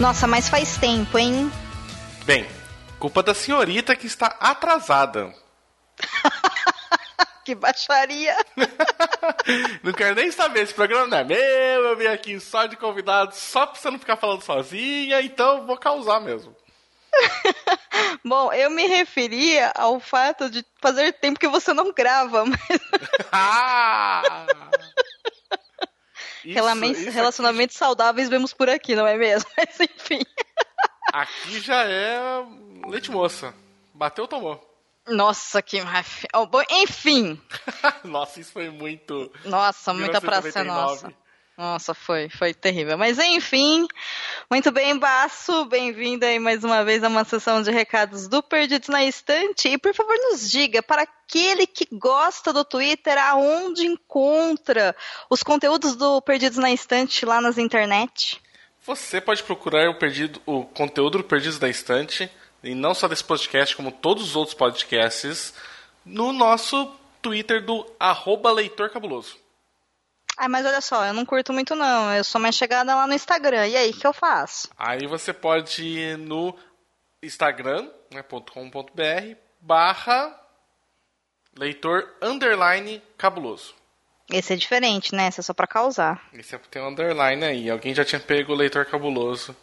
[0.00, 1.50] Nossa, mas faz tempo, hein?
[2.24, 2.46] Bem,
[3.00, 5.34] culpa da senhorita que está atrasada.
[7.44, 8.36] que baixaria!
[9.82, 13.34] não quero nem saber, esse programa não é meu, eu vim aqui só de convidado,
[13.34, 16.54] só pra você não ficar falando sozinha, então vou causar mesmo.
[18.24, 22.60] Bom, eu me referia ao fato de fazer tempo que você não grava, mas.
[23.32, 24.46] ah!
[26.52, 27.84] Isso, isso Relacionamentos aqui...
[27.84, 29.48] saudáveis vemos por aqui, não é mesmo?
[29.56, 30.20] Mas enfim.
[31.12, 32.18] Aqui já é
[32.86, 33.54] leite moça.
[33.94, 34.64] Bateu, tomou.
[35.06, 35.78] Nossa, que.
[36.34, 37.40] Oh, bom, enfim.
[38.04, 39.30] nossa, isso foi muito.
[39.44, 41.12] Nossa, muita praça nossa.
[41.58, 42.96] Nossa, foi, foi terrível.
[42.96, 43.88] Mas enfim,
[44.48, 45.64] muito bem, Baço.
[45.64, 49.66] Bem-vindo aí mais uma vez a uma sessão de recados do Perdidos na Estante.
[49.66, 54.94] E por favor, nos diga, para aquele que gosta do Twitter, aonde encontra
[55.28, 58.40] os conteúdos do Perdidos na Estante lá nas internet?
[58.86, 62.30] Você pode procurar o, perdido, o conteúdo do Perdidos na Estante,
[62.62, 65.52] e não só desse podcast, como todos os outros podcasts,
[66.06, 66.88] no nosso
[67.20, 69.47] Twitter do arroba Leitor Cabuloso.
[70.40, 72.14] Ah, mas olha só, eu não curto muito não.
[72.14, 73.66] Eu sou mais chegada lá no Instagram.
[73.66, 74.68] E aí, o que eu faço?
[74.78, 76.56] Aí você pode ir no
[77.20, 80.40] instagram.com.br né, barra
[81.58, 83.74] leitor underline cabuloso.
[84.30, 85.26] Esse é diferente, né?
[85.26, 86.22] Esse é só pra causar.
[86.32, 87.68] Esse é tem um underline aí.
[87.68, 89.56] Alguém já tinha pego o leitor cabuloso.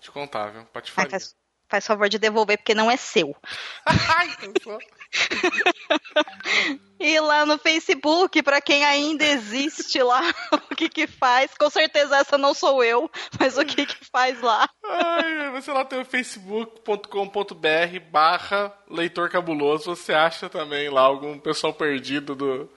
[0.00, 0.64] Te contar, viu?
[0.72, 1.10] Pode falar.
[1.10, 1.36] Faz,
[1.68, 3.36] faz favor de devolver, porque não é seu.
[4.42, 4.78] então,
[7.04, 10.22] e lá no Facebook, para quem ainda existe lá,
[10.70, 11.54] o que que faz?
[11.54, 14.66] Com certeza essa não sou eu, mas o que que faz lá?
[14.82, 21.74] Ai, você lá tem o facebook.com.br barra leitor cabuloso, você acha também lá algum pessoal
[21.74, 22.70] perdido do,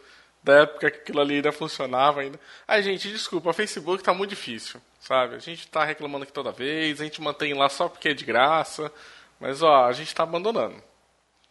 [0.44, 2.38] da época que aquilo ali ainda funcionava ainda.
[2.68, 5.36] Ai, gente, desculpa, o Facebook tá muito difícil, sabe?
[5.36, 8.26] A gente tá reclamando aqui toda vez, a gente mantém lá só porque é de
[8.26, 8.92] graça,
[9.40, 10.84] mas ó, a gente tá abandonando.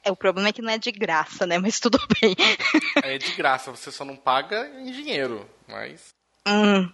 [0.06, 1.59] É, o problema é que não é de graça, né?
[1.59, 2.37] Mas tudo bem.
[3.03, 6.15] É de graça, você só não paga em dinheiro, mas.
[6.47, 6.89] Hum,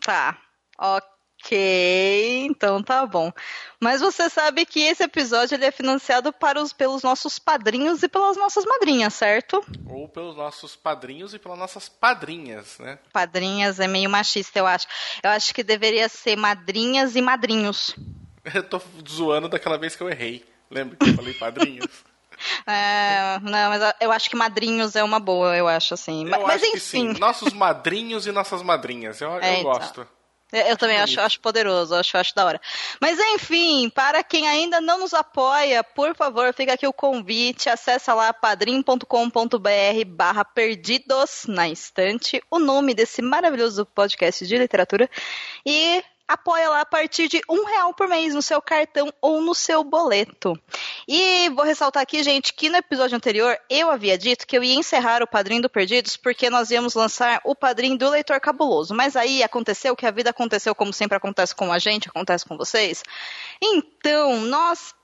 [0.00, 0.38] tá.
[0.78, 3.32] Ok, então tá bom.
[3.80, 8.08] Mas você sabe que esse episódio ele é financiado para os, pelos nossos padrinhos e
[8.08, 9.60] pelas nossas madrinhas, certo?
[9.88, 13.00] Ou pelos nossos padrinhos e pelas nossas padrinhas, né?
[13.12, 14.86] Padrinhas é meio machista, eu acho.
[15.24, 17.96] Eu acho que deveria ser madrinhas e madrinhos.
[18.54, 20.44] Eu tô zoando daquela vez que eu errei.
[20.70, 22.04] Lembra que eu falei padrinhos?
[22.66, 26.24] É, não, mas eu acho que madrinhos é uma boa, eu acho assim.
[26.24, 27.14] Eu mas acho enfim.
[27.18, 29.20] Nossos madrinhos e nossas madrinhas.
[29.20, 29.72] Eu, é, eu então.
[29.72, 30.06] gosto.
[30.54, 32.60] Eu também acho, acho poderoso, acho, acho da hora.
[33.00, 38.14] Mas enfim, para quem ainda não nos apoia, por favor, fica aqui o convite, acessa
[38.14, 39.04] lá padrim.com.br
[40.06, 45.10] barra perdidos na estante, o nome desse maravilhoso podcast de literatura,
[45.66, 49.54] e apoia lá a partir de um real por mês no seu cartão ou no
[49.54, 50.58] seu boleto.
[51.06, 54.74] E vou ressaltar aqui, gente, que no episódio anterior eu havia dito que eu ia
[54.74, 58.94] encerrar o Padrinho do Perdidos porque nós íamos lançar o Padrinho do Leitor Cabuloso.
[58.94, 62.56] Mas aí aconteceu que a vida aconteceu como sempre acontece com a gente, acontece com
[62.56, 63.02] vocês.
[63.60, 64.94] Então, nós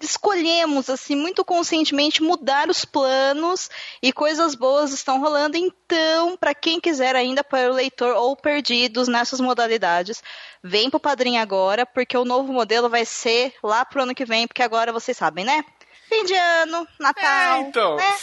[0.00, 3.70] escolhemos, assim, muito conscientemente mudar os planos
[4.02, 5.56] e coisas boas estão rolando.
[5.56, 10.22] Então, para quem quiser ainda para o leitor ou perdidos nessas modalidades,
[10.62, 14.46] vem pro Padrinho agora, porque o novo modelo vai ser lá pro ano que vem,
[14.46, 15.64] porque agora vocês sabem, né?
[16.08, 17.58] Fim de ano, Natal.
[17.58, 18.14] É, então, né?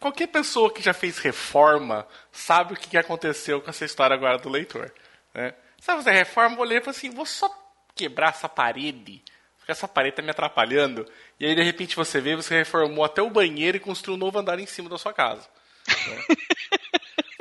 [0.00, 4.48] qualquer pessoa que já fez reforma sabe o que aconteceu com essa história agora do
[4.48, 4.92] leitor.
[5.34, 5.54] Né?
[5.78, 7.48] Sabe fazer reforma, eu olhei e falei assim, vou só
[7.94, 9.22] quebrar essa parede,
[9.70, 11.06] essa parede tá me atrapalhando.
[11.38, 14.38] E aí, de repente, você vê, você reformou até o banheiro e construiu um novo
[14.38, 15.48] andar em cima da sua casa.
[15.88, 16.36] né?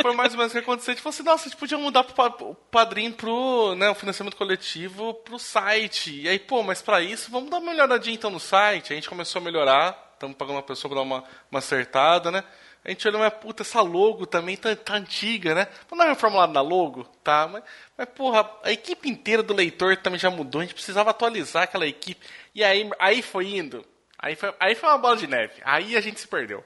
[0.01, 0.93] Foi mais ou menos o que aconteceu.
[0.93, 2.05] A gente falou assim, nossa, a gente podia mudar
[2.39, 6.21] o padrinho pro né, o financiamento coletivo pro site.
[6.21, 8.93] E aí, pô, mas pra isso, vamos dar uma melhoradinha então no site.
[8.93, 12.43] A gente começou a melhorar, estamos pagando uma pessoa pra dar uma, uma acertada, né?
[12.83, 15.67] A gente olhou, mas puta, essa logo também tá, tá antiga, né?
[15.89, 17.03] Vamos dar uma reformulada na logo?
[17.23, 17.63] Tá, mas,
[17.97, 21.85] mas porra, a equipe inteira do leitor também já mudou, a gente precisava atualizar aquela
[21.85, 22.25] equipe.
[22.55, 23.85] E aí, aí foi indo.
[24.17, 25.53] Aí foi, aí foi uma bola de neve.
[25.63, 26.63] Aí a gente se perdeu.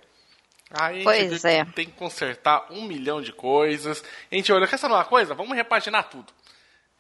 [0.72, 1.66] Aí a gente é.
[1.66, 4.04] tem que consertar um milhão de coisas.
[4.32, 5.36] A gente olhou, quer saber uma coisa?
[5.36, 6.34] Vamos repaginar tudo.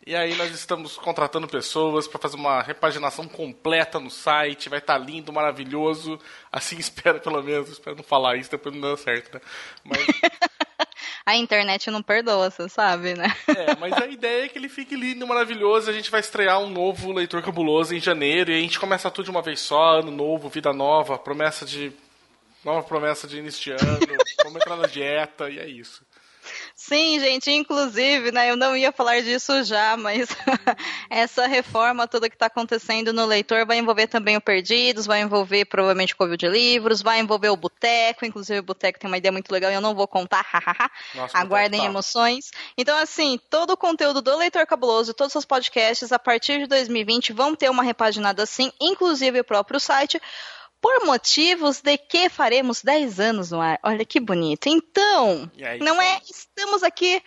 [0.06, 4.68] E aí nós estamos contratando pessoas para fazer uma repaginação completa no site.
[4.68, 6.20] Vai estar lindo, maravilhoso.
[6.52, 7.70] Assim espero, pelo menos.
[7.70, 9.42] Espero não falar isso, depois não deu certo, né?
[9.84, 10.00] Mas,
[11.26, 13.34] A internet não perdoa, você sabe, né?
[13.48, 15.90] é, mas a ideia é que ele fique lindo, maravilhoso.
[15.90, 18.52] A gente vai estrear um novo Leitor Cabuloso em janeiro.
[18.52, 20.00] E a gente começa tudo de uma vez só.
[20.00, 21.18] Ano novo, vida nova.
[21.18, 21.94] Promessa de...
[22.64, 24.00] Nova promessa de início de ano.
[24.44, 26.06] Vamos entrar na dieta e é isso.
[26.86, 30.28] Sim, gente, inclusive, né, eu não ia falar disso já, mas
[31.10, 35.64] essa reforma toda que está acontecendo no leitor vai envolver também o Perdidos, vai envolver
[35.64, 39.32] provavelmente o Covil de Livros, vai envolver o Boteco, inclusive o Boteco tem uma ideia
[39.32, 40.92] muito legal e eu não vou contar, hahaha.
[41.16, 41.86] Nossa, Aguardem tá.
[41.86, 42.52] emoções.
[42.78, 47.32] Então, assim, todo o conteúdo do Leitor Cabuloso, todos os podcasts, a partir de 2020,
[47.32, 50.22] vão ter uma repaginada assim, inclusive o próprio site,
[50.84, 53.80] por motivos de que faremos 10 anos no ar.
[53.84, 54.68] Olha que bonito.
[54.68, 56.20] Então, aí, não é?
[56.30, 57.24] Estamos aqui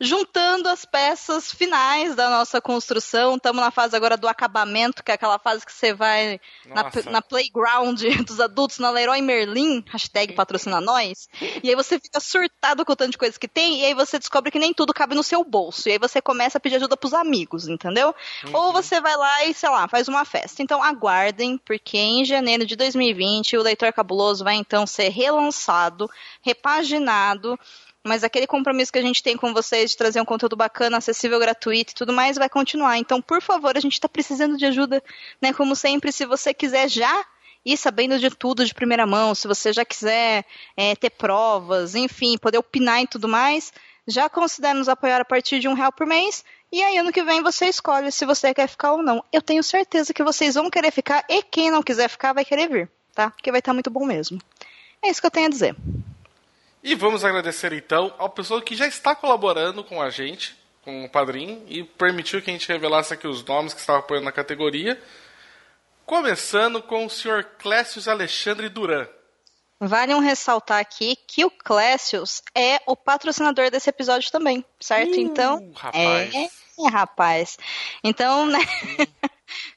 [0.00, 3.36] juntando as peças finais da nossa construção.
[3.36, 7.22] Estamos na fase agora do acabamento, que é aquela fase que você vai na, na
[7.22, 11.28] playground dos adultos, na Leroy Merlin, hashtag patrocina nós.
[11.62, 14.18] E aí você fica surtado com o tanto de coisas que tem, e aí você
[14.18, 15.88] descobre que nem tudo cabe no seu bolso.
[15.88, 18.14] E aí você começa a pedir ajuda pros amigos, entendeu?
[18.52, 20.62] Ou você vai lá e, sei lá, faz uma festa.
[20.62, 26.10] Então aguardem, porque em janeiro de 2020 o Leitor Cabuloso vai então ser relançado,
[26.42, 27.58] repaginado.
[28.06, 31.38] Mas aquele compromisso que a gente tem com vocês de trazer um conteúdo bacana, acessível,
[31.38, 32.98] gratuito e tudo mais vai continuar.
[32.98, 35.02] Então, por favor, a gente está precisando de ajuda,
[35.40, 35.54] né?
[35.54, 37.24] Como sempre, se você quiser já
[37.64, 40.44] ir sabendo de tudo de primeira mão, se você já quiser
[40.76, 43.72] é, ter provas, enfim, poder opinar e tudo mais,
[44.06, 46.44] já considere nos apoiar a partir de um real por mês.
[46.70, 49.24] E aí, ano que vem, você escolhe se você quer ficar ou não.
[49.32, 52.68] Eu tenho certeza que vocês vão querer ficar e quem não quiser ficar vai querer
[52.68, 53.30] vir, tá?
[53.30, 54.38] Porque vai estar muito bom mesmo.
[55.02, 55.74] É isso que eu tenho a dizer.
[56.84, 61.08] E vamos agradecer então ao pessoal que já está colaborando com a gente, com o
[61.08, 65.02] padrinho, e permitiu que a gente revelasse aqui os nomes que estavam apoiando na categoria.
[66.04, 69.08] Começando com o senhor Clécio Alexandre Duran.
[69.80, 75.14] Vale um ressaltar aqui que o Clécius é o patrocinador desse episódio também, certo?
[75.14, 76.34] Uh, então, rapaz.
[76.34, 77.56] é, é, rapaz.
[78.04, 78.58] Então, né?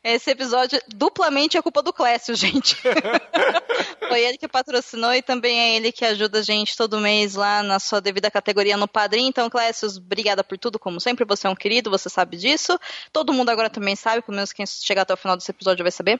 [0.04, 2.78] Esse episódio duplamente é culpa do Clécio, gente.
[4.08, 7.62] Foi ele que patrocinou e também é ele que ajuda a gente todo mês lá
[7.62, 9.28] na sua devida categoria no Padrim.
[9.28, 11.26] Então, Clécio, obrigada por tudo, como sempre.
[11.26, 12.80] Você é um querido, você sabe disso.
[13.12, 15.92] Todo mundo agora também sabe, pelo menos quem chegar até o final desse episódio vai
[15.92, 16.20] saber.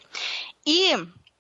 [0.66, 0.94] E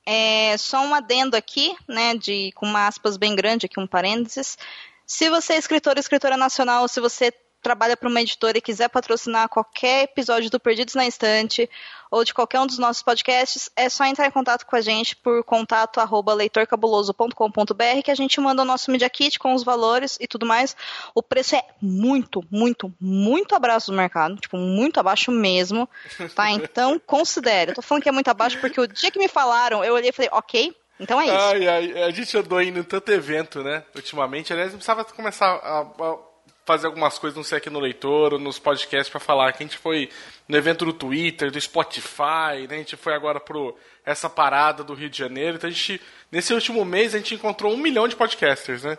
[0.05, 4.57] é, só um adendo aqui, né, de, com uma aspas bem grande aqui, um parênteses.
[5.05, 7.31] Se você é escritor ou escritora nacional, se você
[7.67, 11.69] trabalha para uma editora e quiser patrocinar qualquer episódio do Perdidos na Estante
[12.09, 15.17] ou de qualquer um dos nossos podcasts, é só entrar em contato com a gente
[15.17, 20.17] por contato arroba leitorcabuloso.com.br que a gente manda o nosso Media Kit com os valores
[20.21, 20.77] e tudo mais.
[21.13, 25.89] O preço é muito, muito, muito abaixo do mercado, tipo, muito abaixo mesmo,
[26.33, 26.49] tá?
[26.55, 27.71] Então, considere.
[27.71, 30.11] Eu tô falando que é muito abaixo porque o dia que me falaram, eu olhei
[30.11, 31.35] e falei, ok, então é isso.
[31.35, 33.83] Ai, ai, a gente andou indo em tanto evento, né?
[33.93, 34.53] Ultimamente.
[34.53, 36.27] Aliás, não precisava começar a, a
[36.67, 39.53] fazer algumas coisas, não sei aqui no leitor ou nos podcasts para falar.
[39.53, 40.09] Que a gente foi
[40.49, 42.75] no evento do Twitter, do Spotify, né?
[42.75, 43.73] A gente foi agora pro
[44.05, 45.55] essa parada do Rio de Janeiro.
[45.55, 48.97] Então a gente, nesse último mês, a gente encontrou um milhão de podcasters, né?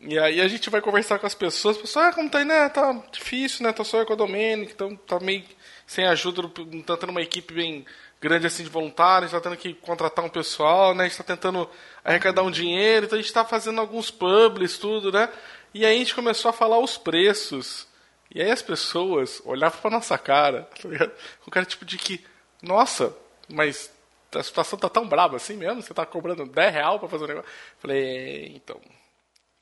[0.00, 2.44] E aí a gente vai conversar com as pessoas, as pessoas, ah, como tá aí,
[2.44, 2.68] né?
[2.68, 3.72] Tá difícil, né?
[3.72, 5.44] Tá só eu com a Domênica, então tá meio
[5.86, 7.86] sem ajuda, não tá tendo uma equipe bem
[8.20, 11.04] grande assim de voluntários, tá tendo que contratar um pessoal, né?
[11.04, 11.68] A gente tá tentando
[12.04, 15.28] arrecadar um dinheiro, então a gente tá fazendo alguns publis, tudo, né?
[15.72, 17.86] E aí a gente começou a falar os preços.
[18.32, 21.12] E aí as pessoas olhavam pra nossa cara, tá ligado?
[21.44, 22.24] Com cara tipo de que,
[22.62, 23.16] nossa,
[23.48, 23.90] mas
[24.34, 25.82] a situação tá tão braba assim mesmo?
[25.82, 27.50] Você tá cobrando 10 real pra fazer um negócio?
[27.78, 28.80] Falei, é, então.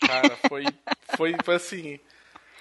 [0.07, 0.65] Cara, foi,
[1.17, 2.01] foi, foi assim.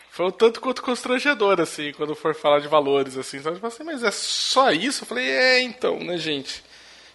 [0.09, 3.39] Foi um tanto quanto constrangedor, assim, quando for falar de valores, assim.
[3.39, 3.59] Sabe?
[3.61, 5.03] Assim, mas é só isso?
[5.03, 6.63] Eu falei, é, então, né, gente?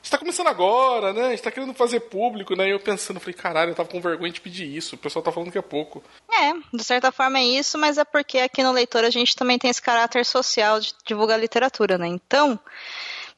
[0.02, 1.26] Está começando agora, né?
[1.26, 2.68] A gente tá querendo fazer público, né?
[2.68, 4.96] E eu pensando, falei, caralho, eu tava com vergonha de pedir isso.
[4.96, 6.02] O pessoal tá falando que é pouco.
[6.30, 9.58] É, de certa forma é isso, mas é porque aqui no Leitor a gente também
[9.58, 12.08] tem esse caráter social de divulgar literatura, né?
[12.08, 12.58] Então,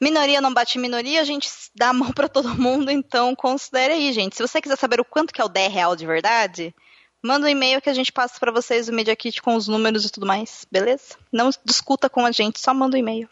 [0.01, 4.11] minoria não bate minoria, a gente dá a mão para todo mundo, então considere aí,
[4.11, 4.35] gente.
[4.35, 6.73] Se você quiser saber o quanto que é o 10 real de verdade,
[7.21, 10.05] manda um e-mail que a gente passa para vocês o Media Kit com os números
[10.05, 11.15] e tudo mais, beleza?
[11.31, 13.29] Não discuta com a gente, só manda um e-mail.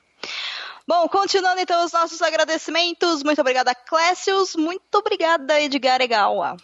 [0.85, 3.23] Bom, continuando então os nossos agradecimentos.
[3.23, 4.55] Muito obrigada, Clécius.
[4.55, 6.57] Muito obrigada, Edgar Egawa.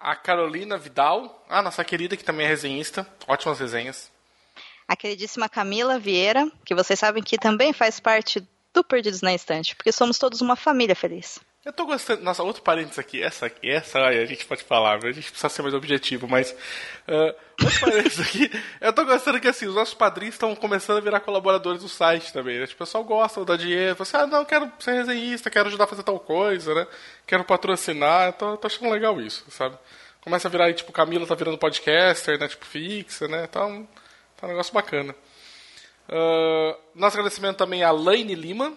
[0.00, 3.06] A Carolina Vidal, a nossa querida que também é resenhista.
[3.28, 4.10] Ótimas resenhas.
[4.88, 9.76] A queridíssima Camila Vieira, que vocês sabem que também faz parte do Perdidos na Estante,
[9.76, 11.40] porque somos todos uma família feliz.
[11.64, 12.22] Eu tô gostando.
[12.22, 13.22] Nossa, outro parênteses aqui.
[13.22, 16.50] Essa aqui, essa aí, a gente pode falar, a gente precisa ser mais objetivo, mas.
[17.08, 18.50] Uh, outro parênteses aqui.
[18.82, 22.34] Eu tô gostando que assim, os nossos padrinhos estão começando a virar colaboradores do site
[22.34, 22.60] também.
[22.60, 22.66] Né?
[22.66, 23.96] Tipo, o pessoal gosta da dinheiro.
[23.96, 26.86] Você, assim, ah, não, quero ser resenhista, quero ajudar a fazer tal coisa, né?
[27.26, 28.34] Quero patrocinar.
[28.34, 29.78] Tô, tô achando legal isso, sabe?
[30.20, 32.46] Começa a virar aí, tipo, Camila tá virando podcaster, né?
[32.46, 33.46] Tipo, fixa, né?
[33.46, 33.86] Tá um,
[34.36, 35.16] tá um negócio bacana.
[36.10, 38.76] Uh, nosso agradecimento também a Laine Lima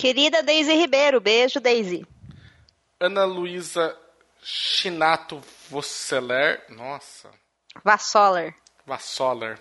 [0.00, 2.06] Querida Daisy Ribeiro, beijo, Daisy.
[2.98, 3.94] Ana Luísa
[4.42, 7.28] Chinato Vosseler, nossa.
[7.84, 8.54] Vassoler.
[8.86, 9.60] Vassoler.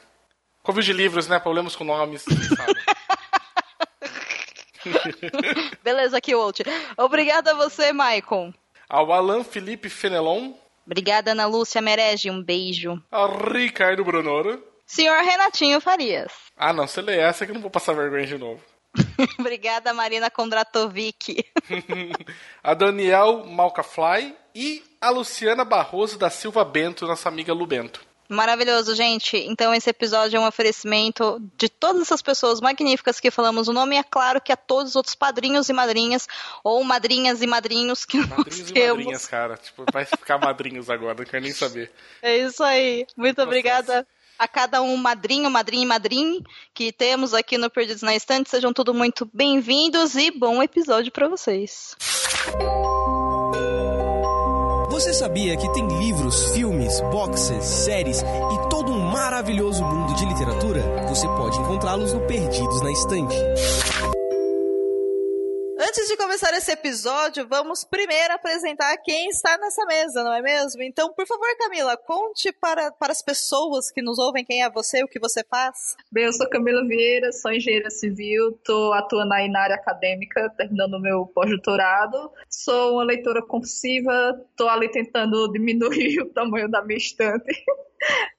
[0.63, 1.39] Covid de livros, né?
[1.39, 2.24] Problemas com nomes,
[5.84, 6.62] Beleza, aqui, Walt.
[6.98, 8.53] Obrigada a você, Maicon.
[8.88, 10.53] Ao Alan Felipe Fenelon.
[10.86, 13.03] Obrigada, Ana Lúcia Merege, um beijo.
[13.12, 14.65] Ao Ricardo Brunoro.
[14.86, 16.31] Senhor Renatinho Farias.
[16.55, 18.63] Ah, não, você lê essa que eu não vou passar vergonha de novo.
[19.40, 21.46] Obrigada, Marina Kondratovic.
[22.64, 28.10] a Daniel Malcafly e a Luciana Barroso da Silva Bento, nossa amiga Lu Bento.
[28.32, 29.38] Maravilhoso, gente.
[29.38, 33.96] Então esse episódio é um oferecimento de todas essas pessoas magníficas que falamos o nome.
[33.96, 36.28] E é claro que a todos os outros padrinhos e madrinhas,
[36.64, 38.98] ou madrinhas e madrinhos que madrinhos nós e temos.
[38.98, 39.58] madrinhas, cara.
[39.58, 41.92] Tipo, vai ficar madrinhos agora, não quero nem saber.
[42.22, 43.08] É isso aí.
[43.18, 44.06] Muito obrigada
[44.39, 46.41] a cada um madrinho, madrinha e madrinho
[46.74, 48.50] que temos aqui no Perdidos na Estante.
[48.50, 51.96] Sejam todos muito bem-vindos e bom episódio para vocês.
[54.89, 60.81] Você sabia que tem livros, filmes, boxes, séries e todo um maravilhoso mundo de literatura?
[61.10, 63.36] Você pode encontrá-los no Perdidos na Estante.
[65.81, 70.83] Antes de começar esse episódio, vamos primeiro apresentar quem está nessa mesa, não é mesmo?
[70.83, 75.01] Então, por favor, Camila, conte para, para as pessoas que nos ouvem quem é você,
[75.01, 75.95] o que você faz.
[76.12, 80.95] Bem, eu sou Camila Vieira, sou engenheira civil, estou atuando aí na área acadêmica, terminando
[80.95, 82.29] o meu pós-doutorado.
[82.50, 87.63] Sou uma leitora compulsiva, estou ali tentando diminuir o tamanho da minha estante.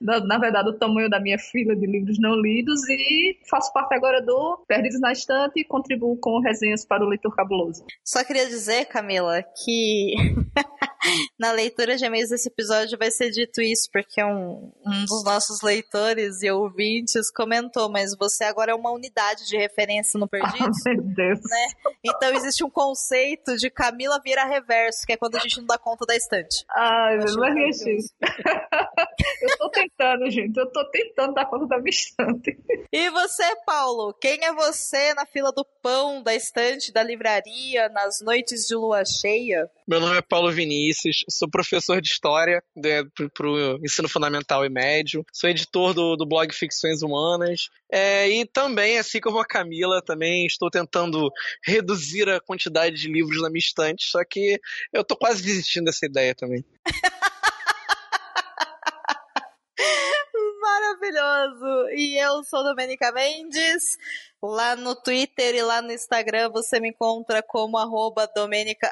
[0.00, 4.23] Na, verdade, o tamanho da minha fila de livros não lidos e faço parte agora
[4.23, 7.85] do Perdidos na Estante e contribuo com resenhas para o Leitor Cabuloso.
[8.05, 10.14] Só queria dizer, Camila, que
[11.38, 15.61] na leitura de e-mails desse episódio vai ser dito isso, porque um, um dos nossos
[15.62, 20.79] leitores e ouvintes comentou, mas você agora é uma unidade de referência no Perdidos.
[20.87, 21.40] Oh, meu Deus.
[21.40, 21.93] Né?
[22.05, 25.79] Então existe um conceito de Camila vira reverso, que é quando a gente não dá
[25.79, 26.64] conta da estante.
[26.71, 28.12] Ai, meu Deus.
[29.50, 30.57] Eu tô tentando, gente.
[30.57, 32.59] Eu tô tentando dar conta da minha estante.
[32.92, 34.14] E você, Paulo?
[34.14, 39.04] Quem é você na fila do pão, da estante, da livraria, nas noites de lua
[39.04, 39.71] cheia?
[39.87, 43.02] Meu nome é Paulo Vinícius, sou professor de História né,
[43.35, 48.47] para o ensino fundamental e médio, sou editor do, do blog Ficções Humanas, é, e
[48.47, 51.28] também, assim como a Camila, também estou tentando
[51.64, 54.61] reduzir a quantidade de livros na minha estante, só que
[54.92, 56.64] eu tô quase desistindo dessa ideia também.
[61.00, 61.88] Maravilhoso!
[61.95, 63.97] E eu sou Domenica Mendes.
[64.42, 68.90] Lá no Twitter e lá no Instagram você me encontra como arroba Domenica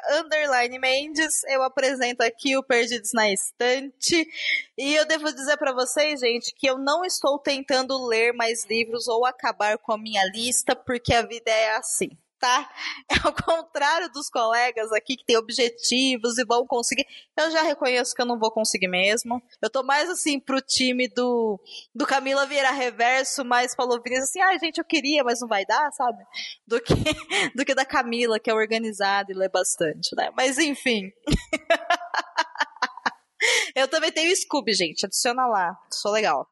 [0.81, 1.43] Mendes.
[1.43, 4.27] Eu apresento aqui o Perdidos na Estante.
[4.75, 9.07] E eu devo dizer para vocês, gente, que eu não estou tentando ler mais livros
[9.07, 12.09] ou acabar com a minha lista, porque a vida é assim
[12.39, 12.69] tá?
[13.11, 17.05] É ao contrário dos colegas aqui que têm objetivos e vão conseguir.
[17.35, 19.41] Eu já reconheço que eu não vou conseguir mesmo.
[19.61, 21.59] Eu tô mais assim pro time do,
[21.93, 25.65] do Camila Vieira Reverso, mais Paulo Vinícius assim, ah, gente, eu queria, mas não vai
[25.65, 26.23] dar, sabe?
[26.67, 26.93] Do que,
[27.55, 30.29] do que da Camila, que é organizada e lê bastante, né?
[30.35, 31.11] Mas enfim.
[33.75, 35.05] eu também tenho Scooby, gente.
[35.05, 35.77] Adiciona lá.
[35.91, 36.47] Sou legal.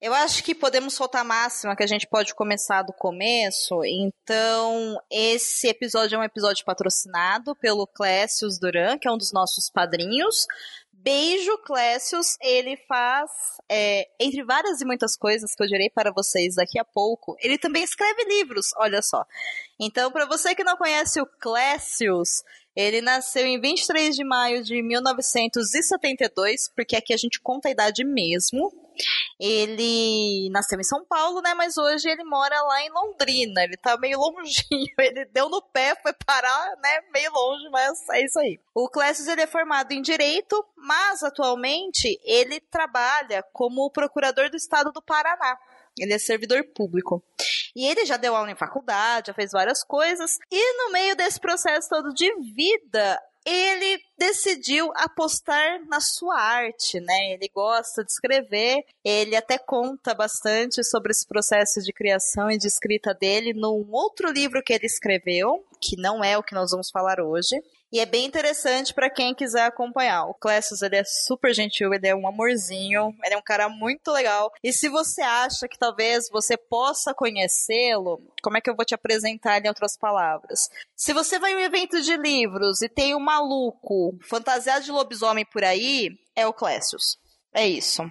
[0.00, 3.82] Eu acho que podemos soltar a máxima que a gente pode começar do começo.
[3.84, 9.70] Então, esse episódio é um episódio patrocinado pelo Clécius Duran, que é um dos nossos
[9.70, 10.46] padrinhos.
[10.92, 12.36] Beijo, Clécius.
[12.42, 13.30] Ele faz,
[13.70, 17.56] é, entre várias e muitas coisas que eu direi para vocês daqui a pouco, ele
[17.56, 19.24] também escreve livros, olha só.
[19.80, 22.42] Então, para você que não conhece o Clécius,
[22.76, 28.04] ele nasceu em 23 de maio de 1972, porque aqui a gente conta a idade
[28.04, 28.70] mesmo.
[29.40, 31.54] Ele nasceu em São Paulo, né?
[31.54, 33.62] Mas hoje ele mora lá em Londrina.
[33.62, 34.94] Ele tá meio longinho.
[34.98, 37.00] Ele deu no pé, foi parar, né?
[37.14, 38.60] Meio longe, mas é isso aí.
[38.74, 44.92] O Clécio ele é formado em Direito, mas atualmente ele trabalha como procurador do Estado
[44.92, 45.58] do Paraná.
[45.98, 47.22] Ele é servidor público.
[47.74, 50.38] E ele já deu aula em faculdade, já fez várias coisas.
[50.50, 57.32] E no meio desse processo todo de vida, ele decidiu apostar na sua arte, né?
[57.32, 62.66] Ele gosta de escrever, ele até conta bastante sobre esse processo de criação e de
[62.66, 66.90] escrita dele num outro livro que ele escreveu, que não é o que nós vamos
[66.90, 67.62] falar hoje.
[67.92, 70.24] E é bem interessante para quem quiser acompanhar.
[70.24, 74.10] O Clécio, ele é super gentil, ele é um amorzinho, ele é um cara muito
[74.10, 74.52] legal.
[74.62, 78.94] E se você acha que talvez você possa conhecê-lo, como é que eu vou te
[78.94, 80.68] apresentar em outras palavras?
[80.96, 85.44] Se você vai em um evento de livros e tem um maluco fantasiado de lobisomem
[85.44, 87.18] por aí, é o Clécius.
[87.54, 88.02] É isso.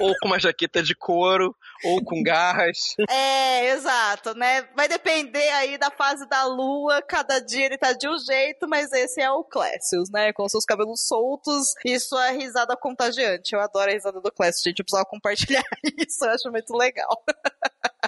[0.00, 1.54] Ou com uma jaqueta de couro,
[1.84, 2.94] ou com garras.
[3.08, 4.62] É, exato, né?
[4.74, 8.92] Vai depender aí da fase da lua, cada dia ele tá de um jeito, mas
[8.92, 10.32] esse é o Clécius, né?
[10.32, 13.54] Com seus cabelos soltos e sua risada contagiante.
[13.54, 14.80] Eu adoro a risada do Clécius, gente.
[14.80, 15.64] Eu precisava compartilhar
[15.96, 17.22] isso, eu acho muito legal.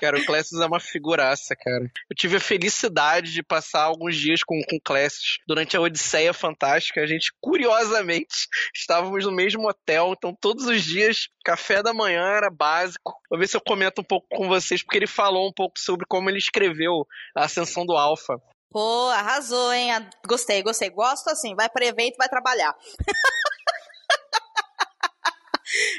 [0.00, 1.84] Cara, o Clécius é uma figuraça, cara.
[2.08, 7.02] Eu tive a felicidade de passar alguns dias com, com Clécius durante a Odisseia Fantástica.
[7.02, 12.48] A gente, curiosamente, estávamos no mesmo hotel, então todos os dias, café da manhã era
[12.48, 13.12] básico.
[13.28, 16.06] Vou ver se eu comento um pouco com vocês, porque ele falou um pouco sobre
[16.08, 18.40] como ele escreveu a Ascensão do Alpha.
[18.70, 19.90] Pô, arrasou, hein?
[20.26, 20.90] Gostei, gostei.
[20.90, 22.72] Gosto assim, vai para evento, vai trabalhar.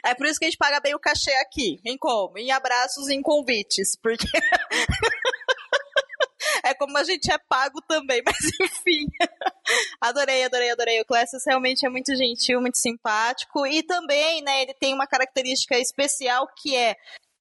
[0.05, 1.79] É por isso que a gente paga bem o cachê aqui.
[1.85, 2.37] Em como?
[2.37, 3.97] Em abraços e em convites.
[4.01, 4.27] Porque.
[6.63, 9.05] é como a gente é pago também, mas enfim.
[9.99, 11.01] adorei, adorei, adorei.
[11.01, 13.65] O Classes realmente é muito gentil, muito simpático.
[13.65, 16.95] E também, né, ele tem uma característica especial que é.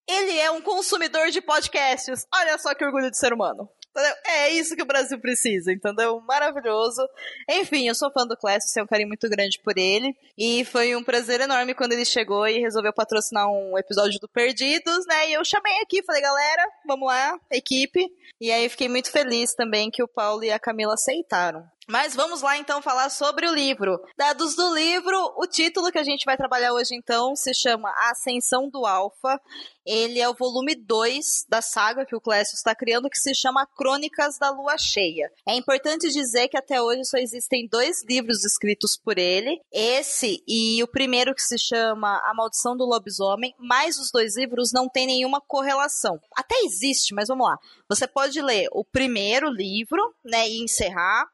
[0.09, 2.27] Ele é um consumidor de podcasts.
[2.35, 3.71] Olha só que orgulho de ser humano.
[3.91, 4.15] Entendeu?
[4.25, 6.21] É isso que o Brasil precisa, entendeu?
[6.21, 7.07] Maravilhoso.
[7.49, 10.17] Enfim, eu sou fã do Clécio, tenho um carinho muito grande por ele.
[10.39, 15.05] E foi um prazer enorme quando ele chegou e resolveu patrocinar um episódio do Perdidos,
[15.07, 15.31] né?
[15.31, 18.07] E eu chamei aqui, falei, galera, vamos lá, equipe.
[18.41, 21.65] E aí fiquei muito feliz também que o Paulo e a Camila aceitaram.
[21.91, 24.01] Mas vamos lá então falar sobre o livro.
[24.17, 28.13] Dados do livro, o título que a gente vai trabalhar hoje então se chama A
[28.13, 29.41] Ascensão do Alfa.
[29.85, 33.67] Ele é o volume 2 da saga que o Clécio está criando, que se chama
[33.67, 35.33] Crônicas da Lua Cheia.
[35.45, 40.81] É importante dizer que até hoje só existem dois livros escritos por ele, esse e
[40.85, 45.09] o primeiro que se chama A Maldição do Lobisomem, mas os dois livros não têm
[45.09, 46.21] nenhuma correlação.
[46.37, 47.59] Até existe, mas vamos lá.
[47.89, 51.29] Você pode ler o primeiro livro, né, e encerrar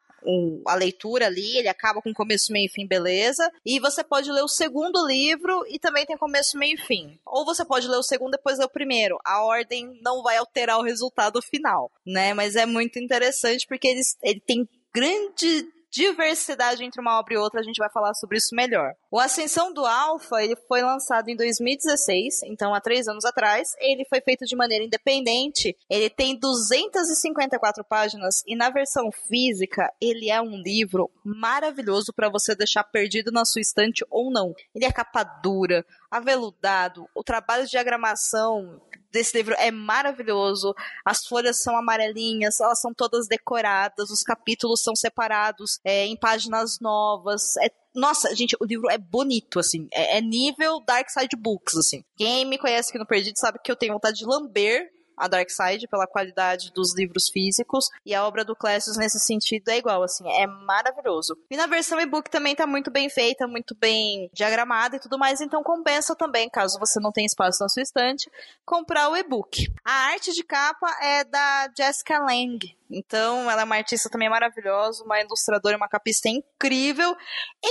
[0.66, 3.50] a leitura ali, ele acaba com começo, meio e fim, beleza.
[3.64, 7.18] E você pode ler o segundo livro e também tem começo, meio e fim.
[7.24, 9.18] Ou você pode ler o segundo depois ler o primeiro.
[9.24, 12.34] A ordem não vai alterar o resultado final, né?
[12.34, 17.60] Mas é muito interessante porque ele, ele tem grande diversidade entre uma obra e outra,
[17.60, 18.92] a gente vai falar sobre isso melhor.
[19.10, 23.70] O Ascensão do Alpha, ele foi lançado em 2016, então há três anos atrás.
[23.78, 25.76] Ele foi feito de maneira independente.
[25.90, 32.54] Ele tem 254 páginas e na versão física ele é um livro maravilhoso para você
[32.54, 34.54] deixar perdido na sua estante ou não.
[34.74, 40.74] Ele é capa dura, aveludado, o trabalho de diagramação desse livro é maravilhoso.
[41.04, 46.78] As folhas são amarelinhas, elas são todas decoradas, os capítulos são separados é, em páginas
[46.80, 47.56] novas.
[47.58, 49.88] É nossa, gente, o livro é bonito, assim.
[49.90, 52.04] É, é, nível Dark Side Books, assim.
[52.14, 55.48] Quem me conhece aqui no Perdido sabe que eu tenho vontade de lamber a Dark
[55.50, 60.02] Side pela qualidade dos livros físicos e a obra do Clécius nesse sentido é igual,
[60.02, 61.36] assim, é maravilhoso.
[61.50, 65.40] E na versão e-book também tá muito bem feita, muito bem diagramada e tudo mais,
[65.40, 68.30] então compensa também, caso você não tenha espaço na sua estante,
[68.64, 69.72] comprar o e-book.
[69.84, 72.76] A arte de capa é da Jessica Lang.
[72.90, 77.16] Então, ela é uma artista também maravilhosa, uma ilustradora, uma capista incrível.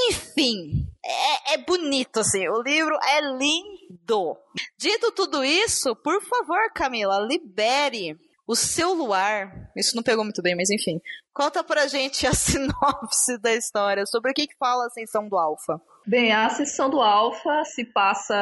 [0.10, 2.48] Enfim, é, é bonito, assim.
[2.50, 4.38] O livro é lindo.
[4.78, 9.72] Dito tudo isso, por favor, Camila, libere o seu luar.
[9.76, 11.00] Isso não pegou muito bem, mas enfim.
[11.34, 15.38] Conta pra gente a sinopse da história, sobre o que, que fala a Ascensão do
[15.38, 15.82] Alfa.
[16.08, 18.36] Bem, a Ascensão do Alfa se passa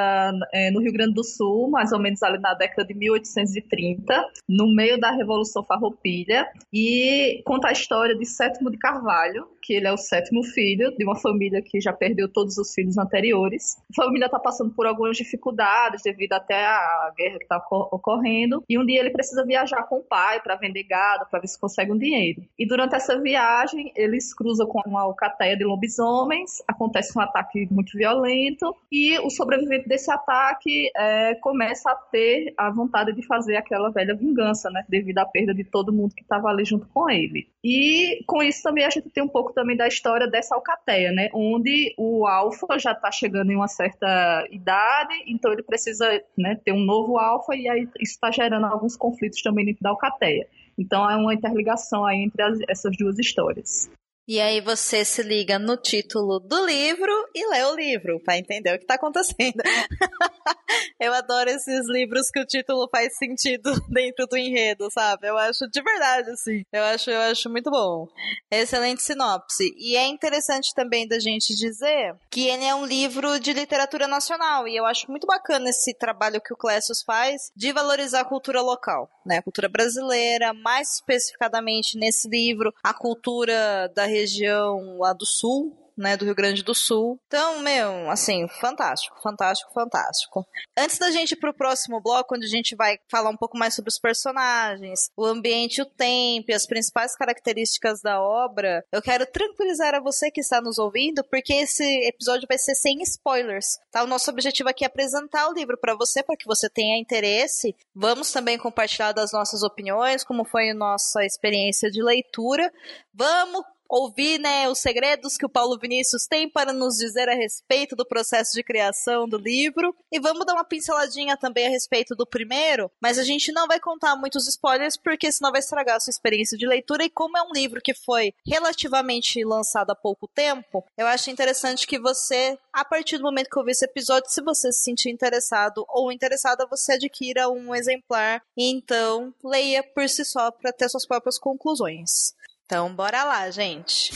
[0.54, 4.04] é, no Rio Grande do Sul, mais ou menos ali na década de 1830,
[4.50, 9.88] no meio da Revolução Farroupilha, e conta a história de Sétimo de Carvalho, que ele
[9.88, 13.78] é o sétimo filho de uma família que já perdeu todos os filhos anteriores.
[13.98, 17.58] A família está passando por algumas dificuldades devido até à guerra que está
[17.92, 21.48] ocorrendo, e um dia ele precisa viajar com o pai para vender gado, para ver
[21.48, 22.44] se consegue um dinheiro.
[22.60, 27.98] E durante essa viagem, eles cruzam com uma alcateia de lobisomens, acontece um ataque muito
[27.98, 33.90] violento, e o sobrevivente desse ataque é, começa a ter a vontade de fazer aquela
[33.90, 37.48] velha vingança, né, devido à perda de todo mundo que estava ali junto com ele.
[37.64, 41.30] E com isso também a gente tem um pouco também da história dessa alcateia, né,
[41.34, 46.72] onde o alfa já está chegando em uma certa idade, então ele precisa né, ter
[46.72, 50.48] um novo alfa, e aí isso está gerando alguns conflitos também dentro da alcateia.
[50.78, 53.90] Então é uma interligação aí entre as, essas duas histórias.
[54.26, 58.74] E aí você se liga no título do livro e lê o livro para entender
[58.74, 59.62] o que está acontecendo.
[60.98, 65.28] eu adoro esses livros que o título faz sentido dentro do enredo, sabe?
[65.28, 66.64] Eu acho de verdade assim.
[66.72, 68.08] Eu acho, eu acho muito bom.
[68.50, 69.70] Excelente sinopse.
[69.78, 74.70] E é interessante também da gente dizer que ele é um livro de literatura nacional
[74.70, 78.62] e eu acho muito bacana esse trabalho que o Clécius faz de valorizar a cultura
[78.62, 79.40] local, né?
[79.40, 86.18] A cultura brasileira, mais especificadamente nesse livro, a cultura da região lá do sul, né,
[86.18, 87.20] do Rio Grande do Sul.
[87.28, 90.46] Então, meu, assim, fantástico, fantástico, fantástico.
[90.78, 93.76] Antes da gente ir pro próximo bloco, onde a gente vai falar um pouco mais
[93.76, 99.26] sobre os personagens, o ambiente, o tempo e as principais características da obra, eu quero
[99.26, 104.04] tranquilizar a você que está nos ouvindo, porque esse episódio vai ser sem spoilers, tá?
[104.04, 107.76] O nosso objetivo aqui é apresentar o livro para você, para que você tenha interesse.
[107.96, 112.72] Vamos também compartilhar das nossas opiniões, como foi a nossa experiência de leitura.
[113.14, 117.96] Vamos ouvir né, os segredos que o Paulo Vinícius tem para nos dizer a respeito
[117.96, 119.96] do processo de criação do livro.
[120.12, 123.80] E vamos dar uma pinceladinha também a respeito do primeiro, mas a gente não vai
[123.80, 127.06] contar muitos spoilers, porque senão vai estragar a sua experiência de leitura.
[127.06, 131.86] E como é um livro que foi relativamente lançado há pouco tempo, eu acho interessante
[131.86, 135.86] que você, a partir do momento que ouvir esse episódio, se você se sentir interessado
[135.88, 141.06] ou interessada, você adquira um exemplar e então leia por si só para ter suas
[141.06, 142.34] próprias conclusões.
[142.74, 144.12] Então, bora lá, gente.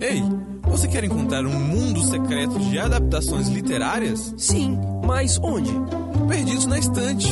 [0.00, 0.20] Ei,
[0.62, 4.34] você quer encontrar um mundo secreto de adaptações literárias?
[4.36, 5.70] Sim, mas onde?
[6.28, 7.28] Perdidos na estante.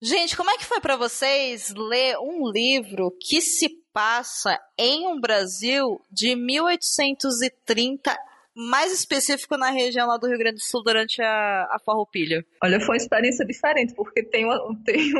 [0.00, 5.20] Gente, como é que foi para vocês ler um livro que se passa em um
[5.20, 8.16] Brasil de 1830
[8.56, 12.42] mais específico na região lá do Rio Grande do Sul durante a, a Farroupilha?
[12.62, 14.46] Olha, foi uma experiência diferente, porque tem,
[14.84, 15.12] tem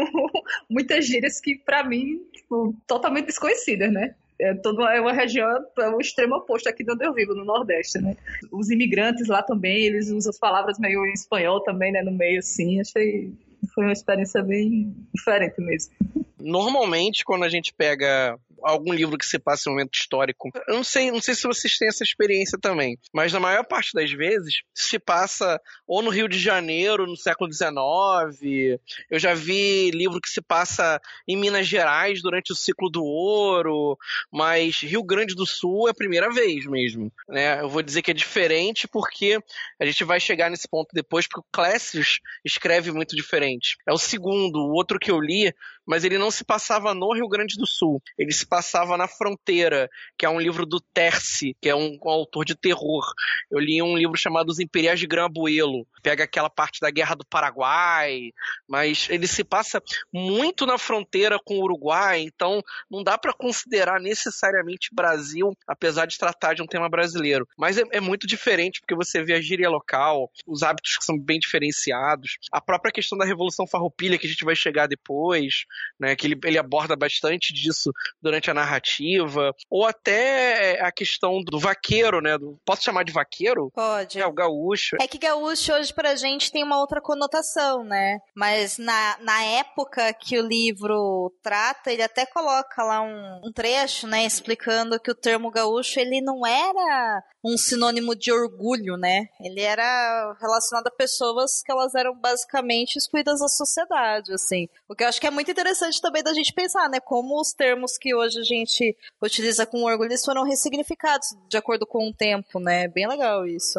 [0.71, 4.15] muitas gírias que, para mim, tipo, totalmente desconhecidas, né?
[4.39, 7.45] É, toda é uma região, é o extremo oposto aqui de onde eu vivo, no
[7.45, 8.17] Nordeste, né?
[8.51, 12.03] Os imigrantes lá também, eles usam as palavras meio em espanhol também, né?
[12.03, 13.33] No meio, assim, achei...
[13.75, 15.93] Foi uma experiência bem diferente mesmo.
[16.39, 20.51] Normalmente, quando a gente pega algum livro que se passa em um momento histórico.
[20.67, 23.93] Eu não sei, não sei se vocês têm essa experiência também, mas na maior parte
[23.95, 28.81] das vezes se passa ou no Rio de Janeiro, no século XIX.
[29.11, 33.97] Eu já vi livro que se passa em Minas Gerais durante o ciclo do ouro,
[34.33, 37.13] mas Rio Grande do Sul é a primeira vez mesmo.
[37.29, 37.61] Né?
[37.61, 39.39] Eu vou dizer que é diferente porque
[39.81, 43.77] a gente vai chegar nesse ponto depois, porque o Clécius escreve muito diferente.
[43.87, 45.55] É o segundo, o outro que eu li,
[45.87, 48.03] mas ele não se passava no Rio Grande do Sul.
[48.19, 52.11] Ele se passava na Fronteira, que é um livro do Terce, que é um, um
[52.11, 53.05] autor de terror.
[53.51, 57.27] Eu li um livro chamado Os Imperiais de Grambuelo, pega aquela parte da Guerra do
[57.27, 58.33] Paraguai,
[58.69, 64.01] mas ele se passa muito na fronteira com o Uruguai, então não dá para considerar
[64.01, 67.47] necessariamente Brasil, apesar de tratar de um tema brasileiro.
[67.57, 71.19] Mas é, é muito diferente, porque você vê a gíria local, os hábitos que são
[71.19, 75.65] bem diferenciados, a própria questão da Revolução Farroupilha, que a gente vai chegar depois,
[75.99, 81.59] né, que ele, ele aborda bastante disso durante a narrativa, ou até a questão do
[81.59, 82.37] vaqueiro, né?
[82.39, 83.71] Do, posso chamar de vaqueiro?
[83.75, 84.21] Pode.
[84.21, 84.97] É, o gaúcho.
[85.01, 88.19] É que gaúcho hoje pra gente tem uma outra conotação, né?
[88.35, 94.07] Mas na, na época que o livro trata, ele até coloca lá um, um trecho,
[94.07, 94.25] né?
[94.25, 99.29] Explicando que o termo gaúcho, ele não era um sinônimo de orgulho, né?
[99.41, 104.69] Ele era relacionado a pessoas que elas eram basicamente excluídas da sociedade, assim.
[104.89, 105.66] O que eu acho que é muito interessante
[106.01, 107.01] também da gente pensar, né?
[107.01, 111.87] Como os termos que hoje a gente utiliza com orgulho, eles foram ressignificados de acordo
[111.87, 112.89] com o tempo, né?
[112.89, 113.79] Bem legal isso.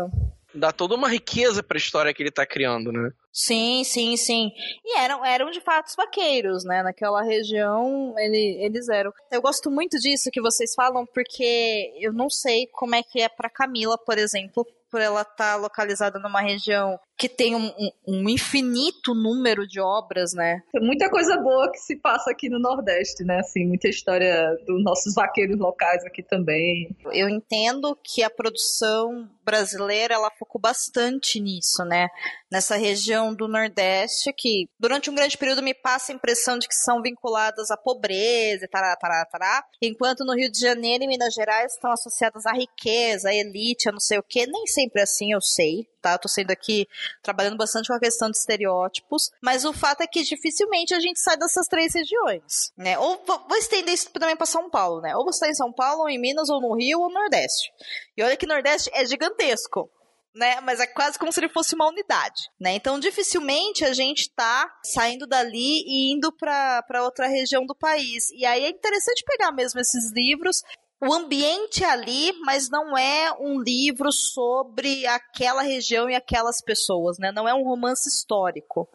[0.53, 3.11] dá toda uma riqueza para a história que ele está criando, né?
[3.31, 4.51] Sim, sim, sim.
[4.83, 6.81] E eram, eram de fato vaqueiros, né?
[6.81, 9.13] Naquela região, ele, eles eram.
[9.31, 13.29] Eu gosto muito disso que vocês falam, porque eu não sei como é que é
[13.29, 17.71] para Camila, por exemplo, por ela estar tá localizada numa região que tem um,
[18.07, 20.61] um, infinito número de obras, né?
[20.71, 23.39] Tem muita coisa boa que se passa aqui no Nordeste, né?
[23.39, 26.95] Assim, muita história dos nossos vaqueiros locais aqui também.
[27.11, 32.09] Eu entendo que a produção brasileira ela focou bastante nisso, né?
[32.51, 36.75] Nessa região do Nordeste que durante um grande período me passa a impressão de que
[36.75, 41.33] são vinculadas à pobreza e tará, tará, tará, enquanto no Rio de Janeiro e Minas
[41.33, 44.45] Gerais estão associadas à riqueza, à elite, a não sei o que.
[44.45, 46.17] Nem sempre é assim, eu sei, tá?
[46.17, 46.87] Tô sendo aqui
[47.21, 51.19] trabalhando bastante com a questão de estereótipos, mas o fato é que dificilmente a gente
[51.19, 52.97] sai dessas três regiões, né?
[52.97, 55.15] Ou vou estender isso também para São Paulo, né?
[55.15, 57.71] Ou você está em São Paulo, ou em Minas, ou no Rio, ou no Nordeste.
[58.15, 59.89] E olha que Nordeste é gigantesco.
[60.35, 60.61] Né?
[60.61, 62.75] Mas é quase como se ele fosse uma unidade, né?
[62.75, 68.29] Então, dificilmente a gente tá saindo dali e indo para outra região do país.
[68.29, 70.61] E aí é interessante pegar mesmo esses livros
[71.01, 77.31] o ambiente ali, mas não é um livro sobre aquela região e aquelas pessoas, né?
[77.31, 78.89] Não é um romance histórico.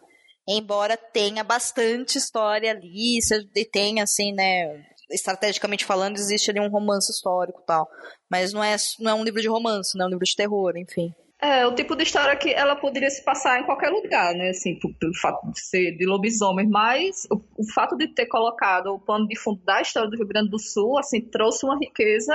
[0.47, 3.19] Embora tenha bastante história ali,
[3.55, 4.85] e tenha, assim, né?
[5.09, 7.87] Estrategicamente falando, existe ali um romance histórico tal.
[8.29, 10.73] Mas não é, não é um livro de romance, não é um livro de terror,
[10.75, 11.13] enfim.
[11.43, 14.51] É, o tipo de história que ela poderia se passar em qualquer lugar, né?
[14.51, 18.99] Assim, pelo fato de ser de lobisomem, mas o, o, fato de ter colocado o
[18.99, 22.33] pano de fundo da história do Rio Grande do Sul, assim, trouxe uma riqueza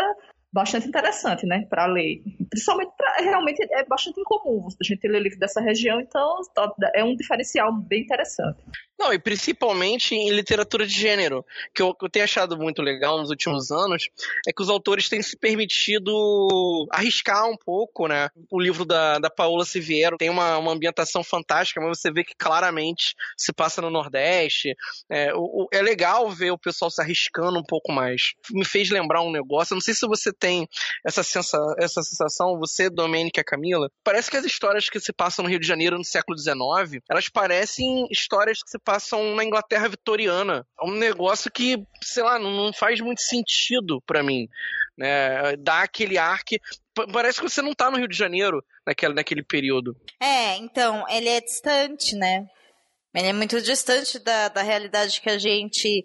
[0.52, 2.22] bastante interessante, né, para ler.
[2.48, 6.40] Principalmente, pra, realmente é bastante incomum a gente ler livro dessa região, então
[6.94, 8.58] é um diferencial bem interessante.
[8.98, 13.16] Não, e principalmente em literatura de gênero, que eu, que eu tenho achado muito legal
[13.18, 14.08] nos últimos anos,
[14.46, 16.10] é que os autores têm se permitido
[16.90, 18.28] arriscar um pouco, né?
[18.50, 22.34] O livro da, da Paola Siviero tem uma, uma ambientação fantástica, mas você vê que
[22.36, 24.74] claramente se passa no Nordeste.
[25.08, 28.32] É, o, é legal ver o pessoal se arriscando um pouco mais.
[28.50, 30.68] Me fez lembrar um negócio, não sei se você tem
[31.04, 35.42] essa, sensa, essa sensação, você, Domênica e Camila, parece que as histórias que se passam
[35.42, 39.88] no Rio de Janeiro no século XIX, elas parecem histórias que se passam na Inglaterra
[39.88, 40.66] vitoriana.
[40.80, 44.48] É um negócio que, sei lá, não, faz muito sentido para mim.
[44.96, 45.56] Né?
[45.58, 46.60] Dá aquele ar que.
[47.12, 49.96] Parece que você não tá no Rio de Janeiro naquele, naquele período.
[50.20, 52.48] É, então, ele é distante, né?
[53.14, 56.04] Ele é muito distante da, da realidade que a gente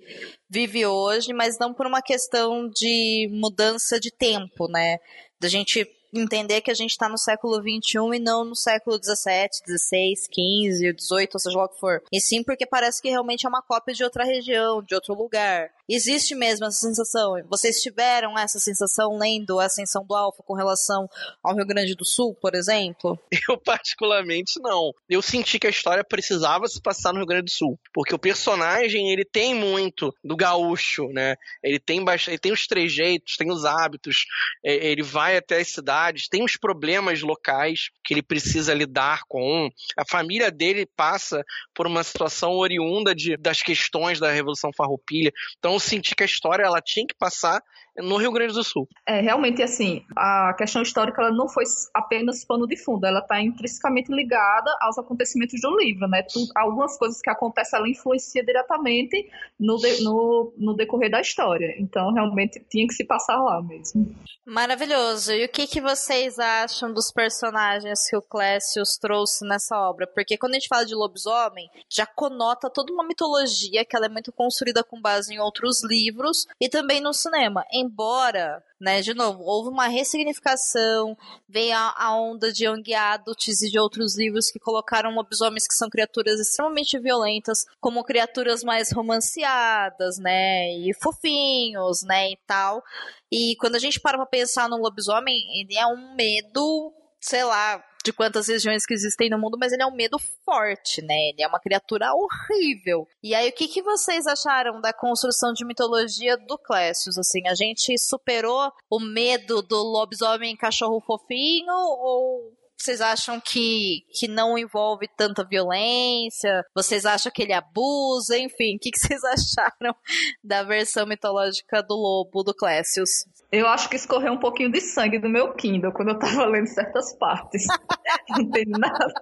[0.50, 4.98] vive hoje, mas não por uma questão de mudança de tempo, né?
[5.40, 9.50] Da gente entender que a gente está no século XXI e não no século XVII,
[9.66, 12.02] XVI, XV, XVIII, ou seja lá o que for.
[12.12, 15.70] E sim porque parece que realmente é uma cópia de outra região, de outro lugar.
[15.90, 17.34] Existe mesmo essa sensação?
[17.50, 21.10] Vocês tiveram essa sensação lendo a Ascensão do Alfa com relação
[21.44, 23.20] ao Rio Grande do Sul, por exemplo?
[23.50, 24.94] Eu, particularmente, não.
[25.10, 27.78] Eu senti que a história precisava se passar no Rio Grande do Sul.
[27.94, 31.36] Porque o personagem, ele tem muito do gaúcho, né?
[31.62, 34.26] Ele tem, ele tem os trejeitos, tem os hábitos,
[34.64, 39.70] é, ele vai até as cidades, tem os problemas locais que ele precisa lidar com.
[39.98, 41.44] A família dele passa
[41.74, 45.32] por uma situação oriunda de, das questões da Revolução Farroupilha.
[45.58, 47.62] Então, então eu senti que a história ela tinha que passar
[47.98, 48.88] no Rio Grande do Sul.
[49.08, 53.42] É, realmente, assim, a questão histórica ela não foi apenas pano de fundo, ela está
[53.42, 56.24] intrinsecamente ligada aos acontecimentos do livro, né?
[56.24, 59.30] Tudo, algumas coisas que acontecem ela influencia diretamente
[59.60, 61.76] no, de, no, no decorrer da história.
[61.80, 64.16] Então, realmente, tinha que se passar lá mesmo.
[64.46, 65.32] Maravilhoso.
[65.32, 70.06] E o que, que vocês acham dos personagens que o Clécius trouxe nessa obra?
[70.06, 74.10] Porque quando a gente fala de lobisomem, já conota toda uma mitologia que ela é
[74.10, 77.64] muito construída com base em outros livros e também no cinema.
[77.72, 81.18] Em embora, né, de novo, houve uma ressignificação,
[81.48, 85.76] veio a, a onda de Young Adults e de outros livros que colocaram lobisomens que
[85.76, 92.84] são criaturas extremamente violentas como criaturas mais romanceadas, né, e fofinhos, né, e tal.
[93.32, 97.84] E quando a gente para pra pensar no lobisomem, ele é um medo, sei lá,
[98.04, 101.16] de quantas regiões que existem no mundo, mas ele é um medo forte, né?
[101.30, 103.08] Ele é uma criatura horrível.
[103.22, 107.18] E aí, o que, que vocês acharam da construção de mitologia do Clécius?
[107.18, 112.52] Assim, a gente superou o medo do lobisomem cachorro fofinho ou
[112.84, 116.66] vocês acham que, que não envolve tanta violência?
[116.76, 118.38] Vocês acham que ele abusa?
[118.38, 119.96] Enfim, o que, que vocês acharam
[120.44, 123.26] da versão mitológica do lobo do Clécius?
[123.50, 126.68] Eu acho que escorreu um pouquinho de sangue do meu Kindle quando eu tava lendo
[126.68, 127.66] certas partes.
[128.30, 129.14] Não tem nada.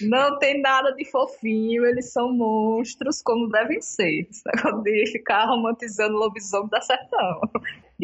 [0.00, 4.28] Não tem nada de fofinho, eles são monstros como devem ser.
[4.30, 7.40] Esse negócio de ficar romantizando lobisomem da sertão.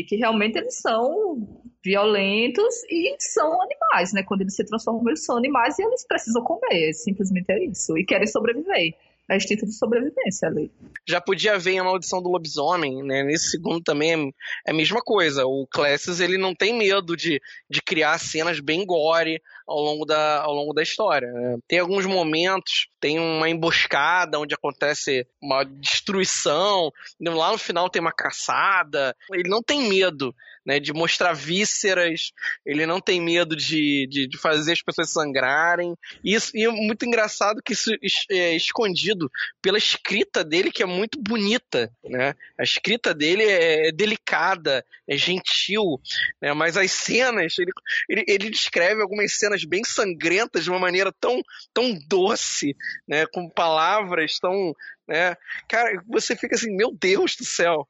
[0.00, 1.46] De que realmente eles são
[1.84, 4.22] violentos e são animais, né?
[4.22, 6.94] Quando eles se transformam, eles são animais e eles precisam comer.
[6.94, 7.98] Simplesmente é isso.
[7.98, 8.94] E querem sobreviver
[9.30, 10.72] é instinto de sobrevivência ali.
[11.08, 13.22] Já podia ver a maldição do lobisomem, né?
[13.22, 15.46] Nesse segundo também é, é a mesma coisa.
[15.46, 17.40] O Classes, ele não tem medo de,
[17.70, 21.30] de criar cenas bem gore ao longo da, ao longo da história.
[21.30, 21.58] Né?
[21.68, 26.90] Tem alguns momentos, tem uma emboscada onde acontece uma destruição,
[27.20, 29.14] lá no final tem uma caçada.
[29.32, 32.32] Ele não tem medo né, de mostrar vísceras,
[32.64, 35.94] ele não tem medo de, de, de fazer as pessoas sangrarem.
[36.22, 37.90] E, isso, e é muito engraçado que isso
[38.30, 39.30] é escondido
[39.62, 41.90] pela escrita dele, que é muito bonita.
[42.04, 42.34] Né?
[42.58, 46.00] A escrita dele é delicada, é gentil,
[46.40, 46.52] né?
[46.52, 47.72] mas as cenas, ele,
[48.08, 51.42] ele, ele descreve algumas cenas bem sangrentas de uma maneira tão,
[51.72, 52.76] tão doce,
[53.08, 53.26] né?
[53.26, 54.74] com palavras tão.
[55.08, 55.36] Né?
[55.68, 57.88] Cara, você fica assim, meu Deus do céu.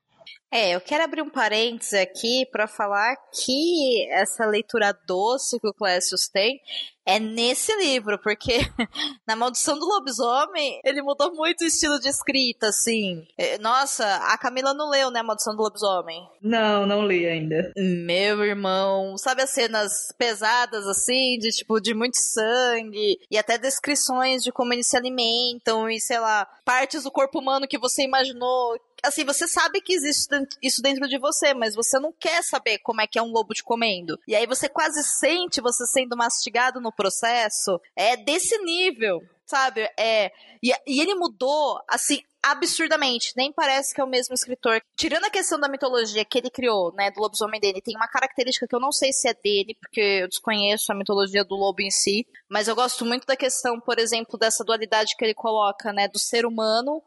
[0.52, 5.72] É, eu quero abrir um parênteses aqui para falar que essa leitura doce que o
[5.72, 6.60] Clécius tem
[7.06, 8.58] é nesse livro, porque
[9.26, 13.26] na Maldição do Lobisomem ele mudou muito o estilo de escrita, assim.
[13.36, 16.26] É, nossa, a Camila não leu, né, Maldição do Lobisomem?
[16.42, 17.72] Não, não li ainda.
[17.76, 24.42] Meu irmão, sabe as cenas pesadas, assim, de tipo, de muito sangue, e até descrições
[24.42, 28.78] de como eles se alimentam, e sei lá, partes do corpo humano que você imaginou
[29.02, 30.28] assim, você sabe que existe
[30.62, 33.54] isso dentro de você, mas você não quer saber como é que é um lobo
[33.54, 34.18] te comendo.
[34.26, 37.80] E aí você quase sente você sendo mastigado no processo.
[37.96, 39.88] É desse nível, sabe?
[39.98, 40.30] É,
[40.62, 43.32] e, e ele mudou, assim, absurdamente.
[43.36, 44.80] Nem parece que é o mesmo escritor.
[44.96, 48.66] Tirando a questão da mitologia que ele criou, né, do lobisomem dele, tem uma característica
[48.66, 51.90] que eu não sei se é dele, porque eu desconheço a mitologia do lobo em
[51.90, 56.08] si, mas eu gosto muito da questão, por exemplo, dessa dualidade que ele coloca, né,
[56.08, 57.02] do ser humano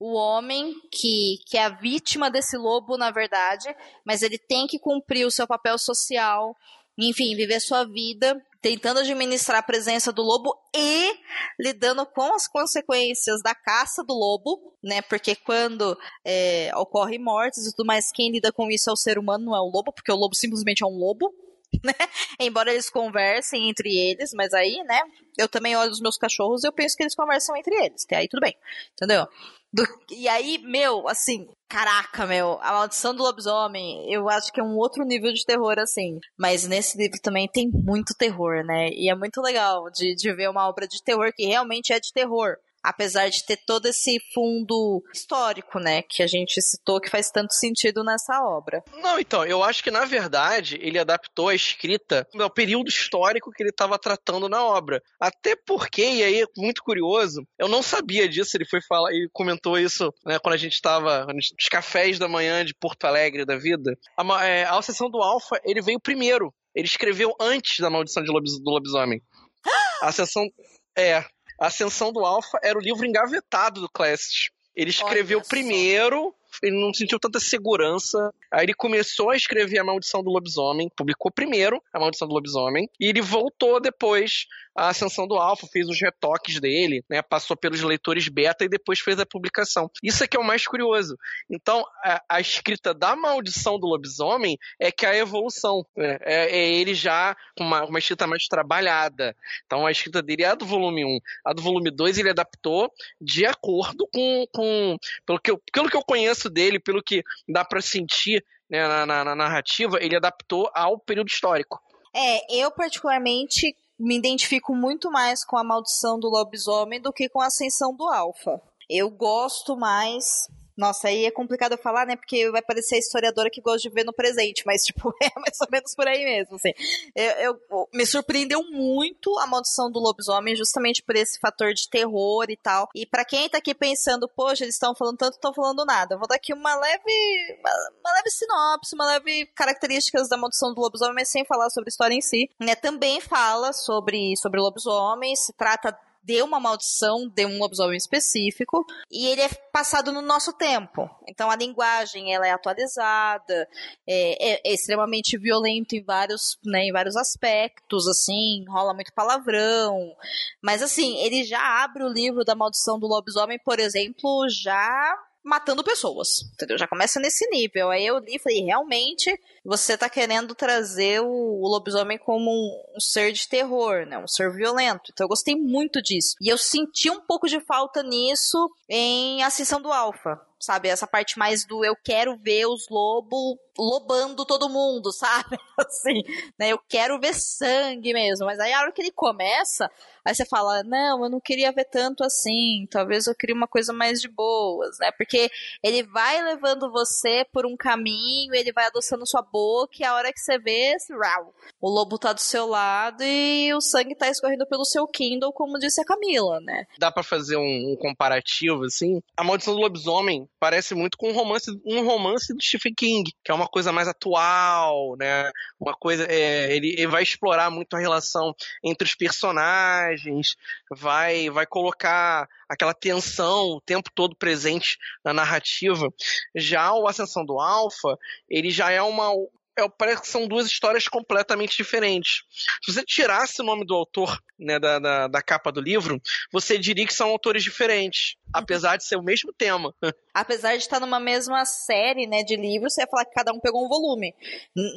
[0.00, 3.74] o homem que, que é a vítima desse lobo, na verdade,
[4.04, 6.56] mas ele tem que cumprir o seu papel social,
[6.98, 11.14] enfim, viver sua vida tentando administrar a presença do lobo e
[11.58, 15.00] lidando com as consequências da caça do lobo, né?
[15.02, 19.18] Porque quando é, ocorre mortes e tudo mais, quem lida com isso é o ser
[19.18, 21.32] humano, não é o lobo, porque o lobo simplesmente é um lobo.
[21.84, 21.92] Né?
[22.40, 25.00] Embora eles conversem entre eles, mas aí, né?
[25.36, 28.04] Eu também olho os meus cachorros e eu penso que eles conversam entre eles.
[28.04, 28.56] Até aí tudo bem.
[28.94, 29.28] Entendeu?
[29.72, 34.64] Do, e aí, meu, assim, caraca, meu, a maldição do lobisomem, eu acho que é
[34.64, 36.18] um outro nível de terror, assim.
[36.38, 38.88] Mas nesse livro também tem muito terror, né?
[38.90, 42.12] E é muito legal de, de ver uma obra de terror que realmente é de
[42.12, 42.56] terror
[42.88, 47.52] apesar de ter todo esse fundo histórico, né, que a gente citou que faz tanto
[47.52, 48.82] sentido nessa obra.
[49.02, 53.62] Não, então, eu acho que na verdade ele adaptou a escrita ao período histórico que
[53.62, 55.02] ele estava tratando na obra.
[55.20, 59.28] Até porque, e aí é muito curioso, eu não sabia disso, ele foi falar, ele
[59.34, 63.56] comentou isso, né, quando a gente estava nos cafés da manhã de Porto Alegre da
[63.56, 63.98] vida.
[64.16, 66.52] A, é, a do Alfa, ele veio primeiro.
[66.74, 69.20] Ele escreveu antes da Maldição de lobis, do Lobisomem.
[70.00, 70.48] A Ascensão
[70.96, 71.24] é,
[71.58, 74.50] a Ascensão do Alpha era o livro engavetado do Classic.
[74.74, 78.32] Ele escreveu primeiro, ele não sentiu tanta segurança.
[78.50, 82.88] Aí ele começou a escrever A Maldição do Lobisomem, publicou primeiro A Maldição do Lobisomem,
[82.98, 84.46] e ele voltou depois
[84.78, 89.00] a ascensão do Alpha, fez os retoques dele, né, passou pelos leitores beta e depois
[89.00, 89.90] fez a publicação.
[90.02, 91.18] Isso é que é o mais curioso.
[91.50, 95.84] Então, a, a escrita da maldição do lobisomem é que é a evolução.
[95.96, 99.34] Né, é, é, ele já com uma, uma, escrita mais trabalhada.
[99.66, 101.18] Então, a escrita dele é a do volume 1.
[101.44, 102.88] A do volume 2 ele adaptou
[103.20, 104.46] de acordo com.
[104.52, 108.86] com pelo, que eu, pelo que eu conheço dele, pelo que dá para sentir né,
[108.86, 111.80] na, na, na narrativa, ele adaptou ao período histórico.
[112.14, 117.40] É, eu particularmente me identifico muito mais com a maldição do lobisomem do que com
[117.40, 118.60] a ascensão do alfa.
[118.88, 122.14] Eu gosto mais nossa, aí é complicado eu falar, né?
[122.14, 125.60] Porque vai parecer a historiadora que gosta de ver no presente, mas, tipo, é mais
[125.60, 126.72] ou menos por aí mesmo, assim.
[127.16, 132.46] Eu, eu, me surpreendeu muito a maldição do lobisomem, justamente por esse fator de terror
[132.48, 132.88] e tal.
[132.94, 136.14] E para quem tá aqui pensando, poxa, eles estão falando tanto, estão falando nada.
[136.14, 137.70] Eu vou dar aqui uma leve, uma,
[138.04, 141.90] uma, leve sinopse, uma leve características da maldição do lobisomem, mas sem falar sobre a
[141.90, 142.48] história em si.
[142.60, 142.76] Né?
[142.76, 149.26] Também fala sobre, sobre lobisomem, se trata de uma maldição de um lobisomem específico e
[149.26, 151.08] ele é passado no nosso tempo.
[151.26, 153.68] Então a linguagem ela é atualizada,
[154.06, 160.14] é, é, é extremamente violento em vários, né, em vários aspectos, assim, rola muito palavrão.
[160.62, 165.84] Mas assim, ele já abre o livro da maldição do lobisomem, por exemplo, já matando
[165.84, 166.78] pessoas, entendeu?
[166.78, 167.90] Já começa nesse nível.
[167.90, 169.34] Aí eu li e falei, realmente,
[169.64, 174.18] você tá querendo trazer o, lobisomem como um, um, ser de terror, né?
[174.18, 175.10] Um ser violento.
[175.12, 176.34] Então eu gostei muito disso.
[176.40, 180.40] E eu senti um pouco de falta nisso em Ascensão do Alfa.
[180.60, 180.88] Sabe?
[180.88, 185.58] Essa parte mais do eu quero ver os lobos lobando todo mundo, sabe?
[185.78, 186.22] Assim,
[186.58, 186.70] né?
[186.70, 188.46] Eu quero ver sangue mesmo.
[188.46, 189.90] Mas aí a hora que ele começa,
[190.24, 192.86] aí você fala, não, eu não queria ver tanto assim.
[192.90, 195.10] Talvez eu queria uma coisa mais de boas, né?
[195.12, 195.50] Porque
[195.82, 200.32] ele vai levando você por um caminho, ele vai adoçando sua boca, e a hora
[200.32, 204.66] que você vê, rau, o lobo tá do seu lado e o sangue tá escorrendo
[204.66, 206.84] pelo seu Kindle, como disse a Camila, né?
[206.98, 209.22] Dá para fazer um, um, comparativo, assim.
[209.36, 213.50] A Maldição do Lobisomem parece muito com um romance, um romance do Stephen King, que
[213.50, 215.50] é uma coisa mais atual, né?
[215.78, 216.26] Uma coisa.
[216.30, 220.56] É, ele, ele, vai explorar muito a relação entre os personagens,
[220.90, 226.12] vai, vai colocar aquela tensão o tempo todo presente na narrativa.
[226.54, 228.18] Já o Ascensão do Alpha,
[228.48, 229.32] ele já é uma,
[229.78, 232.42] é, parece que são duas histórias completamente diferentes.
[232.82, 236.20] Se você tirasse o nome do autor né, da, da, da, capa do livro,
[236.50, 239.94] você diria que são autores diferentes, apesar de ser o mesmo tema.
[240.34, 243.58] Apesar de estar numa mesma série né, de livros, você ia falar que cada um
[243.58, 244.32] pegou um volume.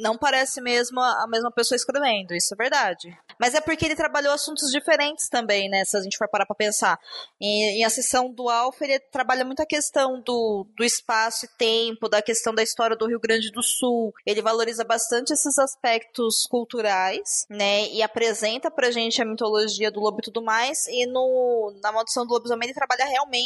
[0.00, 3.18] Não parece mesmo a mesma pessoa escrevendo, isso é verdade.
[3.40, 5.84] Mas é porque ele trabalhou assuntos diferentes também, né?
[5.84, 6.96] Se a gente for parar pra pensar.
[7.40, 11.48] E, em a sessão do Alfa, ele trabalha muito a questão do, do espaço e
[11.58, 14.14] tempo, da questão da história do Rio Grande do Sul.
[14.24, 17.88] Ele valoriza bastante esses aspectos culturais, né?
[17.88, 20.86] E apresenta pra gente a mitologia do lobo e tudo mais.
[20.86, 23.41] E no, na Maldição do Lobisomem ele trabalha realmente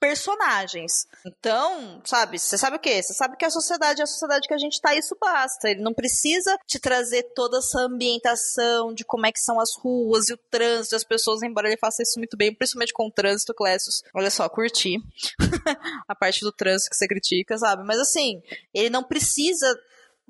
[0.00, 1.06] personagens.
[1.26, 3.02] Então, sabe, você sabe o quê?
[3.02, 5.70] Você sabe que a sociedade é a sociedade que a gente tá, isso basta.
[5.70, 10.28] Ele não precisa te trazer toda essa ambientação de como é que são as ruas
[10.28, 13.54] e o trânsito as pessoas, embora ele faça isso muito bem, principalmente com o trânsito,
[13.54, 14.02] Clécius.
[14.14, 14.98] Olha só, curti
[16.06, 17.84] a parte do trânsito que você critica, sabe?
[17.84, 18.40] Mas assim,
[18.72, 19.66] ele não precisa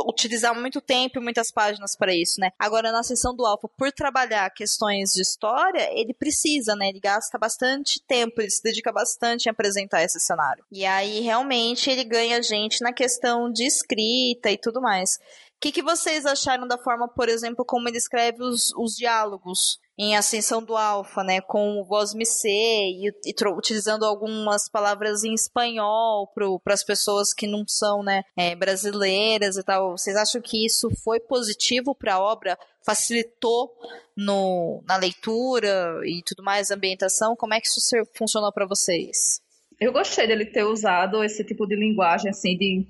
[0.06, 2.50] utilizar muito tempo e muitas páginas para isso, né?
[2.58, 6.88] Agora, na sessão do Alpha, por trabalhar questões de história, ele precisa, né?
[6.88, 10.64] Ele gasta bastante tempo, ele se dedica bastante em apresentar esse cenário.
[10.70, 15.18] E aí, realmente, ele ganha gente na questão de escrita e tudo mais.
[15.58, 19.80] O que, que vocês acharam da forma, por exemplo, como ele escreve os, os diálogos?
[19.98, 25.34] em Ascensão do Alfa, né, com o voz Missê e, e utilizando algumas palavras em
[25.34, 26.32] espanhol
[26.62, 29.98] para as pessoas que não são, né, é, brasileiras e tal.
[29.98, 32.56] Vocês acham que isso foi positivo para a obra?
[32.86, 33.72] Facilitou
[34.16, 37.34] no, na leitura e tudo mais, a ambientação?
[37.34, 37.80] Como é que isso
[38.14, 39.40] funcionou para vocês?
[39.80, 42.86] Eu gostei dele ter usado esse tipo de linguagem, assim, de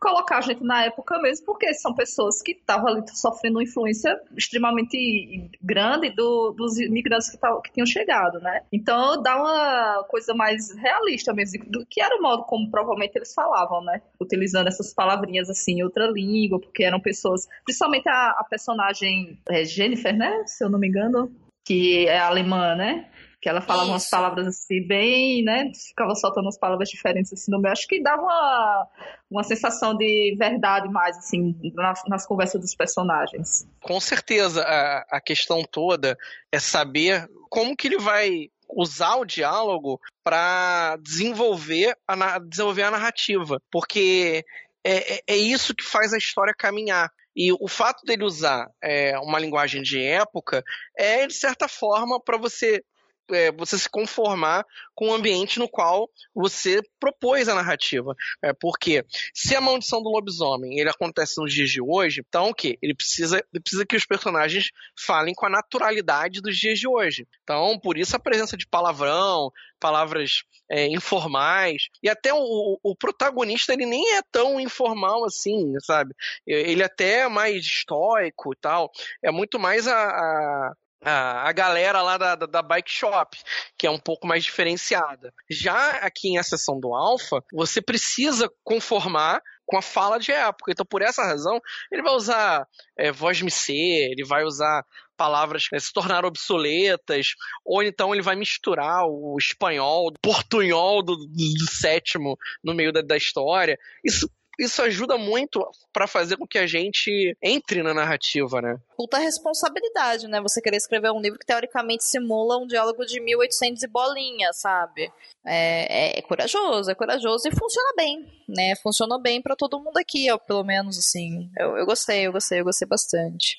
[0.00, 4.18] colocar a gente na época mesmo, porque são pessoas que estavam ali sofrendo uma influência
[4.36, 8.62] extremamente grande do, dos imigrantes que, tavam, que tinham chegado, né?
[8.72, 13.34] Então dá uma coisa mais realista mesmo, do que era o modo como provavelmente eles
[13.34, 14.02] falavam, né?
[14.20, 19.64] Utilizando essas palavrinhas assim em outra língua, porque eram pessoas, principalmente a, a personagem é
[19.64, 20.44] Jennifer, né?
[20.46, 21.30] Se eu não me engano,
[21.64, 23.10] que é alemã, né?
[23.40, 23.92] Que ela falava Isso.
[23.92, 25.70] umas palavras assim, bem, né?
[25.74, 27.72] Ficava soltando umas palavras diferentes assim no meio.
[27.72, 28.88] Acho que dava uma,
[29.30, 33.66] uma sensação de verdade mais, assim, nas, nas conversas dos personagens.
[33.80, 36.18] Com certeza, a, a questão toda
[36.50, 43.62] é saber como que ele vai usar o diálogo para desenvolver a, desenvolver a narrativa.
[43.70, 44.44] Porque
[44.84, 47.10] é, é, é, isso que faz a história caminhar.
[47.36, 50.64] E o fato dele usar é, uma linguagem de época
[50.96, 52.82] é, de certa forma, para você
[53.30, 54.64] é, você se conformar
[54.94, 58.14] com o ambiente no qual você propôs a narrativa.
[58.42, 59.04] É, porque
[59.34, 62.78] se a maldição do lobisomem ele acontece nos dias de hoje, então o quê?
[62.82, 67.26] Ele precisa, ele precisa que os personagens falem com a naturalidade dos dias de hoje.
[67.42, 73.72] Então, por isso a presença de palavrão, palavras é, informais, e até o, o, protagonista
[73.72, 76.14] ele nem é tão informal assim, sabe?
[76.46, 78.90] Ele até é mais estoico e tal.
[79.22, 80.72] É muito mais a, a
[81.02, 83.38] a, a galera lá da, da, da, bike shop,
[83.76, 85.32] que é um pouco mais diferenciada.
[85.48, 90.72] Já aqui em a sessão do Alpha, você precisa conformar com a fala de época.
[90.72, 91.60] Então, por essa razão,
[91.92, 94.82] ele vai usar é, voz missê, ele vai usar
[95.16, 97.34] palavras que se tornaram obsoletas,
[97.64, 102.92] ou então ele vai misturar o espanhol, o portunhol do, do, do sétimo no meio
[102.92, 103.76] da, da história.
[104.04, 108.76] Isso isso ajuda muito para fazer com que a gente entre na narrativa, né?
[108.96, 110.40] Puta responsabilidade, né?
[110.40, 115.12] Você querer escrever um livro que teoricamente simula um diálogo de 1800 e bolinha, sabe?
[115.46, 118.74] É, é, é corajoso, é corajoso e funciona bem, né?
[118.82, 121.50] Funcionou bem para todo mundo aqui, ó, pelo menos, assim.
[121.56, 123.56] Eu, eu gostei, eu gostei, eu gostei bastante.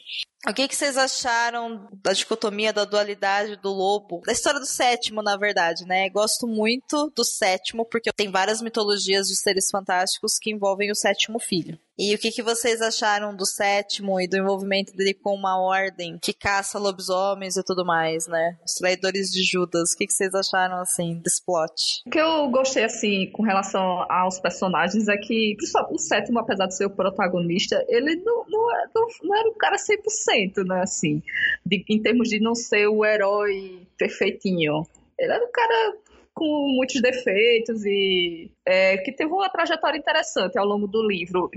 [0.47, 4.21] O que, que vocês acharam da dicotomia, da dualidade do lobo?
[4.25, 6.09] Da história do sétimo, na verdade, né?
[6.09, 11.39] Gosto muito do sétimo, porque tem várias mitologias de seres fantásticos que envolvem o sétimo
[11.39, 11.77] filho.
[12.01, 16.17] E o que, que vocês acharam do sétimo e do envolvimento dele com uma ordem
[16.17, 18.57] que caça lobisomens e tudo mais, né?
[18.65, 19.91] Os traidores de Judas.
[19.91, 22.01] O que, que vocês acharam, assim, desse plot?
[22.07, 25.57] O que eu gostei, assim, com relação aos personagens é que,
[25.91, 29.57] o sétimo, apesar de ser o protagonista, ele não, não, é, não, não era um
[29.57, 31.21] cara 100%, né, assim,
[31.65, 34.87] de, em termos de não ser o herói perfeitinho.
[35.19, 35.97] Ele era um cara
[36.39, 41.51] com muitos defeitos e é, que teve uma trajetória interessante ao longo do livro.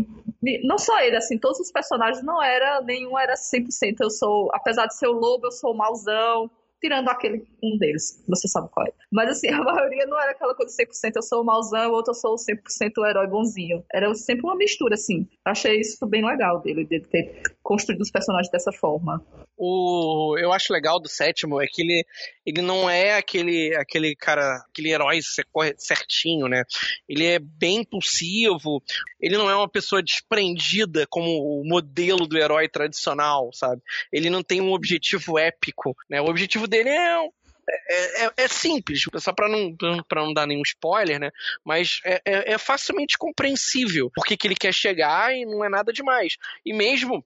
[0.65, 3.99] Não só ele, assim, todos os personagens não era, nenhum era 100%.
[4.01, 8.21] Eu sou, apesar de ser o lobo, eu sou o mauzão, tirando aquele um deles,
[8.29, 8.93] você sabe qual é.
[9.11, 12.15] Mas assim, a maioria não era aquela coisa 100% eu sou o mauzão, outro eu
[12.17, 13.85] sou 100% o herói bonzinho.
[13.93, 15.29] Era sempre uma mistura, assim.
[15.45, 19.25] Achei isso bem legal dele, de ter construído os personagens dessa forma.
[19.57, 22.05] O, eu acho legal do sétimo é que ele,
[22.45, 25.21] ele não é aquele, aquele cara, aquele herói
[25.77, 26.65] certinho, né?
[27.09, 28.83] Ele é bem impulsivo,
[29.21, 33.81] ele não é uma pessoa desprendida como o modelo do herói tradicional, sabe?
[34.13, 36.21] Ele não tem um objetivo épico, né?
[36.21, 37.29] O objetivo dele é
[37.69, 41.31] é, é, é, simples, só para não, pra não dar nenhum spoiler, né?
[41.65, 45.93] Mas é, é, é facilmente compreensível porque que ele quer chegar e não é nada
[45.93, 46.37] demais.
[46.67, 47.25] E mesmo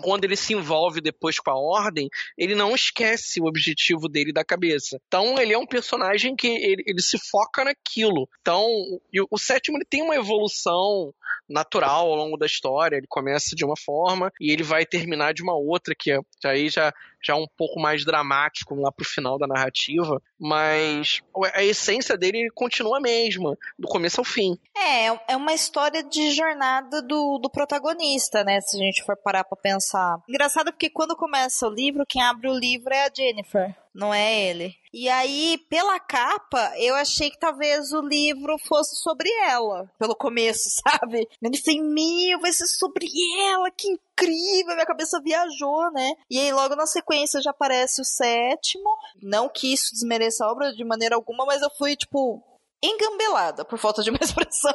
[0.00, 4.44] quando ele se envolve depois com a ordem, ele não esquece o objetivo dele da
[4.44, 5.00] cabeça.
[5.06, 8.28] Então, ele é um personagem que ele, ele se foca naquilo.
[8.40, 11.14] Então, o, o sétimo ele tem uma evolução
[11.48, 12.96] natural ao longo da história.
[12.96, 16.68] Ele começa de uma forma e ele vai terminar de uma outra, que, é, aí
[16.68, 16.92] já
[17.24, 21.22] já um pouco mais dramático lá pro final da narrativa, mas
[21.54, 24.58] a essência dele continua a mesma, do começo ao fim.
[24.76, 28.60] É, é uma história de jornada do, do protagonista, né?
[28.60, 30.18] Se a gente for parar pra pensar.
[30.28, 34.48] Engraçado porque quando começa o livro, quem abre o livro é a Jennifer não é
[34.48, 34.74] ele.
[34.92, 40.68] E aí, pela capa, eu achei que talvez o livro fosse sobre ela, pelo começo,
[40.82, 41.28] sabe?
[41.40, 43.06] Eu pensei, meu, vai ser sobre
[43.50, 46.12] ela, que incrível, minha cabeça viajou, né?
[46.28, 48.88] E aí, logo na sequência, já aparece o sétimo.
[49.22, 52.42] Não que isso desmereça a obra de maneira alguma, mas eu fui, tipo,
[52.84, 54.74] engambelada, por falta de uma expressão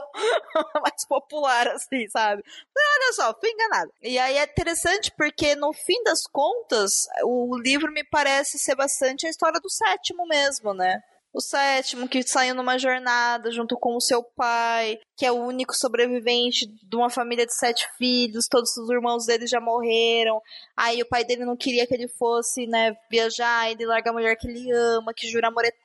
[0.81, 2.43] mais popular, assim, sabe?
[2.77, 3.91] Olha só, fui enganada.
[4.01, 9.27] E aí é interessante porque, no fim das contas, o livro me parece ser bastante
[9.27, 11.01] a história do sétimo mesmo, né?
[11.31, 15.75] O sétimo, que saiu numa jornada junto com o seu pai, que é o único
[15.75, 20.41] sobrevivente de uma família de sete filhos, todos os irmãos dele já morreram.
[20.75, 24.35] Aí o pai dele não queria que ele fosse, né, viajar, ele larga a mulher
[24.37, 25.79] que ele ama, que jura amor eterno,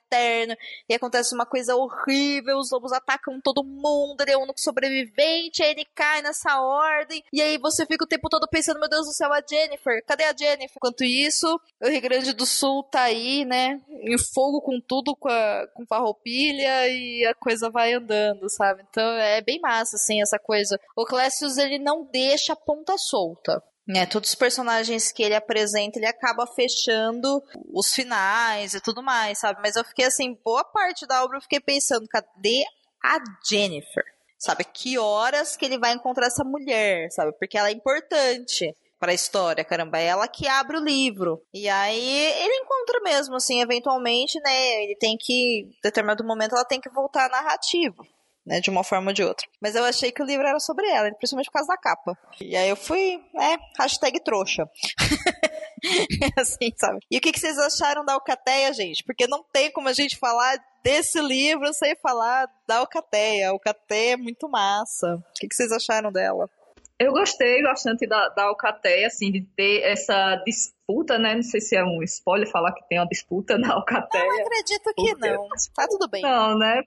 [0.89, 5.63] e acontece uma coisa horrível, os lobos atacam todo mundo, ele é o único sobrevivente,
[5.63, 9.05] aí ele cai nessa ordem, e aí você fica o tempo todo pensando, meu Deus
[9.05, 10.75] do céu, a Jennifer, cadê a Jennifer?
[10.77, 15.29] Enquanto isso, o Rio Grande do Sul tá aí, né, em fogo com tudo, com,
[15.29, 18.83] a, com farroupilha, e a coisa vai andando, sabe?
[18.89, 20.79] Então é bem massa, assim, essa coisa.
[20.95, 23.61] O Clécius, ele não deixa a ponta solta.
[23.87, 27.39] Né, todos os personagens que ele apresenta, ele acaba fechando
[27.71, 29.59] os finais e tudo mais, sabe?
[29.61, 32.63] Mas eu fiquei assim, boa parte da obra eu fiquei pensando, cadê
[33.03, 34.03] a Jennifer?
[34.39, 37.31] Sabe, que horas que ele vai encontrar essa mulher, sabe?
[37.39, 41.41] Porque ela é importante para a história, caramba, é ela que abre o livro.
[41.53, 44.83] E aí ele encontra mesmo, assim, eventualmente, né?
[44.83, 48.03] Ele tem que, em determinado momento, ela tem que voltar à narrativa
[48.45, 49.47] né, de uma forma ou de outra.
[49.61, 52.17] Mas eu achei que o livro era sobre ela, principalmente por causa da capa.
[52.39, 54.69] E aí eu fui, né, hashtag trouxa.
[56.37, 56.99] assim, sabe?
[57.09, 59.03] E o que, que vocês acharam da Alcateia, gente?
[59.03, 63.47] Porque não tem como a gente falar desse livro sem falar da Alcateia.
[63.47, 65.15] A Alcateia é muito massa.
[65.15, 66.49] O que, que vocês acharam dela?
[66.97, 71.35] Eu gostei bastante da, da Alcateia, assim, de ter essa disputa, né?
[71.35, 74.23] Não sei se é um spoiler falar que tem uma disputa na Alcateia.
[74.23, 75.15] Eu acredito que porque...
[75.15, 75.47] não.
[75.75, 76.21] Tá tudo bem.
[76.21, 76.81] Não, né?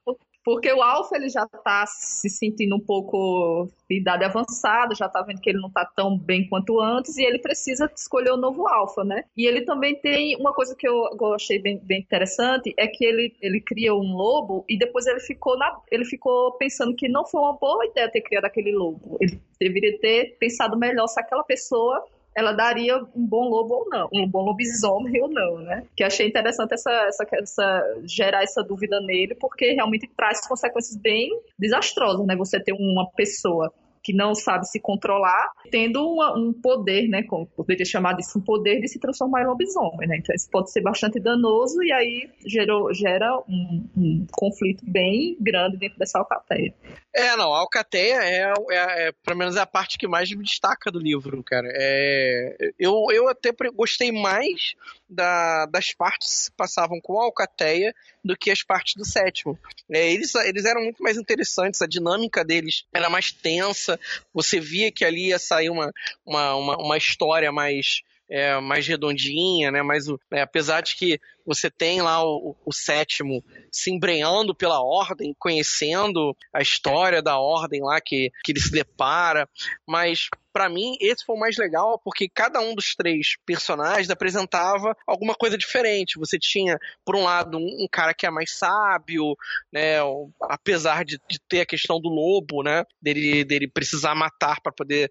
[0.49, 5.21] Porque o Alfa ele já está se sentindo um pouco de idade avançada, já está
[5.21, 8.67] vendo que ele não está tão bem quanto antes e ele precisa escolher o novo
[8.67, 9.25] Alfa, né?
[9.37, 13.37] E ele também tem uma coisa que eu achei bem, bem interessante é que ele,
[13.43, 17.43] ele cria um lobo e depois ele ficou na, ele ficou pensando que não foi
[17.43, 19.19] uma boa ideia ter criado aquele lobo.
[19.21, 22.03] Ele deveria ter pensado melhor se aquela pessoa
[22.35, 25.85] ela daria um bom lobo ou não, um bom lobisomem ou não, né?
[25.97, 31.31] Que achei interessante essa, essa, essa gerar essa dúvida nele, porque realmente traz consequências bem
[31.59, 32.37] desastrosas, né?
[32.37, 33.73] Você ter uma pessoa
[34.09, 38.43] que não sabe se controlar, tendo uma, um poder, né, como poderia chamar disso, um
[38.43, 40.17] poder de se transformar em lobisomem, né?
[40.17, 45.77] Então isso pode ser bastante danoso e aí gerou, gera um, um conflito bem grande
[45.77, 46.73] dentro dessa alcateia.
[47.15, 50.43] É, não, a alcateia é, é, é, pelo menos é a parte que mais me
[50.43, 51.69] destaca do livro, cara.
[51.71, 54.75] É, eu, eu até gostei mais
[55.09, 57.95] da, das partes se passavam com a Alcateia
[58.25, 59.59] do que as partes do sétimo.
[59.91, 63.99] É, eles, eles eram muito mais interessantes, a dinâmica deles era mais tensa,
[64.35, 65.93] você via que ali ia sair uma,
[66.27, 69.83] uma, uma, uma história mais é, mais redondinha, né?
[69.83, 71.19] Mas é, apesar de que
[71.49, 73.43] você tem lá o, o, sétimo
[73.73, 79.49] se embrenhando pela ordem, conhecendo a história da ordem lá que, que ele se depara,
[79.89, 84.95] mas para mim esse foi o mais legal porque cada um dos três personagens apresentava
[85.07, 86.19] alguma coisa diferente.
[86.19, 89.37] Você tinha, por um lado, um, cara que é mais sábio,
[89.73, 89.99] né?
[90.43, 92.85] Apesar de, de, ter a questão do lobo, né?
[93.01, 95.11] Dele, dele precisar matar para poder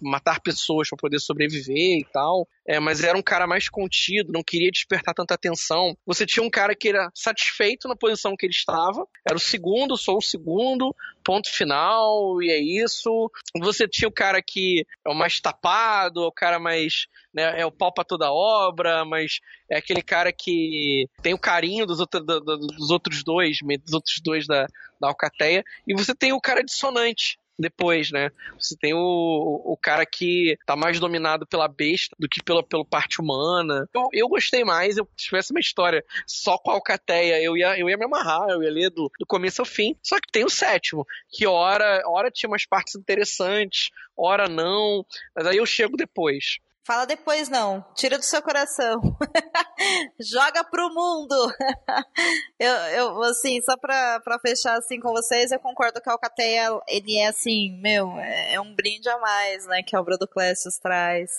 [0.00, 2.46] matar pessoas para poder sobreviver e tal.
[2.66, 5.96] É, mas era um cara mais contido, não queria despertar tanta atenção posição.
[6.06, 9.96] Você tinha um cara que era satisfeito na posição que ele estava, era o segundo,
[9.96, 10.94] sou o segundo,
[11.24, 13.30] ponto final, e é isso.
[13.60, 17.06] Você tinha o cara que é o mais tapado, é o cara mais.
[17.34, 21.86] Né, é o pau pra toda obra, mas é aquele cara que tem o carinho
[21.86, 24.66] dos, outro, do, do, dos outros dois, dos outros dois da,
[25.00, 28.30] da Alcateia, e você tem o cara dissonante, depois, né?
[28.58, 32.84] Você tem o, o cara que tá mais dominado pela besta do que pela, pela
[32.84, 33.88] parte humana.
[33.94, 37.78] Eu, eu gostei mais, eu se tivesse uma história só com a Alcateia, eu ia,
[37.78, 39.96] eu ia me amarrar, eu ia ler do, do começo ao fim.
[40.02, 45.46] Só que tem o sétimo, que hora, hora tinha umas partes interessantes, hora não, mas
[45.46, 46.58] aí eu chego depois.
[46.84, 49.00] Fala depois não, tira do seu coração.
[50.20, 51.34] Joga pro mundo.
[52.58, 56.70] eu, eu, assim, só pra, pra fechar assim com vocês, eu concordo que a Alcateia,
[56.88, 60.26] ele é assim, meu, é, é um brinde a mais, né, que a obra do
[60.26, 61.30] Clécio traz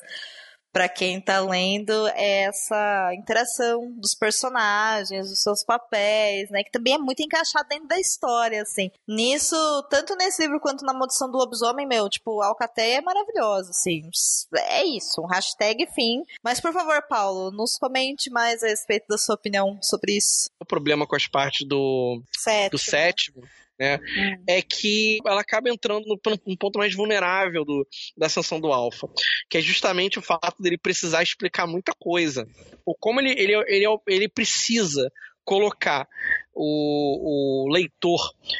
[0.73, 6.95] para quem está lendo é essa interação dos personagens, dos seus papéis, né, que também
[6.95, 8.89] é muito encaixado dentro da história, assim.
[9.07, 9.55] Nisso,
[9.89, 14.09] tanto nesse livro quanto na Maldição do Lobisomem, meu, tipo, a Alcateia é maravilhosa, assim.
[14.55, 16.23] É isso, um hashtag fim.
[16.43, 20.49] Mas, por favor, Paulo, nos comente mais a respeito da sua opinião sobre isso.
[20.59, 23.43] O problema com as partes do sétimo, do sétimo
[23.79, 23.97] né?
[23.97, 24.43] Hum.
[24.47, 29.07] É que ela acaba entrando no, no, ponto mais vulnerável do, da ascensão do alfa,
[29.49, 32.47] que é justamente o fato dele precisar explicar muita coisa.
[32.85, 35.11] Ou como ele, ele, ele, ele precisa
[35.45, 36.07] colocar
[36.53, 38.19] o, o, leitor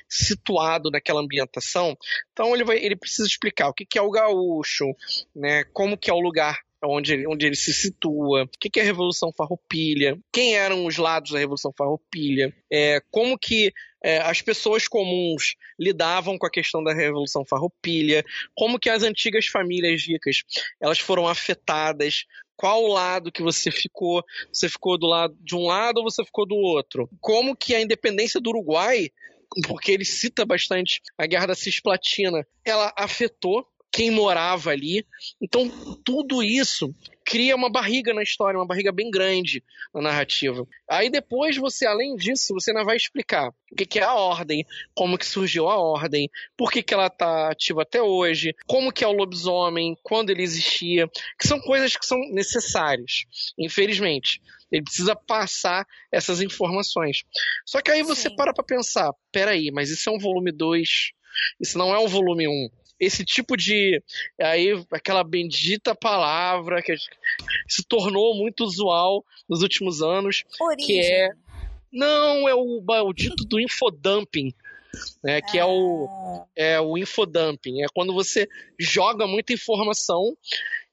[0.10, 1.96] situado naquela ambientação,
[2.32, 4.86] então ele, vai, ele precisa explicar o que, que é o gaúcho,
[5.34, 8.80] né, como que é o lugar onde ele, onde ele se situa, o que, que
[8.80, 13.72] é a Revolução Farroupilha, quem eram os lados da Revolução Farroupilha, é, como que
[14.04, 18.24] é, as pessoas comuns lidavam com a questão da Revolução Farroupilha,
[18.56, 20.44] como que as antigas famílias ricas
[20.82, 22.26] elas foram afetadas,
[22.56, 26.46] qual lado que você ficou, você ficou do lado de um lado ou você ficou
[26.46, 29.10] do outro, como que a independência do Uruguai
[29.68, 35.06] porque ele cita bastante a Guerra da Cisplatina, ela afetou quem morava ali.
[35.40, 35.70] Então,
[36.04, 39.64] tudo isso cria uma barriga na história, uma barriga bem grande
[39.94, 40.68] na narrativa.
[40.90, 44.66] Aí depois você, além disso, você ainda vai explicar o que, é a ordem,
[44.96, 46.28] como que surgiu a ordem,
[46.58, 50.42] por que, que ela está ativa até hoje, como que é o lobisomem, quando ele
[50.42, 51.08] existia,
[51.40, 53.26] que são coisas que são necessárias,
[53.58, 54.42] infelizmente.
[54.72, 57.24] Ele precisa passar essas informações.
[57.64, 58.36] Só que aí você Sim.
[58.36, 60.90] para para pensar, peraí, mas isso é um volume 2,
[61.62, 62.52] isso não é um volume 1.
[62.52, 64.02] Um esse tipo de
[64.40, 66.96] aí aquela bendita palavra que
[67.68, 70.86] se tornou muito usual nos últimos anos, Origem.
[70.86, 71.30] que é
[71.92, 74.54] não é o, o dito do infodumping.
[75.24, 76.46] Né, que é o, ah.
[76.56, 77.82] é o infodumping.
[77.82, 78.48] É quando você
[78.80, 80.38] joga muita informação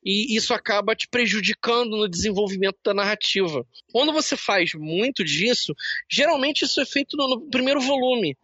[0.04, 3.66] e isso acaba te prejudicando no desenvolvimento da narrativa.
[3.92, 5.74] Quando você faz muito disso,
[6.10, 8.36] geralmente isso é feito no, no primeiro volume.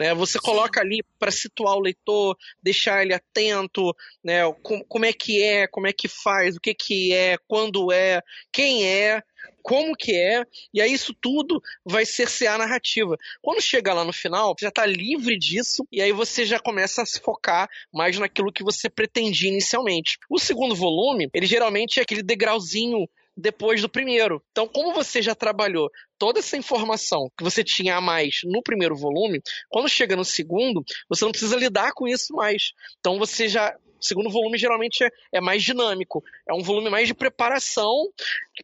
[0.00, 0.14] Né?
[0.14, 3.94] Você coloca ali para situar o leitor, deixar ele atento,
[4.24, 4.50] né?
[4.62, 8.22] como, como é que é, como é que faz, o que que é, quando é,
[8.50, 9.22] quem é,
[9.62, 10.42] como que é,
[10.72, 13.18] e aí isso tudo vai cercear a narrativa.
[13.42, 17.02] Quando chega lá no final, você já está livre disso, e aí você já começa
[17.02, 20.16] a se focar mais naquilo que você pretendia inicialmente.
[20.30, 23.06] O segundo volume, ele geralmente é aquele degrauzinho
[23.36, 24.42] depois do primeiro.
[24.50, 28.96] Então, como você já trabalhou toda essa informação que você tinha a mais no primeiro
[28.96, 32.72] volume, quando chega no segundo, você não precisa lidar com isso mais.
[32.98, 36.22] Então, você já o segundo volume geralmente é, é, mais dinâmico.
[36.48, 38.08] É um volume mais de preparação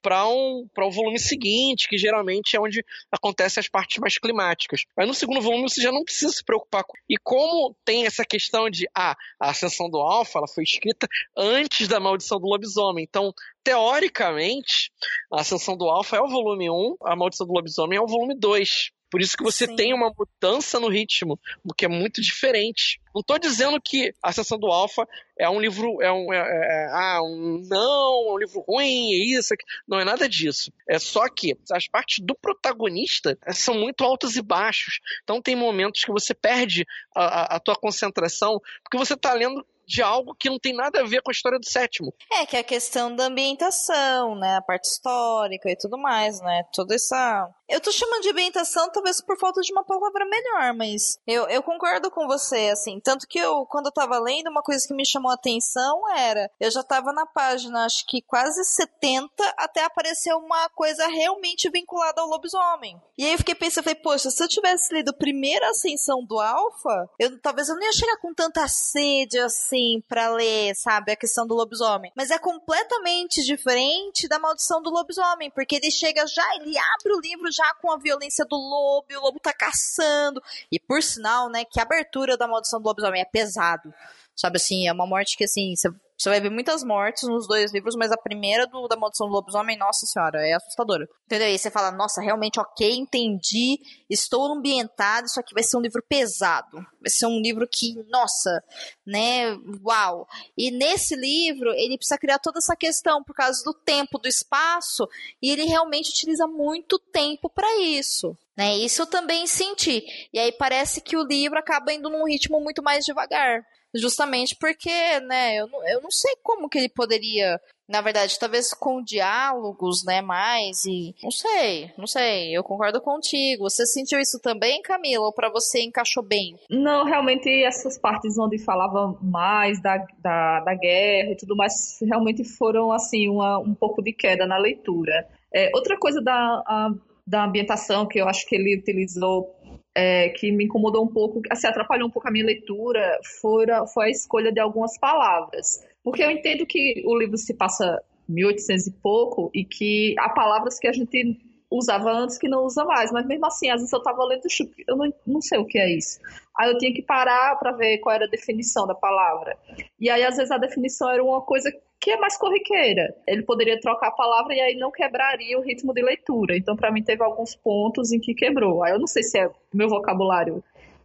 [0.02, 4.84] para um, o volume seguinte, que geralmente é onde acontecem as partes mais climáticas.
[4.96, 6.94] Mas no segundo volume você já não precisa se preocupar com.
[7.08, 11.06] E como tem essa questão de ah, a ascensão do Alpha ela foi escrita
[11.36, 13.04] antes da maldição do lobisomem.
[13.04, 13.32] Então,
[13.66, 14.92] teoricamente,
[15.32, 18.38] a Ascensão do Alpha é o volume 1, a Maldição do Lobisomem é o volume
[18.38, 18.92] 2.
[19.10, 19.76] Por isso que você Sim.
[19.76, 23.00] tem uma mudança no ritmo, o que é muito diferente.
[23.14, 25.06] Não tô dizendo que a Ascensão do Alpha
[25.38, 29.38] é um livro, é um, é, é- ah, um não, é um livro ruim, é
[29.38, 29.64] isso, aqui.
[29.86, 30.72] não é nada disso.
[30.88, 35.00] É só que as partes do protagonista eh, são muito altos e baixos.
[35.22, 36.84] Então tem momentos que você perde
[37.14, 41.00] a, a, a tua concentração porque você tá lendo de algo que não tem nada
[41.00, 42.12] a ver com a história do sétimo.
[42.32, 44.56] É, que é a questão da ambientação, né?
[44.56, 46.64] A parte histórica e tudo mais, né?
[46.74, 47.48] Toda essa.
[47.68, 51.62] Eu tô chamando de ambientação, talvez por falta de uma palavra melhor, mas eu, eu
[51.62, 53.00] concordo com você, assim.
[53.00, 56.48] Tanto que eu, quando eu tava lendo, uma coisa que me chamou a atenção era.
[56.60, 62.20] Eu já tava na página, acho que quase 70, até aparecer uma coisa realmente vinculada
[62.20, 63.00] ao lobisomem.
[63.18, 67.10] E aí eu fiquei pensando, falei, poxa, se eu tivesse lido primeira ascensão do Alpha,
[67.18, 71.46] eu, talvez eu não ia chegar com tanta sede assim pra ler, sabe, a questão
[71.46, 72.12] do lobisomem.
[72.16, 77.20] Mas é completamente diferente da maldição do lobisomem, porque ele chega já, ele abre o
[77.20, 80.42] livro já com a violência do lobo, e o lobo tá caçando.
[80.70, 83.92] E por sinal, né, que a abertura da maldição do lobisomem é pesado.
[84.34, 87.72] Sabe assim, é uma morte que assim, você você vai ver muitas mortes nos dois
[87.72, 91.06] livros, mas a primeira do, da Maldição do Lobisomem, nossa senhora, é assustadora.
[91.26, 91.48] Entendeu?
[91.48, 96.02] E você fala, nossa, realmente, ok, entendi, estou ambientado, isso aqui vai ser um livro
[96.08, 96.78] pesado.
[97.00, 98.62] Vai ser um livro que, nossa,
[99.06, 99.54] né,
[99.84, 100.26] uau.
[100.56, 105.06] E nesse livro, ele precisa criar toda essa questão por causa do tempo, do espaço,
[105.42, 108.36] e ele realmente utiliza muito tempo para isso.
[108.56, 110.02] Né, isso eu também senti.
[110.32, 113.62] E aí parece que o livro acaba indo num ritmo muito mais devagar.
[114.00, 118.72] Justamente porque, né, eu não, eu não sei como que ele poderia, na verdade, talvez
[118.72, 123.68] com diálogos, né, mais e não sei, não sei, eu concordo contigo.
[123.68, 126.56] Você sentiu isso também, Camila, ou para você encaixou bem?
[126.70, 132.44] Não, realmente essas partes onde falava mais da, da, da guerra e tudo mais, realmente
[132.44, 135.26] foram, assim, uma, um pouco de queda na leitura.
[135.54, 136.90] É, outra coisa da, a,
[137.26, 139.54] da ambientação que eu acho que ele utilizou
[139.96, 144.08] é, que me incomodou um pouco, assim, atrapalhou um pouco a minha leitura, fora, foi
[144.08, 145.82] a escolha de algumas palavras.
[146.04, 150.78] Porque eu entendo que o livro se passa 1800 e pouco e que há palavras
[150.78, 151.38] que a gente
[151.70, 154.42] usava antes que não usa mais, mas mesmo assim, às vezes eu tava lendo,
[154.86, 156.20] eu não, não sei o que é isso.
[156.58, 159.58] Aí eu tinha que parar para ver qual era a definição da palavra.
[160.00, 163.14] E aí, às vezes, a definição era uma coisa que é mais corriqueira.
[163.26, 166.56] Ele poderia trocar a palavra e aí não quebraria o ritmo de leitura.
[166.56, 168.82] Então, para mim, teve alguns pontos em que quebrou.
[168.82, 170.62] Aí eu não sei se é meu vocabulário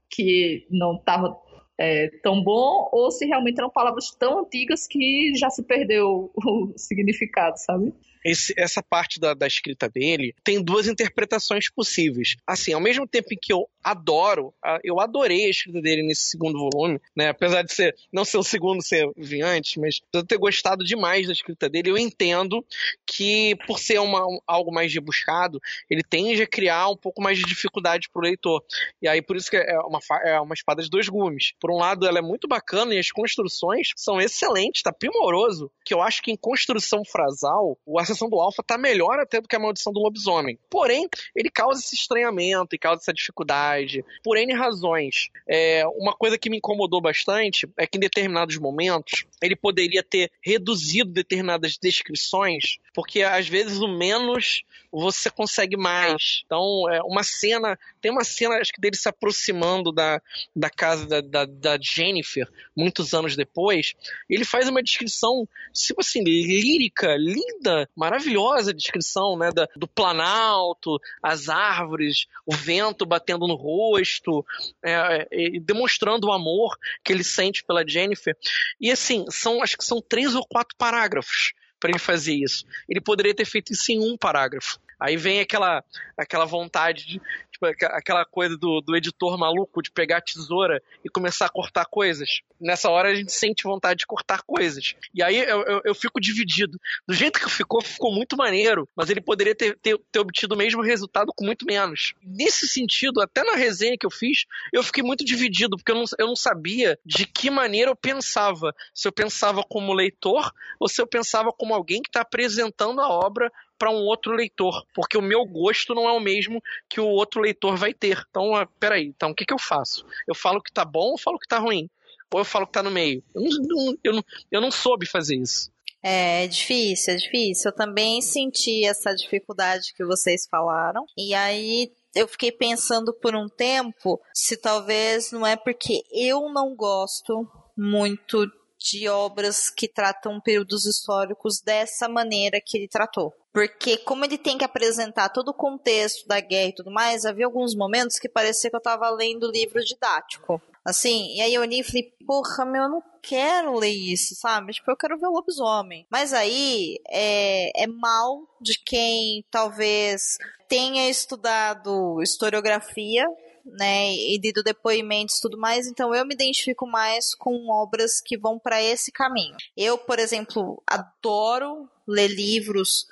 [0.09, 1.37] que não estava
[1.77, 6.73] é, tão bom ou se realmente eram palavras tão antigas que já se perdeu o
[6.77, 7.93] significado, sabe?
[8.23, 12.35] Esse, essa parte da, da, escrita dele tem duas interpretações possíveis.
[12.45, 14.53] Assim, ao mesmo tempo em que eu adoro,
[14.83, 17.29] eu adorei a escrita dele nesse segundo volume, né?
[17.29, 19.09] Apesar de ser não ser o segundo ser
[19.43, 22.65] antes, mas eu ter gostado demais da escrita dele, eu entendo
[23.05, 25.59] que por ser uma, algo mais rebuscado,
[25.89, 28.63] ele tende a criar um pouco mais de dificuldade para o leitor.
[29.01, 31.53] E aí por isso que é uma, é uma espada de dois gumes.
[31.59, 35.71] Por um lado, ela é muito bacana e as construções são excelentes, tá primoroso.
[35.83, 39.47] Que eu acho que em construção frasal, o Ascensão do Alpha tá melhor até do
[39.47, 40.59] que a Maldição do Lobisomem.
[40.69, 45.29] Porém, ele causa esse estranhamento e causa essa dificuldade, por N razões.
[45.47, 50.31] É, uma coisa que me incomodou bastante é que em determinados momentos ele poderia ter
[50.41, 56.43] reduzido determinadas descrições, porque às vezes o menos você consegue mais.
[56.45, 60.21] Então, é uma cena, tem uma cena, acho que dele se aproximando da,
[60.55, 63.93] da casa da, da, da Jennifer, muitos anos depois,
[64.29, 71.49] ele faz uma descrição, tipo assim, lírica, linda, maravilhosa descrição, né, da, do planalto, as
[71.49, 74.43] árvores, o vento batendo no rosto,
[74.83, 78.35] é, é, demonstrando o amor que ele sente pela Jennifer.
[78.79, 82.65] E assim, são, acho que são três ou quatro parágrafos para ele fazer isso.
[82.89, 84.79] Ele poderia ter feito isso em um parágrafo.
[85.01, 85.83] Aí vem aquela,
[86.15, 87.21] aquela vontade de,
[87.51, 91.85] tipo, aquela coisa do, do editor maluco de pegar a tesoura e começar a cortar
[91.85, 92.41] coisas.
[92.59, 94.93] Nessa hora a gente sente vontade de cortar coisas.
[95.11, 96.79] E aí eu, eu, eu fico dividido.
[97.07, 100.57] Do jeito que ficou, ficou muito maneiro, mas ele poderia ter, ter, ter, obtido o
[100.57, 102.13] mesmo resultado com muito menos.
[102.23, 106.05] Nesse sentido, até na resenha que eu fiz, eu fiquei muito dividido, porque eu não,
[106.19, 108.71] eu não sabia de que maneira eu pensava.
[108.93, 113.09] Se eu pensava como leitor ou se eu pensava como alguém que está apresentando a
[113.09, 117.07] obra para um outro leitor, porque o meu gosto não é o mesmo que o
[117.07, 118.23] outro leitor vai ter.
[118.29, 120.05] Então, peraí, então o que, que eu faço?
[120.27, 121.89] Eu falo que tá bom ou falo que tá ruim?
[122.31, 123.23] Ou eu falo que tá no meio?
[123.33, 125.71] Eu não, eu não, eu não soube fazer isso.
[126.03, 127.71] É difícil, é difícil.
[127.71, 131.03] Eu também senti essa dificuldade que vocês falaram.
[131.17, 136.75] E aí eu fiquei pensando por um tempo se talvez não é porque eu não
[136.75, 138.45] gosto muito
[138.81, 143.33] de obras que tratam períodos históricos dessa maneira que ele tratou.
[143.53, 147.45] Porque como ele tem que apresentar todo o contexto da guerra e tudo mais, havia
[147.45, 150.61] alguns momentos que parecia que eu estava lendo livro didático.
[150.83, 154.73] Assim, e aí eu olhei e falei, porra, meu, eu não quero ler isso, sabe?
[154.73, 156.07] Tipo, eu quero ver o lobisomem.
[156.09, 163.27] Mas aí é, é mal de quem talvez tenha estudado historiografia
[163.65, 168.37] né, e lido depoimentos e tudo mais, então eu me identifico mais com obras que
[168.37, 169.55] vão para esse caminho.
[169.75, 173.05] Eu, por exemplo, adoro ler livros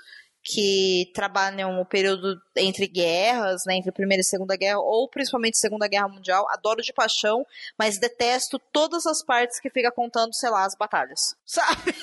[0.44, 5.58] que trabalham o período entre guerras, né, entre a Primeira e Segunda Guerra, ou principalmente
[5.58, 6.46] Segunda Guerra Mundial.
[6.50, 7.46] Adoro de paixão,
[7.78, 11.36] mas detesto todas as partes que fica contando, sei lá, as batalhas.
[11.46, 11.94] Sabe?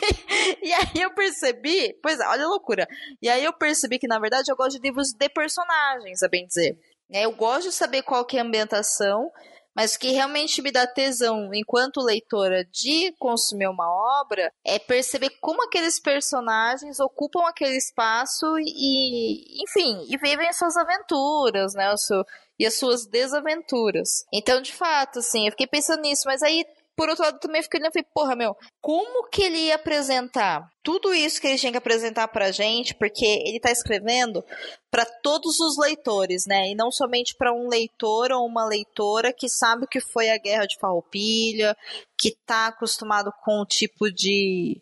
[0.63, 2.87] E aí eu percebi, pois é, olha a loucura.
[3.21, 6.47] E aí eu percebi que, na verdade, eu gosto de livros de personagens, a bem
[6.47, 6.79] dizer.
[7.11, 9.31] É, eu gosto de saber qual que é a ambientação,
[9.77, 13.87] mas o que realmente me dá tesão enquanto leitora de consumir uma
[14.23, 20.77] obra é perceber como aqueles personagens ocupam aquele espaço e, enfim, e vivem as suas
[20.79, 21.93] aventuras, né?
[21.93, 22.25] O seu,
[22.59, 24.25] e as suas desaventuras.
[24.33, 26.65] Então, de fato, assim, eu fiquei pensando nisso, mas aí
[26.97, 30.67] por outro lado, também fiquei olhando e falei, porra, meu, como que ele ia apresentar
[30.83, 34.43] tudo isso que ele tinha que apresentar pra gente, porque ele tá escrevendo
[34.91, 36.71] para todos os leitores, né?
[36.71, 40.39] E não somente para um leitor ou uma leitora que sabe o que foi a
[40.39, 41.77] Guerra de Farroupilha,
[42.17, 44.81] que tá acostumado com o tipo de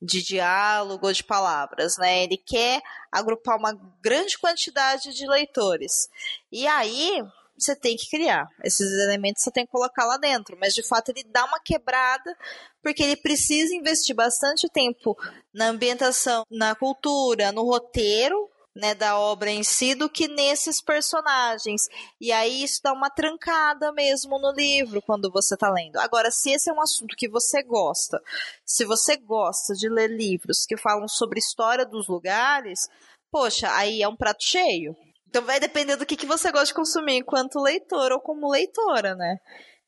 [0.00, 2.22] de diálogo, de palavras, né?
[2.22, 6.08] Ele quer agrupar uma grande quantidade de leitores.
[6.52, 7.22] E aí,
[7.58, 8.46] você tem que criar.
[8.62, 10.56] Esses elementos você tem que colocar lá dentro.
[10.60, 12.36] Mas de fato ele dá uma quebrada,
[12.82, 15.16] porque ele precisa investir bastante tempo
[15.52, 18.50] na ambientação, na cultura, no roteiro.
[18.78, 21.88] Né, da obra em si do que nesses personagens.
[22.20, 25.96] E aí isso dá uma trancada mesmo no livro quando você está lendo.
[25.96, 28.22] Agora, se esse é um assunto que você gosta,
[28.66, 32.86] se você gosta de ler livros que falam sobre história dos lugares,
[33.30, 34.94] poxa, aí é um prato cheio.
[35.28, 39.14] Então vai depender do que, que você gosta de consumir enquanto leitor ou como leitora,
[39.14, 39.36] né?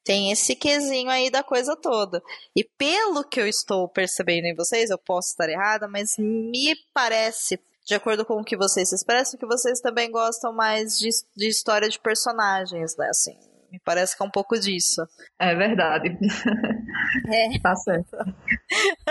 [0.04, 2.22] Tem esse quesinho aí da coisa toda.
[2.56, 7.60] E pelo que eu estou percebendo em vocês, eu posso estar errada, mas me parece,
[7.84, 11.88] de acordo com o que vocês expressam, que vocês também gostam mais de, de história
[11.88, 13.08] de personagens, né?
[13.10, 13.36] Assim,
[13.70, 15.02] me parece que é um pouco disso.
[15.38, 16.16] É verdade.
[17.26, 17.58] É.
[17.58, 18.16] tá certo.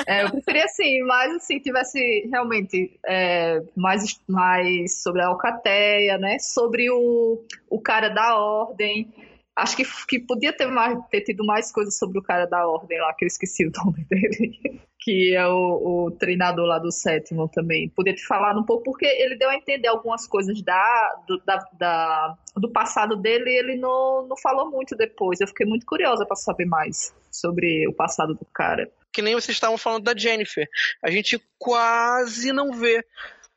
[0.07, 6.37] É, eu preferia assim, mas assim, tivesse realmente é, mais, mais sobre a Alcateia, né?
[6.39, 9.11] Sobre o, o cara da ordem.
[9.55, 12.99] Acho que, que podia ter, mais, ter tido mais coisas sobre o cara da ordem
[12.99, 17.47] lá, que eu esqueci o nome dele que é o, o, treinador lá do sétimo
[17.47, 17.87] também.
[17.87, 21.65] Podia te falar um pouco, porque ele deu a entender algumas coisas da, do, da,
[21.79, 25.39] da, do passado dele e ele não, não falou muito depois.
[25.39, 28.91] Eu fiquei muito curiosa para saber mais sobre o passado do cara.
[29.11, 30.67] Que nem vocês estavam falando da Jennifer.
[31.03, 33.03] A gente quase não vê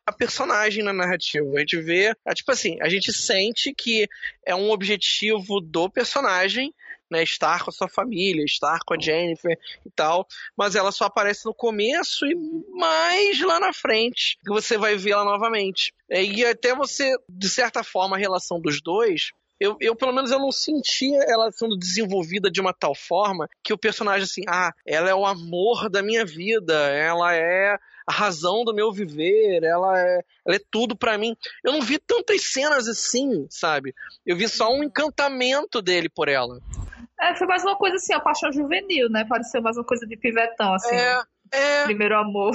[0.07, 1.47] a personagem na narrativa.
[1.57, 4.09] A gente vê, é, tipo assim, a gente sente que
[4.45, 6.75] é um objetivo do personagem
[7.11, 10.27] né, estar com a sua família, estar com a Jennifer e tal,
[10.57, 12.35] mas ela só aparece no começo e
[12.71, 15.93] mais lá na frente que você vai ver ela novamente.
[16.09, 20.39] E até você, de certa forma, a relação dos dois eu, eu, pelo menos eu
[20.39, 25.11] não sentia ela sendo desenvolvida de uma tal forma que o personagem assim, ah, ela
[25.11, 30.25] é o amor da minha vida, ela é a razão do meu viver, ela é,
[30.47, 31.37] ela é tudo para mim.
[31.63, 33.95] Eu não vi tantas cenas assim, sabe?
[34.25, 36.59] Eu vi só um encantamento dele por ela.
[37.21, 39.27] É, foi mais uma coisa assim, a paixão juvenil, né?
[39.29, 40.97] Pareceu mais uma coisa de pivetão, assim.
[40.97, 41.23] É,
[41.53, 41.85] é.
[41.85, 42.53] Primeiro amor.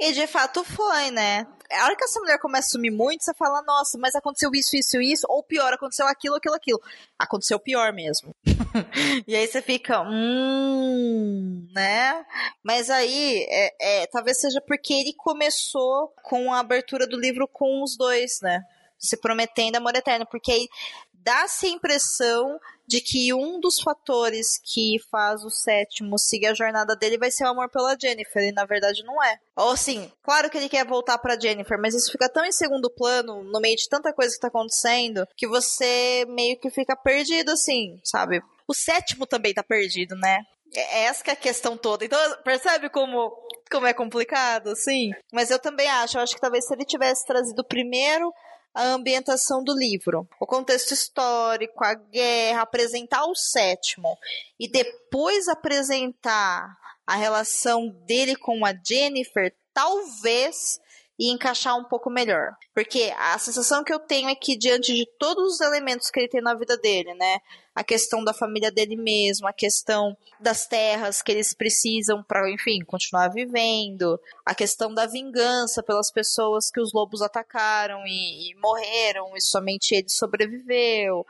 [0.00, 1.46] e de fato foi, né?
[1.72, 4.76] A hora que essa mulher começa a sumir muito, você fala, nossa, mas aconteceu isso,
[4.76, 6.80] isso, isso, ou pior, aconteceu aquilo, aquilo, aquilo.
[7.18, 8.34] Aconteceu pior mesmo.
[9.26, 12.24] e aí você fica, hum, né?
[12.62, 17.82] Mas aí, é, é, talvez seja porque ele começou com a abertura do livro com
[17.82, 18.62] os dois, né?
[18.98, 20.68] Se prometendo amor eterno, porque
[21.12, 26.94] dá-se a impressão de que um dos fatores que faz o sétimo seguir a jornada
[26.94, 29.38] dele vai ser o amor pela Jennifer, e na verdade não é.
[29.56, 32.90] Ou assim, claro que ele quer voltar pra Jennifer, mas isso fica tão em segundo
[32.90, 37.52] plano, no meio de tanta coisa que tá acontecendo, que você meio que fica perdido,
[37.52, 38.42] assim, sabe?
[38.68, 40.40] O sétimo também tá perdido, né?
[40.74, 42.04] É, é essa é a questão toda.
[42.04, 43.32] Então, percebe como,
[43.70, 45.10] como é complicado, assim?
[45.32, 48.32] Mas eu também acho, eu acho que talvez se ele tivesse trazido primeiro
[48.74, 54.18] a ambientação do livro, o contexto histórico, a guerra, apresentar o sétimo
[54.58, 60.80] e depois apresentar a relação dele com a Jennifer, talvez
[61.18, 62.52] e encaixar um pouco melhor.
[62.74, 66.28] Porque a sensação que eu tenho é que, diante de todos os elementos que ele
[66.28, 67.38] tem na vida dele, né?
[67.74, 72.78] A questão da família dele mesmo, a questão das terras que eles precisam para, enfim,
[72.86, 79.36] continuar vivendo, a questão da vingança pelas pessoas que os lobos atacaram e, e morreram
[79.36, 81.26] e somente ele sobreviveu,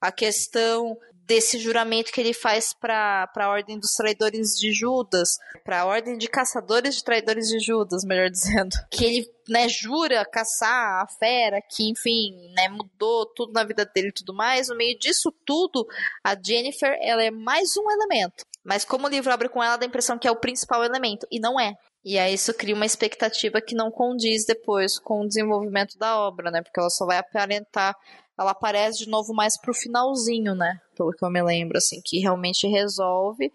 [0.00, 0.96] a questão
[1.28, 6.16] desse juramento que ele faz para a ordem dos traidores de Judas, para a ordem
[6.16, 11.60] de caçadores de traidores de Judas, melhor dizendo, que ele né, jura caçar a fera,
[11.60, 14.68] que enfim, né, mudou tudo na vida dele e tudo mais.
[14.68, 15.86] No meio disso tudo,
[16.24, 18.44] a Jennifer ela é mais um elemento.
[18.64, 21.26] Mas como o livro abre com ela, dá a impressão que é o principal elemento,
[21.30, 21.74] e não é.
[22.02, 26.50] E aí isso cria uma expectativa que não condiz depois com o desenvolvimento da obra,
[26.50, 26.62] né?
[26.62, 27.94] Porque ela só vai aparentar
[28.38, 30.80] ela aparece de novo mais pro finalzinho, né?
[30.96, 33.52] Pelo que eu me lembro, assim, que realmente resolve.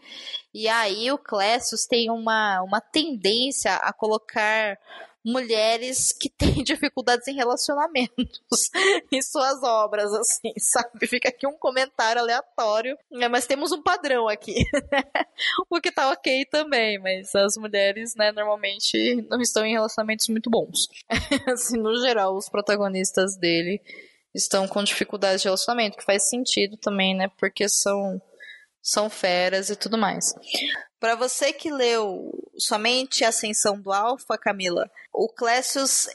[0.53, 4.77] E aí o Clécius tem uma, uma tendência a colocar
[5.23, 8.69] mulheres que têm dificuldades em relacionamentos
[9.11, 11.07] em suas obras, assim, sabe?
[11.07, 13.27] Fica aqui um comentário aleatório, né?
[13.27, 14.55] mas temos um padrão aqui,
[14.91, 15.03] né?
[15.69, 20.49] o que tá ok também, mas as mulheres, né, normalmente não estão em relacionamentos muito
[20.49, 20.87] bons.
[21.47, 23.81] assim, no geral, os protagonistas dele
[24.33, 27.29] estão com dificuldades de relacionamento, que faz sentido também, né?
[27.39, 28.21] Porque são
[28.81, 30.35] são feras e tudo mais.
[30.99, 36.07] Para você que leu somente a Ascensão do Alfa, Camila, o Clécius,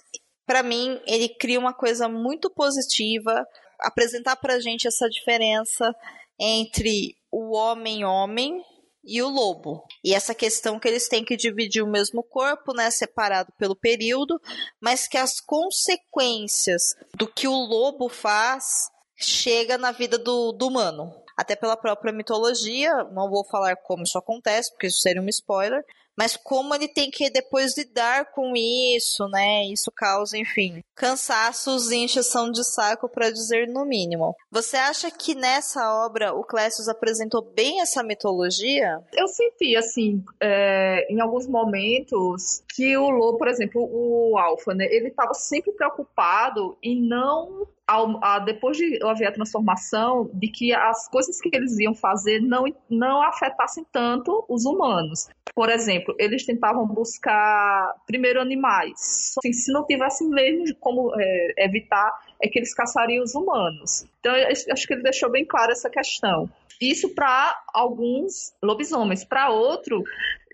[0.47, 3.47] para mim, ele cria uma coisa muito positiva,
[3.81, 5.95] apresentar pra gente essa diferença
[6.39, 8.62] entre o homem-homem
[9.09, 9.83] e o lobo.
[10.05, 14.39] E essa questão que eles têm que dividir o mesmo corpo, né, separado pelo período,
[14.81, 21.11] mas que as consequências do que o lobo faz chega na vida do, do humano.
[21.37, 25.83] Até pela própria mitologia, não vou falar como isso acontece, porque isso seria um spoiler,
[26.19, 29.64] mas como ele tem que depois lidar com isso, né?
[29.66, 34.35] Isso causa, enfim, cansaços e encheção de saco, para dizer no mínimo.
[34.51, 38.99] Você acha que nessa obra o Clécius apresentou bem essa mitologia?
[39.16, 44.87] Eu senti, assim, é, em alguns momentos, que o Lobo, por exemplo, o Alpha, né?
[44.91, 50.74] Ele estava sempre preocupado em não ao, a, depois de haver a transformação, de que
[50.74, 55.28] as coisas que eles iam fazer não, não afetassem tanto os humanos.
[55.55, 59.34] Por exemplo, eles tentavam buscar primeiro animais.
[59.39, 62.12] Assim, se não tivessem mesmo como é, evitar,
[62.43, 64.05] é que eles caçariam os humanos.
[64.20, 64.34] Então,
[64.70, 66.49] acho que ele deixou bem claro essa questão.
[66.80, 69.24] Isso para alguns lobisomens.
[69.24, 70.05] Para outro,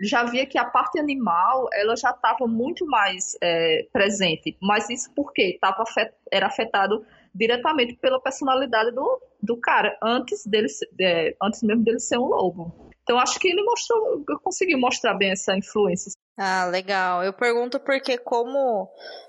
[0.00, 4.56] já via que a parte animal ela já estava muito mais é, presente.
[4.62, 5.84] Mas isso porque tava
[6.30, 7.04] era afetado
[7.34, 10.68] diretamente pela personalidade do, do cara, antes dele
[11.00, 12.92] é, antes mesmo dele ser um lobo.
[13.02, 16.12] Então acho que ele mostrou, conseguiu mostrar bem essa influência.
[16.38, 17.22] Ah, legal.
[17.22, 18.88] Eu pergunto porque como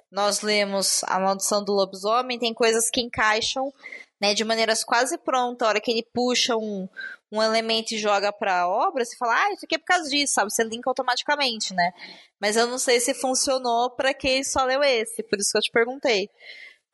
[0.10, 3.74] nós lemos A Maldição do Lobisomem, tem coisas que encaixam
[4.22, 5.66] né, de maneiras quase prontas.
[5.66, 6.88] A hora que ele puxa um,
[7.32, 10.10] um elemento e joga para a obra, você fala, ah, isso aqui é por causa
[10.10, 10.52] disso, sabe?
[10.52, 11.92] Você linka automaticamente, né?
[12.40, 15.62] Mas eu não sei se funcionou para quem só leu esse, por isso que eu
[15.62, 16.30] te perguntei.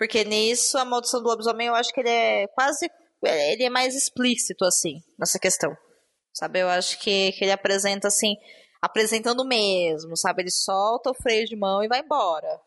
[0.02, 2.90] Porque nisso, a maldição do lobisomem, eu acho que ele é quase.
[3.22, 5.78] Ele é mais explícito, assim, nessa questão.
[6.34, 6.60] Sabe?
[6.60, 8.34] Eu acho que, que ele apresenta, assim,
[8.82, 10.42] apresentando mesmo, sabe?
[10.42, 12.60] Ele solta o freio de mão e vai embora.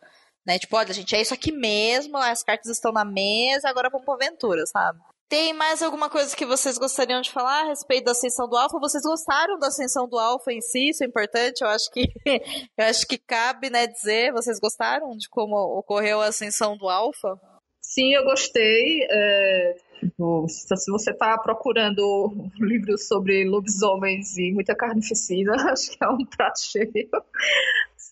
[0.47, 0.61] Né?
[0.61, 4.15] Tipo, olha, gente, é isso aqui mesmo, as cartas estão na mesa, agora vamos pra
[4.15, 5.01] aventura, sabe?
[5.29, 8.79] Tem mais alguma coisa que vocês gostariam de falar a respeito da ascensão do Alfa?
[8.79, 10.91] Vocês gostaram da ascensão do Alfa em si?
[10.91, 11.63] Isso é importante.
[11.63, 12.05] Eu acho que
[12.77, 14.33] eu acho que cabe, né, dizer.
[14.33, 17.41] Vocês gostaram de como ocorreu a ascensão do Alfa?
[17.81, 19.07] Sim, eu gostei.
[19.11, 26.09] É, tipo, se você está procurando livros sobre lobisomens e muita carnificina, acho que é
[26.09, 26.91] um prato cheio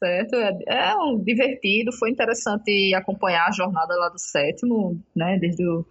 [0.02, 0.34] certo.
[0.34, 5.38] É, é um divertido, foi interessante acompanhar a jornada lá do sétimo, né?
[5.38, 5.86] Desde, o,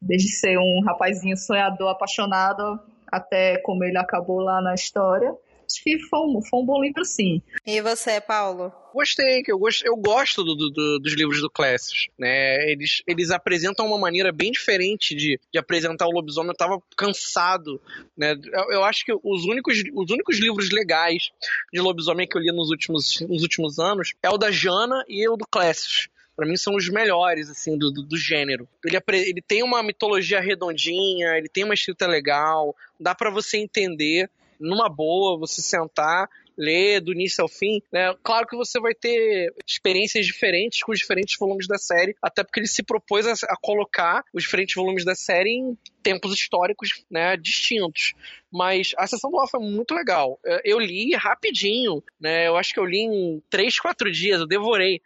[0.00, 5.32] desde ser um rapazinho sonhador, apaixonado, até como ele acabou lá na história
[5.66, 7.42] acho que foi um, foi um bom livro, sim.
[7.66, 8.72] E você, Paulo?
[8.92, 12.70] Gostei, que eu gosto, eu gosto do, do, dos livros do Clécio, né?
[12.70, 16.50] Eles, eles apresentam uma maneira bem diferente de, de apresentar o lobisomem.
[16.50, 17.80] Eu tava cansado,
[18.16, 18.32] né?
[18.52, 21.30] Eu, eu, acho que os únicos, os únicos livros legais
[21.72, 25.26] de lobisomem que eu li nos últimos, nos últimos anos é o da Jana e
[25.28, 28.68] o do Clécio para mim são os melhores assim do, do, do gênero.
[28.84, 34.30] Ele, ele tem uma mitologia redondinha, ele tem uma escrita legal, dá para você entender
[34.62, 38.14] numa boa, você sentar ler do início ao fim, né?
[38.22, 42.60] Claro que você vai ter experiências diferentes com os diferentes volumes da série, até porque
[42.60, 47.36] ele se propôs a, a colocar os diferentes volumes da série em tempos históricos né,
[47.36, 48.14] distintos.
[48.50, 50.38] Mas a sessão do Alpha é muito legal.
[50.44, 52.46] É, eu li rapidinho, né?
[52.46, 55.00] Eu acho que eu li em três, quatro dias, eu devorei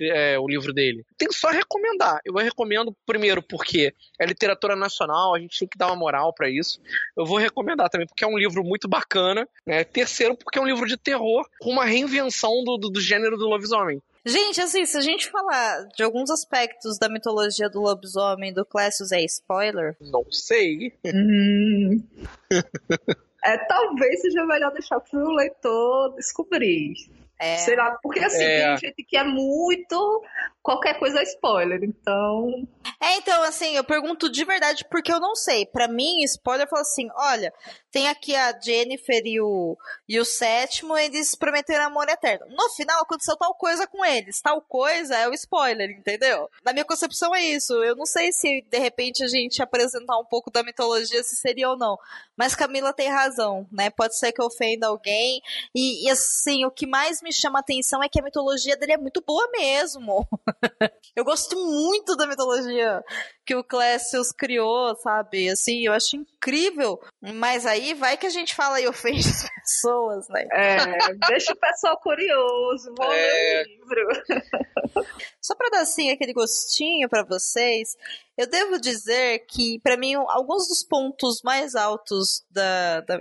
[0.00, 1.04] é, o livro dele.
[1.18, 2.20] Tenho só recomendar.
[2.24, 6.48] Eu recomendo, primeiro, porque é literatura nacional, a gente tem que dar uma moral para
[6.48, 6.80] isso.
[7.16, 9.48] Eu vou recomendar também porque é um livro muito bacana.
[9.66, 9.82] Né?
[9.82, 13.48] Terceiro, porque é um livro de terror com uma reinvenção do, do, do gênero do
[13.48, 14.00] lobisomem.
[14.26, 19.12] Gente, assim, se a gente falar de alguns aspectos da mitologia do lobisomem do Clécius
[19.12, 19.96] é spoiler?
[20.00, 20.98] Não sei.
[21.04, 22.02] Hum.
[23.44, 26.94] é, talvez seja melhor deixar pro leitor descobrir.
[27.38, 27.56] É.
[27.58, 28.68] Sei lá, porque assim, é.
[28.68, 30.22] tem gente que é muito.
[30.62, 32.66] Qualquer coisa é spoiler, então.
[33.02, 35.66] É, então, assim, eu pergunto de verdade porque eu não sei.
[35.66, 37.52] Para mim, spoiler falou assim: olha,
[37.94, 39.78] tem aqui a Jennifer e o,
[40.08, 42.44] e o sétimo, eles prometeram amor eterno.
[42.48, 44.40] No final, aconteceu tal coisa com eles.
[44.40, 46.50] Tal coisa é o spoiler, entendeu?
[46.64, 47.72] Na minha concepção é isso.
[47.84, 51.70] Eu não sei se de repente a gente apresentar um pouco da mitologia, se seria
[51.70, 51.96] ou não.
[52.36, 53.90] Mas Camila tem razão, né?
[53.90, 55.40] Pode ser que ofenda alguém.
[55.72, 58.98] E, e assim, o que mais me chama atenção é que a mitologia dele é
[58.98, 60.26] muito boa mesmo.
[61.14, 63.04] eu gosto muito da mitologia
[63.46, 65.48] que o Clécius criou, sabe?
[65.48, 66.98] Assim, eu acho incrível.
[67.20, 70.46] Mas aí vai que a gente fala e ofende as pessoas, né?
[70.52, 73.16] É, deixa o pessoal curioso, vou é...
[73.16, 75.06] ler o livro.
[75.42, 77.96] Só para dar assim aquele gostinho para vocês,
[78.38, 83.18] eu devo dizer que para mim alguns dos pontos mais altos da, da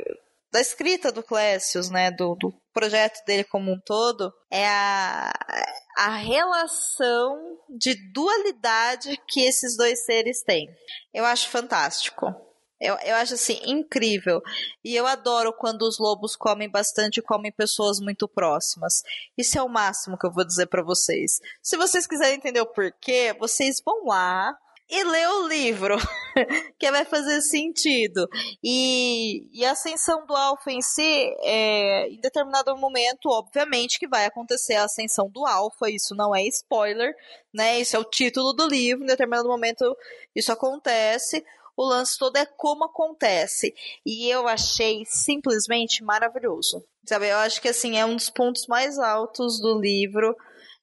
[0.54, 5.32] da escrita do Clécius, né, do, do, projeto dele como um todo, é a,
[5.98, 10.70] a relação de dualidade que esses dois seres têm.
[11.12, 12.28] Eu acho fantástico.
[12.84, 14.42] Eu, eu acho assim incrível.
[14.84, 19.02] E eu adoro quando os lobos comem bastante e comem pessoas muito próximas.
[19.38, 21.40] Isso é o máximo que eu vou dizer para vocês.
[21.62, 24.54] Se vocês quiserem entender o porquê, vocês vão lá,
[24.90, 25.96] e ler o livro,
[26.78, 28.28] que vai fazer sentido.
[28.64, 34.26] E, e a ascensão do Alpha em si, é, em determinado momento, obviamente que vai
[34.26, 37.16] acontecer a ascensão do Alpha, isso não é spoiler,
[37.54, 37.80] né?
[37.80, 39.98] Isso é o título do livro, em determinado momento
[40.36, 41.44] isso acontece.
[41.76, 43.74] O lance todo é como acontece.
[44.06, 46.84] E eu achei simplesmente maravilhoso.
[47.06, 50.36] Sabe, eu acho que assim, é um dos pontos mais altos do livro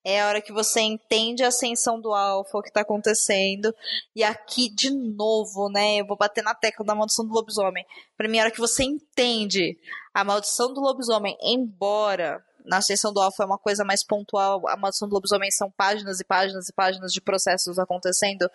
[0.05, 3.75] é a hora que você entende a ascensão do alfa, o que tá acontecendo.
[4.17, 6.01] E aqui, de novo, né?
[6.01, 7.85] Eu vou bater na tecla da maldição do lobisomem.
[8.17, 9.79] Pra mim, a hora que você entende
[10.15, 14.77] a maldição do lobisomem, embora na ascensão do alfa é uma coisa mais pontual, a
[14.77, 18.49] maldição do lobisomem são páginas e páginas e páginas de processos acontecendo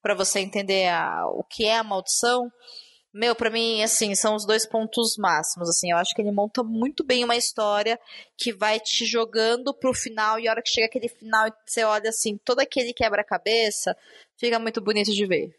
[0.00, 2.50] para você entender a, o que é a maldição.
[3.12, 5.90] Meu, para mim, assim, são os dois pontos máximos, assim.
[5.90, 8.00] Eu acho que ele monta muito bem uma história
[8.38, 12.08] que vai te jogando pro final e a hora que chega aquele final você olha
[12.08, 13.94] assim, todo aquele quebra-cabeça,
[14.38, 15.54] fica muito bonito de ver.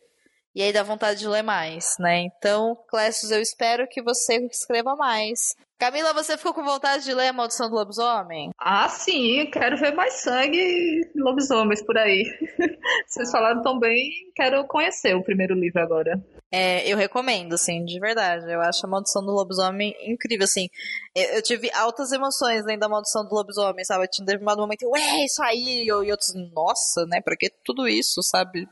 [0.56, 2.22] E aí dá vontade de ler mais, né?
[2.22, 5.56] Então, Clécius, eu espero que você escreva mais.
[5.80, 8.50] Camila, você ficou com vontade de ler A Maldição do Lobisomem?
[8.60, 12.26] Ah, sim, quero ver mais sangue e lobisomens por aí.
[13.08, 16.22] Vocês falaram tão bem, quero conhecer o primeiro livro agora.
[16.52, 18.52] É, eu recomendo, assim, de verdade.
[18.52, 20.68] Eu acho a Maldição do Lobisomem incrível, assim.
[21.16, 24.04] Eu, eu tive altas emoções lendo a Maldição do Lobisomem, sabe?
[24.04, 25.88] Eu tinha determinado momento, ué, isso aí!
[25.88, 27.22] E disse, nossa, né?
[27.22, 28.68] Pra que tudo isso, sabe?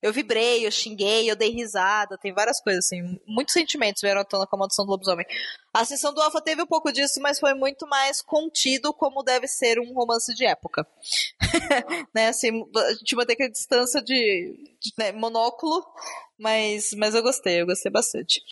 [0.00, 3.18] Eu vibrei, eu xinguei, eu dei risada, tem várias coisas, assim.
[3.26, 5.26] Muitos sentimentos vieram à tona com a Maldição do Lobisomem.
[5.72, 9.46] A Ascensão do Alpha teve um pouco disso, mas foi muito mais contido como deve
[9.46, 10.86] ser um romance de época.
[12.14, 15.84] né, assim, a gente mantém aquela distância de, de né, monóculo,
[16.38, 18.42] mas, mas eu gostei, eu gostei bastante.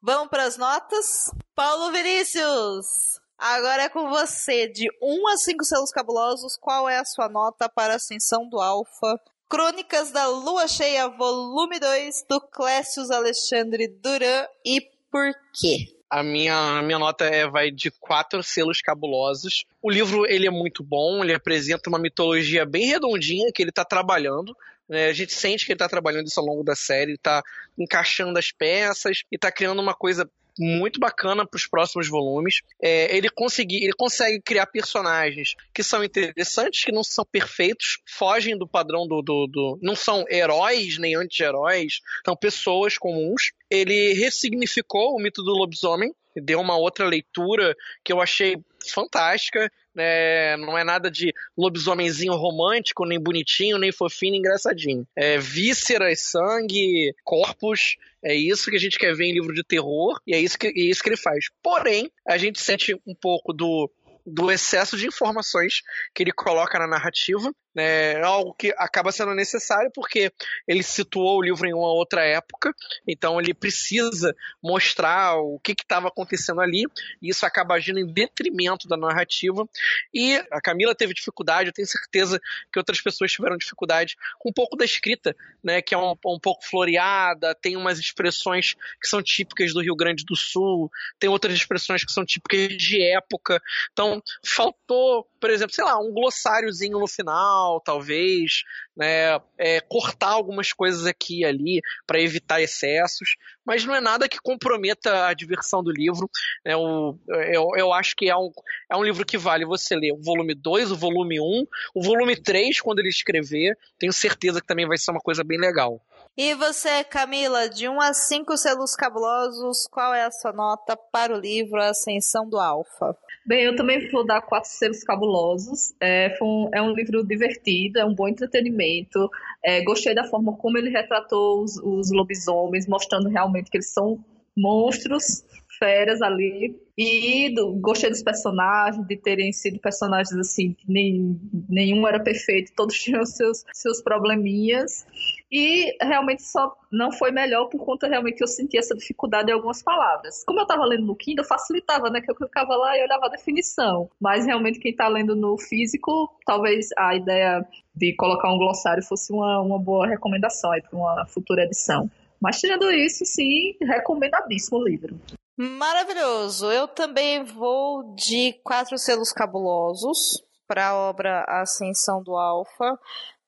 [0.00, 1.30] Vamos para as notas?
[1.54, 3.20] Paulo Vinícius!
[3.38, 7.68] Agora é com você, de 1 a 5 selos cabulosos, qual é a sua nota
[7.68, 9.20] para a Ascensão do Alpha?
[9.48, 14.80] Crônicas da Lua Cheia, volume 2, do Clécius Alexandre Duran, e
[15.10, 16.01] por quê?
[16.12, 19.64] A minha, a minha nota é, vai de quatro selos cabulosos.
[19.80, 23.82] O livro ele é muito bom, ele apresenta uma mitologia bem redondinha que ele está
[23.82, 24.54] trabalhando.
[24.86, 25.06] Né?
[25.06, 27.42] A gente sente que ele está trabalhando isso ao longo da série, está
[27.78, 30.28] encaixando as peças e está criando uma coisa
[30.58, 32.60] muito bacana para os próximos volumes.
[32.80, 38.56] É, ele, consegui, ele consegue criar personagens que são interessantes, que não são perfeitos, fogem
[38.56, 39.22] do padrão do.
[39.22, 43.52] do, do não são heróis nem anti-heróis, são pessoas comuns.
[43.70, 47.74] Ele ressignificou o mito do lobisomem, deu uma outra leitura
[48.04, 48.56] que eu achei
[48.90, 49.70] fantástica.
[49.96, 55.06] É, não é nada de lobisomenzinho romântico, nem bonitinho, nem fofinho, nem engraçadinho.
[55.14, 57.96] É vísceras, sangue, corpos.
[58.24, 60.68] É isso que a gente quer ver em livro de terror e é isso que,
[60.68, 61.46] é isso que ele faz.
[61.62, 63.90] Porém, a gente sente um pouco do
[64.24, 65.82] do excesso de informações
[66.14, 67.52] que ele coloca na narrativa.
[67.74, 70.32] Né, algo que acaba sendo necessário porque
[70.66, 72.74] ele situou o livro em uma outra época,
[73.06, 76.84] então ele precisa mostrar o que estava acontecendo ali,
[77.20, 79.66] e isso acaba agindo em detrimento da narrativa.
[80.12, 82.40] E a Camila teve dificuldade, eu tenho certeza
[82.72, 86.38] que outras pessoas tiveram dificuldade com um pouco da escrita, né, que é um, um
[86.40, 91.54] pouco floreada, tem umas expressões que são típicas do Rio Grande do Sul, tem outras
[91.54, 93.60] expressões que são típicas de época.
[93.92, 98.62] Então, faltou, por exemplo, sei lá, um glossáriozinho no final, talvez,
[98.96, 104.28] né, é, cortar algumas coisas aqui e ali para evitar excessos, mas não é nada
[104.28, 106.28] que comprometa a diversão do livro.
[106.64, 107.16] Né, o,
[107.50, 108.50] eu, eu acho que é um,
[108.90, 112.02] é um livro que vale você ler o volume 2, o volume 1, um, o
[112.02, 116.00] volume 3, quando ele escrever, tenho certeza que também vai ser uma coisa bem legal.
[116.36, 121.36] E você, Camila, de 1 a 5 selos cabulosos, qual é a sua nota para
[121.36, 123.14] o livro Ascensão do Alfa?
[123.44, 125.92] Bem, eu também vou dar quatro selos cabulosos.
[126.00, 129.28] É um, é um livro divertido, é um bom entretenimento.
[129.62, 134.24] É, gostei da forma como ele retratou os, os lobisomens, mostrando realmente que eles são
[134.56, 135.44] monstros
[135.78, 136.76] feras ali.
[136.96, 142.72] E do, gostei dos personagens, de terem sido personagens assim, que nem, nenhum era perfeito,
[142.76, 145.04] todos tinham seus, seus probleminhas.
[145.52, 149.54] E realmente só não foi melhor por conta realmente que eu senti essa dificuldade em
[149.54, 150.42] algumas palavras.
[150.46, 152.22] Como eu estava lendo no Kindle, facilitava, né?
[152.22, 154.08] Que eu ficava lá e olhava a definição.
[154.18, 157.62] Mas realmente quem está lendo no físico, talvez a ideia
[157.94, 162.10] de colocar um glossário fosse uma, uma boa recomendação para uma futura edição.
[162.40, 165.20] Mas tirando isso, sim, recomendadíssimo o livro.
[165.56, 166.72] Maravilhoso.
[166.72, 172.98] Eu também vou de quatro selos cabulosos para a obra Ascensão do Alfa,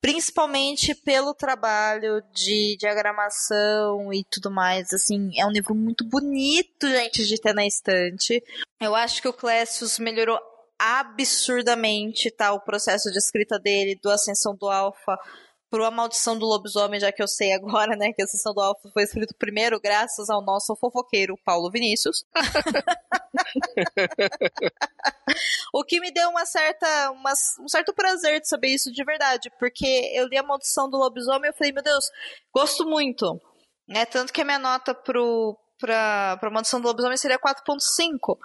[0.05, 4.93] principalmente pelo trabalho de diagramação e tudo mais.
[4.93, 8.45] Assim, é um livro muito bonito, gente, de ter na estante.
[8.79, 10.39] Eu acho que o Clécius melhorou
[10.79, 15.19] absurdamente tá, o processo de escrita dele, do Ascensão do Alfa
[15.75, 18.61] pro A Maldição do Lobisomem, já que eu sei agora, né, que a Sessão do
[18.61, 22.25] Alfa foi escrito primeiro graças ao nosso fofoqueiro Paulo Vinícius.
[25.75, 29.51] o que me deu uma certa, uma, um certo prazer de saber isso de verdade,
[29.59, 32.05] porque eu li A Maldição do Lobisomem e eu falei, meu Deus,
[32.55, 33.43] gosto muito.
[33.89, 38.39] Né, tanto que a minha nota pro, pra, pra Maldição do Lobisomem seria 4.5.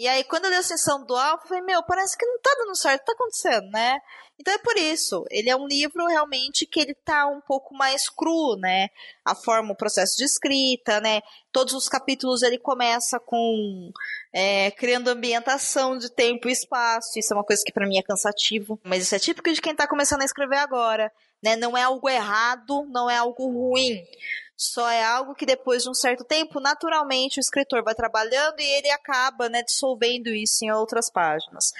[0.00, 2.40] E aí, quando eu li a Ascensão do Alfa, eu falei, meu, parece que não
[2.40, 4.00] tá dando certo, tá acontecendo, né?
[4.42, 8.08] Então é por isso, ele é um livro realmente que ele tá um pouco mais
[8.08, 8.88] cru, né?
[9.24, 11.20] A forma, o processo de escrita, né?
[11.52, 13.92] Todos os capítulos ele começa com
[14.32, 17.16] é, criando ambientação de tempo e espaço.
[17.20, 19.76] Isso é uma coisa que para mim é cansativo, mas isso é típico de quem
[19.76, 21.54] tá começando a escrever agora, né?
[21.54, 24.04] Não é algo errado, não é algo ruim.
[24.56, 28.78] Só é algo que depois de um certo tempo, naturalmente, o escritor vai trabalhando e
[28.78, 31.72] ele acaba né, dissolvendo isso em outras páginas.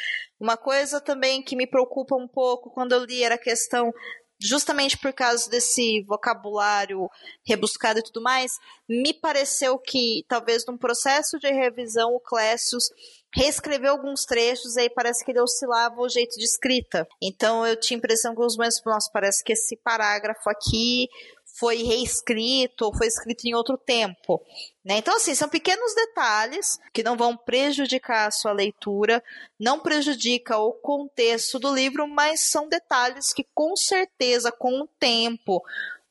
[0.42, 3.92] Uma coisa também que me preocupa um pouco quando eu li era a questão
[4.40, 7.08] justamente por causa desse vocabulário
[7.46, 8.50] rebuscado e tudo mais,
[8.88, 12.86] me pareceu que talvez num processo de revisão o Clécius
[13.32, 17.06] reescreveu alguns trechos e aí parece que ele oscilava o jeito de escrita.
[17.22, 21.06] Então eu tinha a impressão que os meus, nossa, parece que esse parágrafo aqui
[21.52, 24.42] foi reescrito ou foi escrito em outro tempo.
[24.84, 24.96] Né?
[24.96, 29.22] Então, assim, são pequenos detalhes que não vão prejudicar a sua leitura,
[29.58, 35.62] não prejudica o contexto do livro, mas são detalhes que, com certeza, com o tempo,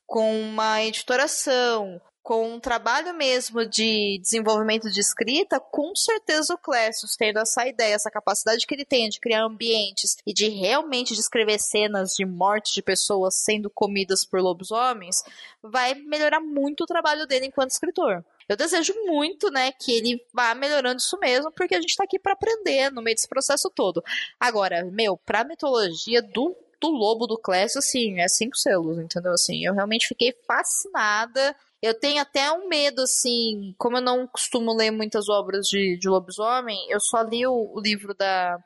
[0.05, 7.15] com uma editoração, com um trabalho mesmo de desenvolvimento de escrita, com certeza o Clécius,
[7.15, 11.59] tendo essa ideia, essa capacidade que ele tem de criar ambientes e de realmente descrever
[11.59, 15.23] cenas de morte de pessoas sendo comidas por lobisomens,
[15.63, 18.23] vai melhorar muito o trabalho dele enquanto escritor.
[18.47, 22.19] Eu desejo muito, né, que ele vá melhorando isso mesmo, porque a gente tá aqui
[22.19, 24.03] para aprender no meio desse processo todo.
[24.39, 29.33] Agora, meu, pra mitologia do do lobo do Clécio, assim, é cinco selos, entendeu?
[29.33, 34.75] Assim, eu realmente fiquei fascinada eu tenho até um medo, assim, como eu não costumo
[34.75, 38.57] ler muitas obras de, de lobisomem, eu só li o, o livro da,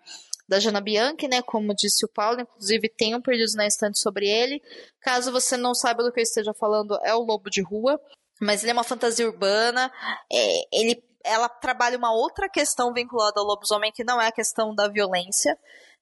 [0.48, 1.42] da Jana Bianchi, né?
[1.42, 4.62] Como disse o Paulo, inclusive tem um Perdidos na Estante sobre ele.
[5.02, 8.00] Caso você não saiba do que eu esteja falando, é o Lobo de Rua,
[8.42, 9.92] mas ele é uma fantasia urbana.
[10.32, 14.76] É, ele, ela trabalha uma outra questão vinculada ao lobisomem que não é a questão
[14.76, 15.58] da violência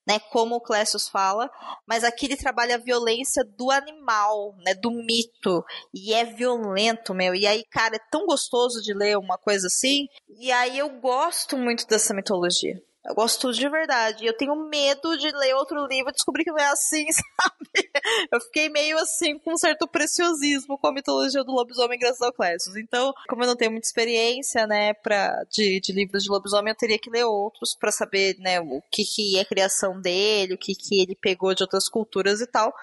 [0.08, 1.50] né, como o Clécius fala,
[1.88, 5.64] mas aqui ele trabalha a violência do animal, né, do mito,
[5.94, 10.08] e é violento, meu, e aí, cara, é tão gostoso de ler uma coisa assim,
[10.40, 12.82] e aí eu gosto muito dessa mitologia.
[13.06, 14.26] Eu gosto de verdade.
[14.26, 17.92] Eu tenho medo de ler outro livro e descobrir que não é assim, sabe?
[18.32, 22.32] eu fiquei meio assim com um certo preciosismo com a mitologia do lobisomem graças ao
[22.32, 22.76] Classus.
[22.78, 26.78] Então, como eu não tenho muita experiência, né, pra, de, de livros de lobisomem, eu
[26.78, 30.74] teria que ler outros para saber, né, o que, que é criação dele, o que,
[30.74, 32.74] que ele pegou de outras culturas e tal.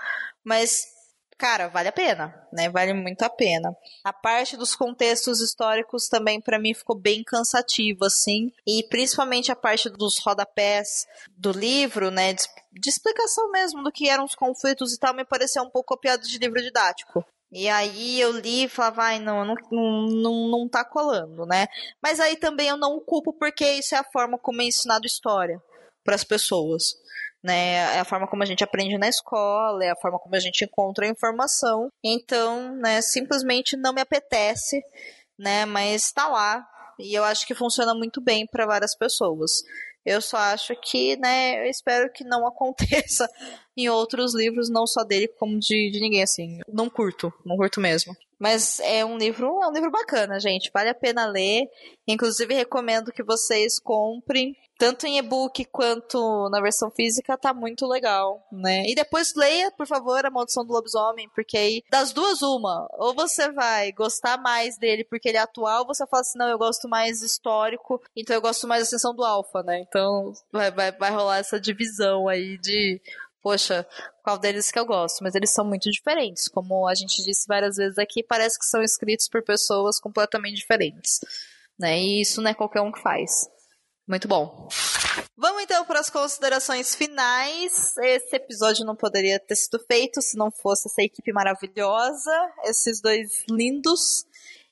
[0.45, 1.00] Mas
[1.41, 2.69] cara, vale a pena, né?
[2.69, 3.75] Vale muito a pena.
[4.05, 9.57] A parte dos contextos históricos também para mim ficou bem cansativa, assim, e principalmente a
[9.57, 12.35] parte dos rodapés do livro, né?
[12.35, 12.43] De,
[12.73, 16.29] de explicação mesmo do que eram os conflitos e tal, me pareceu um pouco copiado
[16.29, 17.25] de livro didático.
[17.51, 21.67] E aí eu li e falava, ai, não, não, não, não tá colando, né?
[22.03, 25.61] Mas aí também eu não culpo porque isso é a forma como é ensinado história
[26.05, 26.95] para as pessoas
[27.43, 27.97] né?
[27.97, 30.65] É a forma como a gente aprende na escola, é a forma como a gente
[30.65, 31.89] encontra a informação.
[32.05, 34.83] Então, né, simplesmente não me apetece,
[35.39, 35.65] né?
[35.65, 36.67] Mas está lá
[36.99, 39.51] e eu acho que funciona muito bem para várias pessoas.
[40.05, 43.29] Eu só acho que, né, eu espero que não aconteça
[43.77, 46.59] em outros livros, não só dele, como de, de ninguém, assim.
[46.69, 48.15] Não curto, não curto mesmo.
[48.41, 50.71] Mas é um livro, é um livro bacana, gente.
[50.73, 51.69] Vale a pena ler.
[52.09, 58.43] Inclusive, recomendo que vocês comprem tanto em e-book quanto na versão física, tá muito legal,
[58.51, 58.83] né?
[58.87, 62.89] E depois leia, por favor, A Maldição do Lobisomem, porque aí, das duas, uma.
[62.93, 66.49] Ou você vai gostar mais dele porque ele é atual, ou você fala assim, não,
[66.49, 69.85] eu gosto mais histórico, então eu gosto mais da Ascensão do Alpha, né?
[69.87, 73.03] Então vai, vai, vai rolar essa divisão aí de
[73.43, 73.87] poxa,
[74.23, 76.49] qual deles que eu gosto, mas eles são muito diferentes.
[76.49, 81.21] Como a gente disse várias vezes aqui, parece que são escritos por pessoas completamente diferentes.
[81.79, 81.99] Né?
[81.99, 83.49] E isso não é qualquer um que faz.
[84.07, 84.69] Muito bom.
[85.37, 87.97] Vamos então para as considerações finais.
[87.99, 92.33] Esse episódio não poderia ter sido feito se não fosse essa equipe maravilhosa,
[92.65, 94.25] esses dois lindos.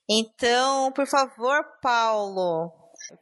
[0.09, 2.73] Então, por favor, Paulo,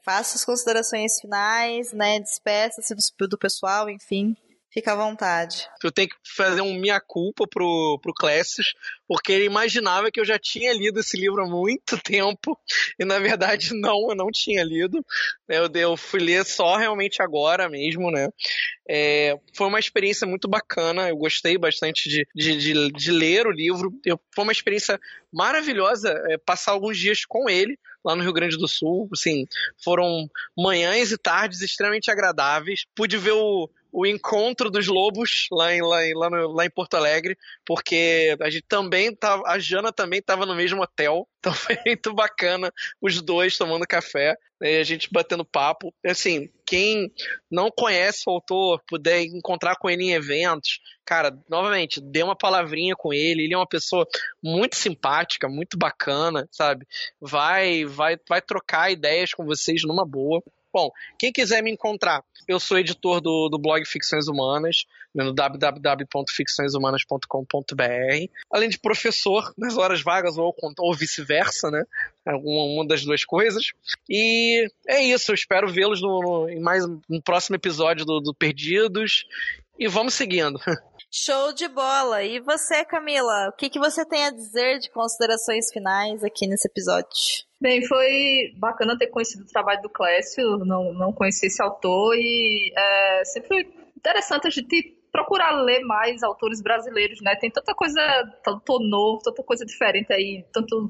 [0.03, 2.19] faça as considerações finais, né?
[2.21, 4.37] Despeça-se do, do pessoal, enfim.
[4.77, 5.67] Fica à vontade.
[5.83, 8.75] Eu tenho que fazer um minha culpa pro, pro Classes,
[9.09, 12.61] porque ele imaginava que eu já tinha lido esse livro há muito tempo,
[12.99, 15.03] e na verdade não, eu não tinha lido.
[15.49, 18.29] Eu, eu fui ler só realmente agora mesmo, né?
[18.87, 23.51] É, foi uma experiência muito bacana, eu gostei bastante de, de, de, de ler o
[23.51, 23.91] livro.
[24.05, 25.01] Eu, foi uma experiência
[25.33, 29.09] maravilhosa é, passar alguns dias com ele lá no Rio Grande do Sul.
[29.11, 29.47] Assim,
[29.83, 32.85] foram manhãs e tardes extremamente agradáveis.
[32.95, 36.71] Pude ver o, o encontro dos lobos lá em, lá, em, lá, no, lá em
[36.71, 41.55] Porto Alegre, porque a gente também tava, a Jana também estava no mesmo hotel, então
[41.55, 42.71] foi muito bacana
[43.01, 45.95] os dois tomando café né, e a gente batendo papo.
[46.05, 47.11] Assim, quem
[47.51, 52.95] não conhece o autor, puder encontrar com ele em eventos, cara, novamente, dê uma palavrinha
[52.95, 53.45] com ele.
[53.45, 54.07] Ele é uma pessoa
[54.43, 56.87] muito simpática, muito bacana, sabe?
[57.19, 60.43] Vai, vai, vai trocar ideias com vocês numa boa.
[60.77, 64.85] Bom, quem quiser me encontrar, eu sou editor do, do blog Ficções Humanas,
[65.15, 71.83] né, no www.ficçõeshumanas.com.br, além de professor nas horas vagas ou, ou vice-versa, né?
[72.27, 73.73] Uma, uma, das duas coisas.
[74.07, 76.03] E é isso, eu espero vê-los
[76.51, 79.25] em mais um próximo episódio do, do Perdidos.
[79.79, 80.59] E vamos seguindo.
[81.11, 82.23] Show de bola!
[82.25, 86.69] E você, Camila, o que, que você tem a dizer de considerações finais aqui nesse
[86.69, 87.09] episódio?
[87.61, 92.73] Bem, foi bacana ter conhecido o trabalho do Clécio, não, não conheci esse autor e
[92.77, 97.35] é, sempre foi interessante a gente procurar ler mais autores brasileiros, né?
[97.37, 98.01] Tem tanta coisa,
[98.45, 100.89] tanto novo, tanta coisa diferente aí, tanto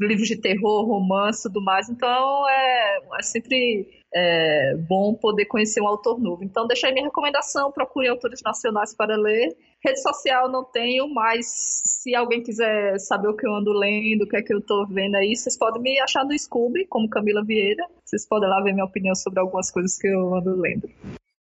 [0.00, 1.88] livros de terror, romance, tudo mais.
[1.88, 6.42] Então é, é sempre é bom poder conhecer um autor novo.
[6.42, 9.56] Então deixa aí minha recomendação, procure autores nacionais para ler.
[9.84, 14.28] Rede social não tenho, mas se alguém quiser saber o que eu ando lendo, o
[14.28, 17.44] que é que eu estou vendo aí, vocês podem me achar no Scooby, como Camila
[17.44, 17.84] Vieira.
[18.04, 20.88] Vocês podem lá ver minha opinião sobre algumas coisas que eu ando lendo.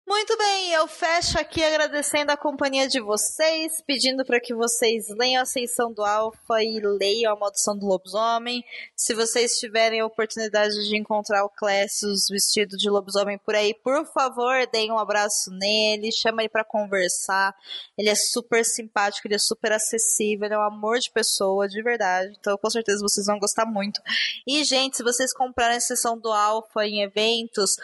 [0.07, 5.41] Muito bem, eu fecho aqui agradecendo a companhia de vocês, pedindo para que vocês leiam
[5.41, 8.63] a Ascensão do Alfa e leiam a Maldição do Lobisomem.
[8.95, 14.05] Se vocês tiverem a oportunidade de encontrar o Clécius vestido de lobisomem por aí, por
[14.13, 17.53] favor, deem um abraço nele, chama ele para conversar.
[17.97, 21.83] Ele é super simpático, ele é super acessível, ele é um amor de pessoa, de
[21.83, 22.33] verdade.
[22.39, 23.99] Então, com certeza vocês vão gostar muito.
[24.47, 27.75] E, gente, se vocês comprarem a Ascensão do Alfa em eventos,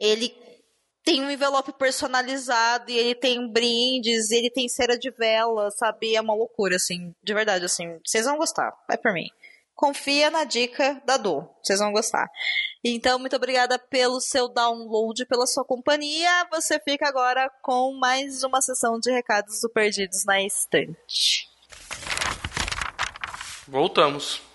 [0.00, 0.34] ele
[1.04, 6.14] tem um envelope personalizado e ele tem brindes, e ele tem cera de vela, sabe?
[6.14, 7.98] É uma loucura, assim, de verdade, assim.
[8.04, 9.28] Vocês vão gostar, vai por mim.
[9.74, 12.28] Confia na dica da Do, vocês vão gostar.
[12.84, 16.46] Então, muito obrigada pelo seu download, pela sua companhia.
[16.50, 21.48] Você fica agora com mais uma sessão de recados do Perdidos na Estante.
[23.66, 24.49] Voltamos.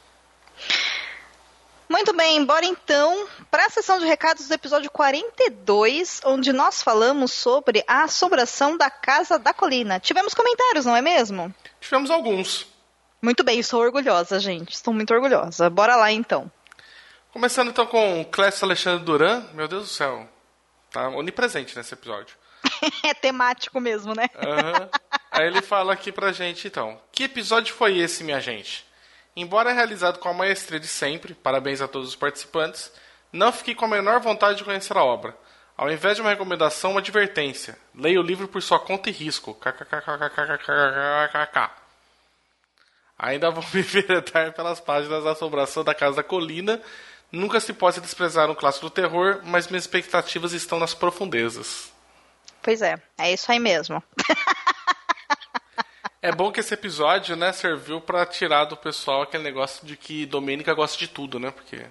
[1.96, 7.32] Muito bem, bora então para a sessão de recados do episódio 42, onde nós falamos
[7.32, 9.98] sobre a assombração da Casa da Colina.
[9.98, 11.56] Tivemos comentários, não é mesmo?
[11.80, 12.68] Tivemos alguns.
[13.22, 14.74] Muito bem, estou orgulhosa, gente.
[14.74, 15.70] Estou muito orgulhosa.
[15.70, 16.52] Bora lá então.
[17.32, 19.46] Começando então com Clécio Alexandre Duran.
[19.54, 20.28] Meu Deus do céu.
[20.92, 22.36] Tá onipresente nesse episódio.
[23.08, 24.30] é temático mesmo, né?
[24.36, 24.90] Uhum.
[25.32, 27.00] Aí ele fala aqui pra gente então.
[27.10, 28.85] Que episódio foi esse, minha gente?
[29.36, 32.92] Embora realizado com a maestria de sempre, parabéns a todos os participantes,
[33.34, 35.36] não fiquei com a menor vontade de conhecer a obra.
[35.76, 37.78] Ao invés de uma recomendação, uma advertência.
[37.94, 39.54] Leia o livro por sua conta e risco.
[39.56, 41.70] KKKKKKKKKK.
[43.20, 46.82] Ainda vou me veredar pelas páginas da Assombração da Casa da Colina.
[47.30, 51.92] Nunca se pode desprezar um clássico do terror, mas minhas expectativas estão nas profundezas.
[52.62, 54.02] Pois é, é isso aí mesmo.
[56.26, 60.26] É bom que esse episódio, né, serviu para tirar do pessoal aquele negócio de que
[60.26, 61.52] Domênica gosta de tudo, né?
[61.52, 61.86] Porque.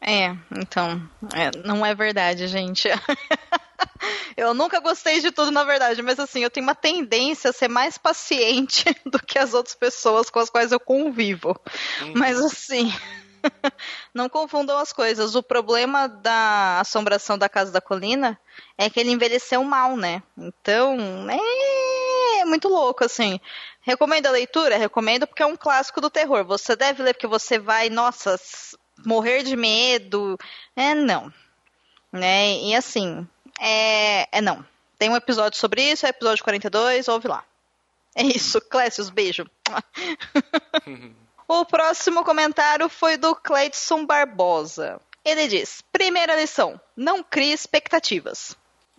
[0.00, 1.08] É, então.
[1.32, 2.88] É, não é verdade, gente.
[4.36, 7.68] eu nunca gostei de tudo, na verdade, mas assim, eu tenho uma tendência a ser
[7.68, 11.56] mais paciente do que as outras pessoas com as quais eu convivo.
[12.02, 12.14] Hum.
[12.16, 12.92] Mas assim.
[14.12, 15.36] não confundam as coisas.
[15.36, 18.36] O problema da assombração da Casa da Colina
[18.76, 20.24] é que ele envelheceu mal, né?
[20.36, 20.96] Então,
[21.30, 21.95] é
[22.46, 23.40] muito louco, assim.
[23.82, 24.76] Recomendo a leitura?
[24.76, 26.44] Recomendo porque é um clássico do terror.
[26.44, 28.38] Você deve ler porque você vai, nossa,
[29.04, 30.38] morrer de medo.
[30.74, 31.32] É, não.
[32.12, 32.58] Né?
[32.60, 33.26] E assim,
[33.60, 34.64] é, é não.
[34.98, 37.44] Tem um episódio sobre isso, é episódio 42, ouve lá.
[38.14, 39.44] É isso, Clécius, beijo.
[41.46, 44.98] o próximo comentário foi do Cleidson Barbosa.
[45.22, 48.56] Ele diz: Primeira lição: não crie expectativas.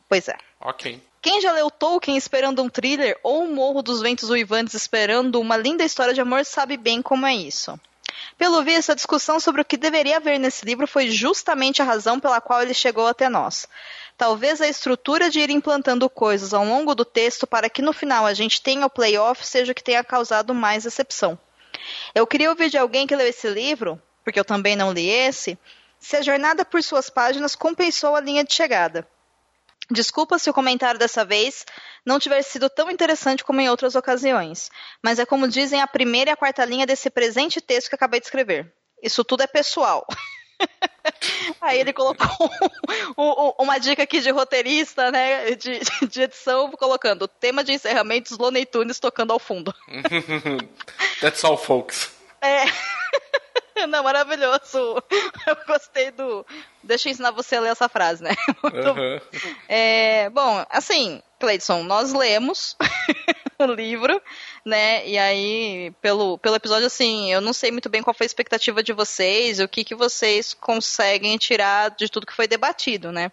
[0.08, 0.38] Pois é.
[0.62, 1.02] Ok.
[1.30, 5.58] Quem já leu Tolkien esperando um thriller ou o Morro dos Ventos Uivantes esperando uma
[5.58, 7.78] linda história de amor sabe bem como é isso.
[8.38, 12.18] Pelo visto, a discussão sobre o que deveria haver nesse livro foi justamente a razão
[12.18, 13.68] pela qual ele chegou até nós.
[14.18, 18.26] Talvez a estrutura de ir implantando coisas ao longo do texto para que no final
[18.26, 21.38] a gente tenha o playoff seja o que tenha causado mais decepção.
[22.16, 25.60] Eu queria ouvir de alguém que leu esse livro, porque eu também não li esse,
[26.00, 29.06] se a jornada por suas páginas compensou a linha de chegada.
[29.90, 31.66] Desculpa se o comentário dessa vez
[32.06, 34.70] não tiver sido tão interessante como em outras ocasiões,
[35.02, 38.20] mas é como dizem a primeira e a quarta linha desse presente texto que acabei
[38.20, 38.74] de escrever.
[39.02, 40.06] Isso tudo é pessoal.
[41.62, 42.50] Aí ele colocou
[43.58, 49.00] uma dica aqui de roteirista, né, de, de edição, colocando tema de encerramentos Looney Tunes
[49.00, 49.74] tocando ao fundo.
[51.22, 52.12] That's all, folks.
[52.42, 52.66] É.
[53.88, 55.04] Não, maravilhoso.
[55.46, 56.46] Eu gostei do.
[56.82, 58.32] Deixa eu ensinar você a ler essa frase, né?
[58.64, 59.20] Uhum.
[59.68, 62.76] É, bom, assim, Cleidson, nós lemos
[63.60, 64.22] o livro,
[64.66, 65.08] né?
[65.08, 68.82] E aí, pelo, pelo episódio, assim, eu não sei muito bem qual foi a expectativa
[68.82, 73.32] de vocês, o que, que vocês conseguem tirar de tudo que foi debatido, né?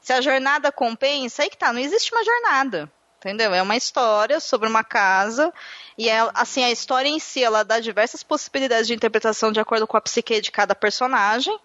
[0.00, 2.90] Se a jornada compensa, aí que tá, não existe uma jornada
[3.20, 3.52] entendeu?
[3.52, 5.52] É uma história sobre uma casa
[5.96, 9.86] e é, assim a história em si ela dá diversas possibilidades de interpretação de acordo
[9.86, 11.56] com a psique de cada personagem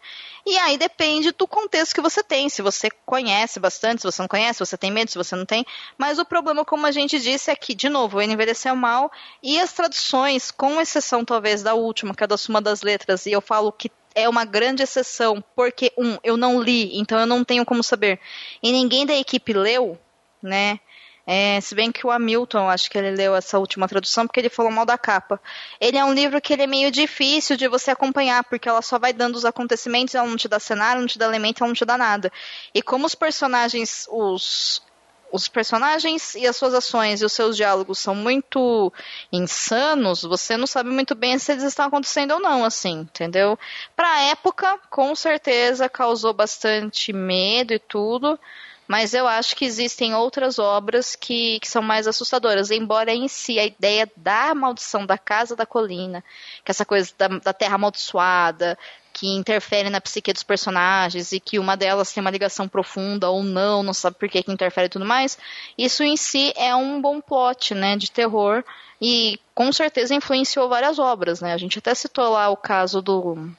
[0.46, 4.28] e aí depende do contexto que você tem, se você conhece bastante, se você não
[4.28, 5.66] conhece, se você tem medo, se você não tem.
[5.98, 9.12] Mas o problema, como a gente disse, é que, de novo, ele envelheceu mal
[9.42, 13.32] e as traduções, com exceção talvez da última, que é da Suma das Letras, e
[13.32, 17.44] eu falo que é uma grande exceção, porque, um, eu não li, então eu não
[17.44, 18.20] tenho como saber.
[18.62, 20.00] E ninguém da equipe leu,
[20.44, 20.80] né?
[21.28, 24.50] É, se bem que o Hamilton, acho que ele leu essa última tradução porque ele
[24.50, 25.42] falou mal da capa.
[25.82, 29.00] Ele é um livro que ele é meio difícil de você acompanhar, porque ela só
[29.00, 31.76] vai dando os acontecimentos, ela não te dá cenário, não te dá elemento, ela não
[31.76, 32.32] te dá nada.
[32.74, 34.84] E como os personagens, os,
[35.32, 38.94] os personagens e as suas ações e os seus diálogos são muito
[39.32, 43.58] insanos, você não sabe muito bem se eles estão acontecendo ou não, assim, entendeu?
[43.96, 48.40] Pra época, com certeza causou bastante medo e tudo.
[48.88, 53.58] Mas eu acho que existem outras obras que, que são mais assustadoras, embora em si
[53.58, 56.24] a ideia da maldição da casa da colina,
[56.64, 58.78] que essa coisa da, da terra amaldiçoada,
[59.12, 63.42] que interfere na psique dos personagens e que uma delas tem uma ligação profunda ou
[63.42, 65.38] não, não sabe por que, que interfere e tudo mais,
[65.78, 68.62] isso em si é um bom plot, né, de terror
[69.02, 71.54] e com certeza influenciou várias obras, né?
[71.54, 73.50] A gente até citou lá o caso do,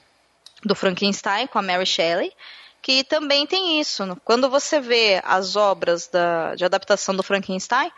[0.62, 2.32] do Frankenstein com a Mary Shelley,
[2.86, 4.16] que também tem isso.
[4.24, 7.90] Quando você vê as obras da, de adaptação do Frankenstein,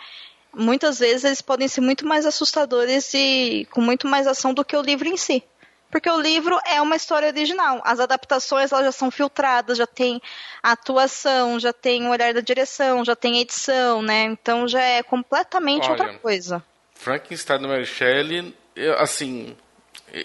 [0.51, 4.75] muitas vezes eles podem ser muito mais assustadores e com muito mais ação do que
[4.75, 5.45] o livro em si.
[5.91, 7.83] Porque o livro é uma história original.
[7.85, 10.23] As adaptações elas já são filtradas, já tem
[10.63, 14.23] atuação, já tem o olhar da direção, já tem edição, né?
[14.23, 16.65] Então já é completamente Olha, outra coisa.
[16.95, 18.55] Frankenstein do Mary Shelley,
[18.97, 19.55] assim,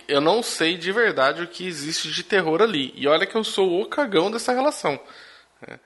[0.08, 2.94] Eu não sei de verdade o que existe de terror ali.
[2.96, 5.00] E olha que eu sou o cagão dessa relação.
[5.68, 5.80] É.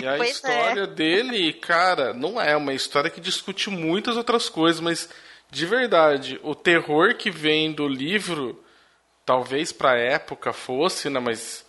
[0.00, 0.86] E a Pois história é.
[0.86, 5.08] dele, cara, não é uma história que discute muitas outras coisas, mas
[5.50, 8.62] de verdade, o terror que vem do livro,
[9.26, 11.66] talvez pra época fosse, né, mas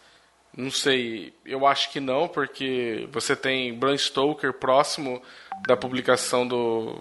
[0.56, 5.22] não sei, eu acho que não, porque você tem Bram Stoker próximo
[5.66, 6.96] da publicação do,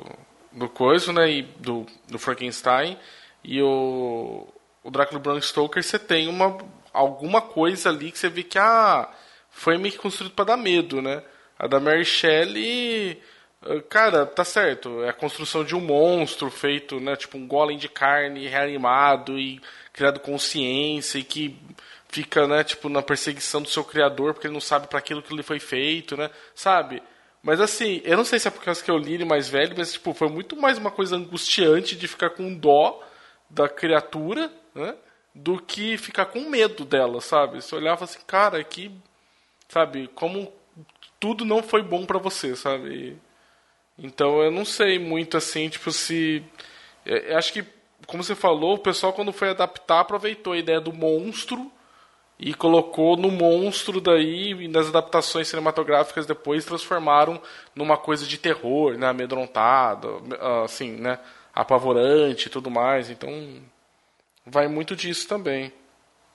[0.53, 2.99] do Coiso, né, e do, do Frankenstein,
[3.45, 4.49] e o,
[4.83, 6.59] o Drácula Bram Stoker, você tem uma,
[6.93, 9.09] alguma coisa ali que você vê que, ah,
[9.51, 11.23] foi meio que construído pra dar medo, né.
[11.59, 13.21] A da Mary Shelley,
[13.67, 17.77] eh, cara, tá certo, é a construção de um monstro feito, né, tipo um golem
[17.77, 19.61] de carne reanimado e
[19.93, 21.59] criado consciência e que
[22.09, 25.33] fica, né, tipo, na perseguição do seu criador porque ele não sabe para aquilo que
[25.33, 26.31] ele foi feito, né?
[26.55, 27.03] Sabe?
[27.43, 29.75] Mas assim, eu não sei se é por causa que eu li ele mais velho,
[29.77, 33.03] mas tipo, foi muito mais uma coisa angustiante de ficar com dó
[33.49, 34.95] da criatura, né?
[35.35, 37.63] Do que ficar com medo dela, sabe?
[37.63, 38.91] Você olhava assim, cara, que
[39.69, 40.53] sabe, como
[41.21, 43.19] tudo não foi bom pra você, sabe?
[43.99, 46.43] Então eu não sei muito assim, tipo, se.
[47.05, 47.65] Eu eu acho que,
[48.07, 51.71] como você falou, o pessoal quando foi adaptar aproveitou a ideia do monstro
[52.39, 57.41] e colocou no monstro daí, e nas adaptações cinematográficas depois transformaram
[57.75, 59.09] numa coisa de terror, né?
[59.09, 60.23] Amedrontado,
[60.65, 61.19] assim, né?
[61.55, 63.11] Apavorante e tudo mais.
[63.11, 63.31] Então
[64.47, 65.73] vai muito disso também.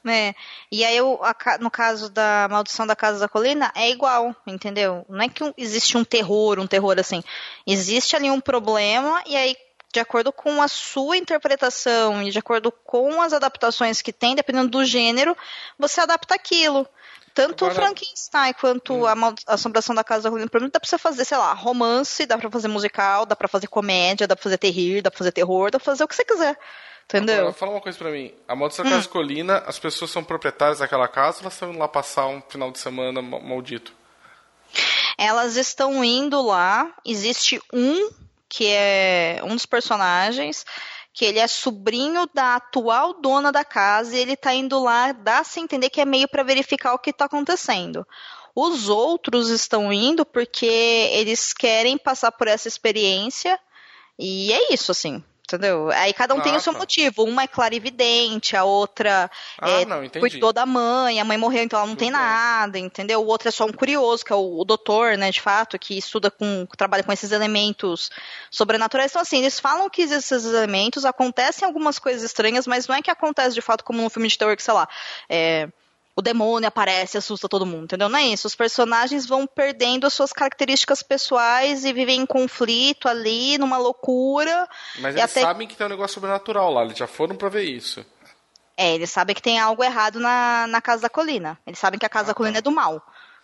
[0.08, 0.36] É.
[0.72, 0.98] E aí,
[1.40, 5.04] ca- no caso da Maldição da Casa da Colina, é igual, entendeu?
[5.10, 7.24] Não é que existe um terror, um terror assim.
[7.66, 9.56] Existe ali um problema, e aí,
[9.92, 14.68] de acordo com a sua interpretação e de acordo com as adaptações que tem, dependendo
[14.70, 15.36] do gênero,
[15.80, 16.88] você adapta aquilo.
[17.34, 20.70] Tanto Agora- o Frankenstein quanto a, Maldi- a Assombração da Casa da Colina, pra mim,
[20.72, 24.28] dá pra você fazer, sei lá, romance, dá pra fazer musical, dá pra fazer comédia,
[24.28, 26.58] dá pra fazer terrir, dá pra fazer terror, dá pra fazer o que você quiser.
[27.06, 27.38] Entendeu?
[27.40, 28.34] Agora, fala uma coisa pra mim.
[28.48, 31.88] A da Casa Colina, as pessoas são proprietárias daquela casa ou elas estão indo lá
[31.88, 33.94] passar um final de semana ma- maldito?
[35.18, 36.92] Elas estão indo lá.
[37.06, 38.10] Existe um
[38.50, 40.66] que é um dos personagens
[41.14, 45.60] que ele é sobrinho da atual dona da casa e ele tá indo lá, dá-se
[45.60, 48.06] a entender que é meio para verificar o que tá acontecendo.
[48.54, 53.58] Os outros estão indo porque eles querem passar por essa experiência
[54.20, 55.24] e é isso, assim.
[55.48, 55.92] Entendeu?
[55.92, 56.80] Aí cada um tem Ah, o seu tá.
[56.80, 57.24] motivo.
[57.24, 59.30] Uma é clarividente, a outra
[59.62, 62.20] Ah, é, não, cuidou da mãe, a mãe morreu, então ela não Tudo tem bem.
[62.20, 63.22] nada, entendeu?
[63.22, 65.96] O outro é só um curioso, que é o, o doutor, né, de fato, que
[65.98, 68.10] estuda com, trabalha com esses elementos
[68.50, 69.12] sobrenaturais.
[69.12, 73.02] Então, assim, eles falam que existem esses elementos, acontecem algumas coisas estranhas, mas não é
[73.04, 74.88] que acontece de fato como num filme de terror, que, sei lá,
[75.30, 75.70] é,
[76.16, 78.08] o demônio aparece e assusta todo mundo, entendeu?
[78.08, 78.48] Não é isso.
[78.48, 84.68] Os personagens vão perdendo as suas características pessoais e vivem em conflito ali, numa loucura.
[85.00, 87.64] Mas eles até- sabem que tem um negócio sobrenatural lá, eles já foram pra ver
[87.64, 88.06] isso.
[88.78, 91.58] É, eles sabem que tem algo errado na, na Casa da Colina.
[91.66, 92.60] Eles sabem que a Casa Ah, da Colina tá.
[92.60, 92.96] é do mal.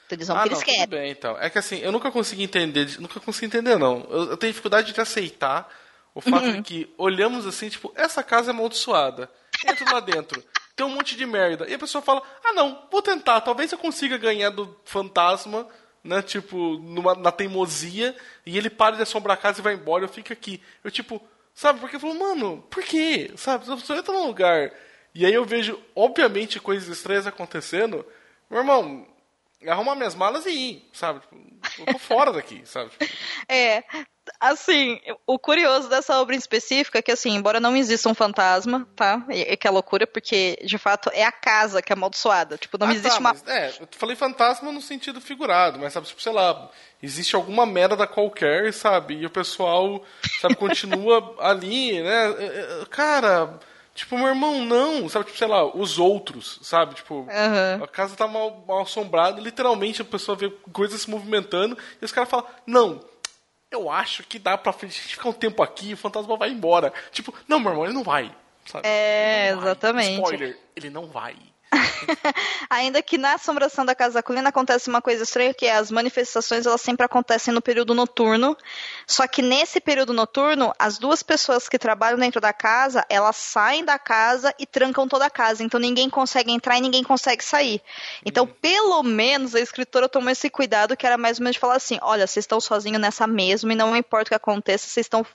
[0.05, 0.81] Então eles vão ah, porque não, eles querem.
[0.81, 1.37] tudo bem, então.
[1.39, 4.05] É que assim, eu nunca consegui entender, nunca consegui entender, não.
[4.09, 5.69] Eu, eu tenho dificuldade de aceitar
[6.13, 6.53] o fato Uhum.
[6.57, 9.29] de que olhamos assim, tipo, essa casa é amaldiçoada.
[9.65, 10.43] Entra lá dentro,
[10.81, 11.67] tem um monte de merda.
[11.69, 15.67] E a pessoa fala, ah não, vou tentar, talvez eu consiga ganhar do fantasma,
[16.03, 20.03] né, tipo, numa, na teimosia, e ele para de assombrar a casa e vai embora,
[20.03, 20.59] eu fico aqui.
[20.83, 21.21] Eu tipo,
[21.53, 23.31] sabe, porque eu falo, mano, por quê?
[23.35, 24.71] Sabe, a pessoa entra num lugar,
[25.13, 28.03] e aí eu vejo, obviamente, coisas estranhas acontecendo,
[28.49, 29.07] meu irmão,
[29.67, 31.19] arrumar minhas malas e ir, sabe?
[31.19, 31.35] Tipo,
[31.79, 32.89] eu tô fora daqui, sabe?
[32.89, 33.05] Tipo,
[33.47, 33.83] É,
[34.39, 38.87] assim, o curioso dessa obra em específico é que, assim, embora não exista um fantasma,
[38.95, 39.23] tá?
[39.29, 42.57] E, que é loucura, porque, de fato, é a casa que é amaldiçoada.
[42.57, 43.33] Tipo, não ah, existe tá, uma...
[43.33, 46.69] mas, é, eu falei fantasma no sentido figurado, mas sabe, tipo, sei lá,
[47.01, 49.15] existe alguma merda qualquer, sabe?
[49.15, 50.03] E o pessoal,
[50.39, 52.31] sabe, continua ali, né?
[52.39, 53.59] É, é, Cara,
[54.01, 56.95] tipo, meu irmão, não, sabe, tipo, sei lá, os outros, sabe?
[56.95, 57.81] Tipo, Aham.
[57.83, 62.11] a casa tá mal, mal assombrada, literalmente a pessoa vê coisas se movimentando e os
[62.11, 62.99] caras falam, não.
[63.69, 66.91] Eu acho que dá pra gente ficar um tempo aqui e o fantasma vai embora.
[67.11, 68.29] Tipo, não, meu irmão, ele não vai.
[68.65, 68.85] Sabe?
[68.87, 69.69] É, Ele não vai.
[69.69, 70.13] exatamente.
[70.21, 71.35] Spoiler, ele não vai.
[72.69, 75.89] Ainda que na assombração da Casa da Colina acontece uma coisa estranha, que é as
[75.89, 78.57] manifestações elas sempre acontecem no período noturno.
[79.07, 83.85] Só que nesse período noturno, as duas pessoas que trabalham dentro da casa, elas saem
[83.85, 85.63] da casa e trancam toda a casa.
[85.63, 87.81] Então ninguém consegue entrar e ninguém consegue sair.
[88.25, 91.75] Então, pelo menos, a escritora tomou esse cuidado, que era mais ou menos de falar
[91.75, 95.25] assim: olha, vocês estão sozinhos nessa mesma e não importa o que aconteça, vocês estão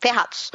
[0.00, 0.50] ferrados.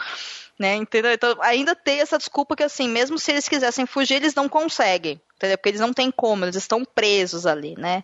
[0.62, 1.12] Né, entendeu?
[1.12, 5.20] Então, ainda tem essa desculpa que, assim, mesmo se eles quisessem fugir, eles não conseguem,
[5.36, 5.58] entendeu?
[5.58, 8.04] Porque eles não têm como, eles estão presos ali, né?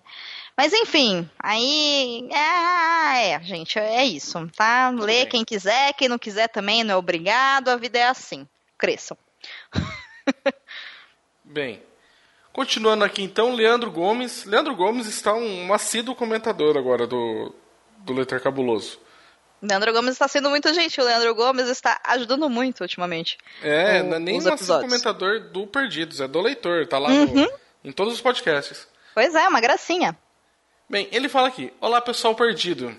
[0.58, 2.28] Mas, enfim, aí.
[2.32, 4.90] É, é gente, é isso, tá?
[4.90, 5.28] Lê bem.
[5.28, 8.48] quem quiser, quem não quiser também não é obrigado, a vida é assim.
[8.76, 9.16] Cresçam.
[11.46, 11.82] Bem,
[12.52, 14.46] continuando aqui então, Leandro Gomes.
[14.46, 17.54] Leandro Gomes está um, assíduo comentador agora do,
[18.00, 19.00] do Leitor Cabuloso.
[19.62, 21.04] Leandro Gomes está sendo muito gentil.
[21.04, 23.38] O Leandro Gomes está ajudando muito ultimamente.
[23.62, 24.92] É, não é nem assíduo episódios.
[24.92, 27.26] comentador do Perdidos, é do leitor, tá lá Uhum.
[27.44, 27.52] no-
[27.84, 28.88] em todos os podcasts.
[29.14, 30.16] Pois é, uma gracinha.
[30.90, 32.96] Bem, ele fala aqui: Olá pessoal perdido.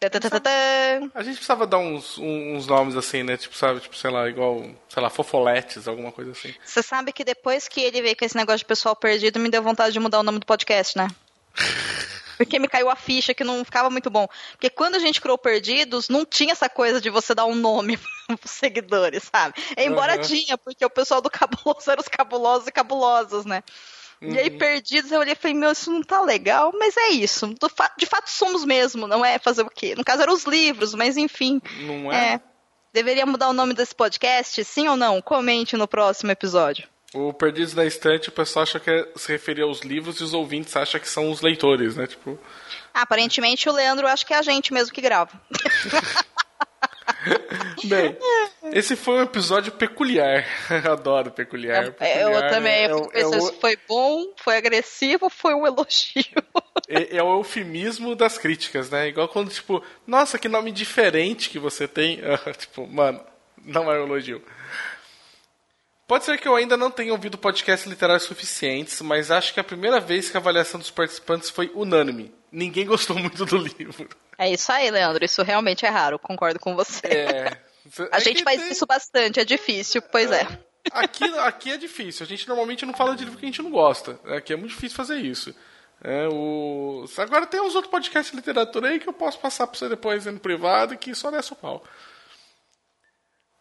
[0.00, 1.10] Tã-tã-tã-tã.
[1.14, 3.36] A gente precisava dar uns, uns nomes assim, né?
[3.38, 6.54] Tipo, sabe, tipo, sei lá, igual, sei lá, fofoletes, alguma coisa assim.
[6.62, 9.62] Você sabe que depois que ele veio com esse negócio de pessoal perdido, me deu
[9.62, 11.08] vontade de mudar o nome do podcast, né?
[12.36, 14.28] Porque me caiu a ficha que não ficava muito bom.
[14.52, 17.98] Porque quando a gente criou Perdidos, não tinha essa coisa de você dar um nome
[18.38, 19.54] pros seguidores, sabe?
[19.76, 20.22] Embora Aham.
[20.22, 23.62] tinha, porque o pessoal do Cabuloso eram os cabulosos e cabulosos, né?
[24.22, 27.54] E aí, Perdidos, eu olhei e falei, meu, isso não tá legal, mas é isso.
[27.98, 29.94] De fato, somos mesmo, não é fazer o quê?
[29.94, 31.60] No caso, eram os livros, mas enfim.
[31.82, 32.34] Não é?
[32.34, 32.40] É.
[32.92, 35.20] Deveria mudar o nome desse podcast, sim ou não?
[35.20, 36.88] Comente no próximo episódio.
[37.18, 40.34] O Perdidos na Estante, o pessoal acha que é- se referia aos livros e os
[40.34, 42.06] ouvintes acham que são os leitores, né?
[42.06, 42.38] Tipo,
[42.92, 45.32] Ah, aparentemente o Leandro acho que é a gente mesmo que grava.
[47.84, 48.16] bem,
[48.72, 50.44] esse foi um episódio peculiar.
[50.90, 51.86] Adoro peculiar.
[51.86, 52.72] É, peculiar eu também.
[52.72, 56.24] É, eu fico é, pensando se foi bom, foi agressivo, foi um elogio.
[56.88, 59.08] é- é o eufemismo das críticas, né?
[59.08, 62.20] Igual quando, tipo, nossa, que nome diferente que você tem.
[62.58, 63.20] tipo, mano,
[63.64, 64.42] não é um elogio.
[66.06, 69.64] Pode ser que eu ainda não tenha ouvido podcasts literários suficientes, mas acho que a
[69.64, 72.32] primeira vez que a avaliação dos participantes foi unânime.
[72.52, 74.08] Ninguém gostou muito do livro.
[74.38, 75.24] É isso aí, Leandro.
[75.24, 77.06] Isso realmente é raro, concordo com você.
[77.06, 77.56] É.
[78.12, 80.46] A É gente faz tem- isso bastante, é difícil, pois é.
[80.92, 82.24] Aqui, aqui é difícil.
[82.24, 84.18] A gente normalmente não fala de livro que a gente não gosta.
[84.36, 85.54] Aqui é muito difícil fazer isso.
[86.02, 87.04] É, o...
[87.18, 90.26] Agora tem uns outros podcasts de literatura aí que eu posso passar pra você depois
[90.26, 91.82] no privado que só desce o pau.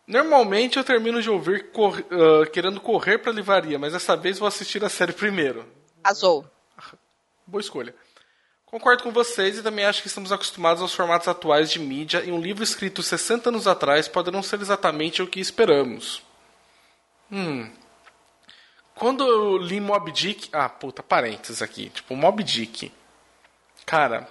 [0.07, 4.47] Normalmente eu termino de ouvir cor- ah, querendo correr pra livraria, mas dessa vez vou
[4.47, 5.65] assistir a série primeiro.
[6.03, 6.45] Azul.
[7.47, 7.93] Boa escolha.
[8.65, 12.31] Concordo com vocês e também acho que estamos acostumados aos formatos atuais de mídia e
[12.31, 16.21] um livro escrito 60 anos atrás pode não ser exatamente o que esperamos.
[17.31, 17.71] Hum.
[18.95, 20.49] Quando eu li Mob Dick.
[20.53, 21.89] Ah, puta, parênteses aqui.
[21.89, 22.91] Tipo, Mob Dick.
[23.85, 24.27] Cara.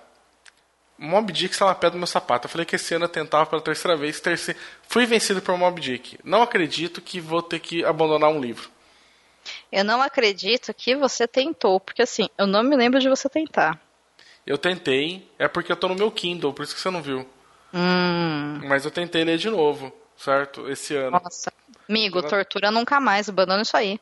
[0.97, 2.47] Mob Dick está na pedra do meu sapato.
[2.47, 4.21] Eu falei que esse ano eu tentava pela terceira vez.
[4.21, 4.59] Terceira...
[4.89, 6.19] Fui vencido por Mob Dick.
[6.23, 8.71] Não acredito que vou ter que abandonar um livro.
[9.71, 13.79] Eu não acredito que você tentou, porque assim, eu não me lembro de você tentar.
[14.47, 15.29] Eu tentei.
[15.39, 17.27] É porque eu tô no meu Kindle, por isso que você não viu.
[17.73, 18.61] Hum.
[18.65, 20.69] Mas eu tentei ler de novo, certo?
[20.71, 21.21] Esse ano.
[21.23, 21.53] Nossa.
[21.89, 24.01] Amigo, tortura nunca mais, abandona isso aí.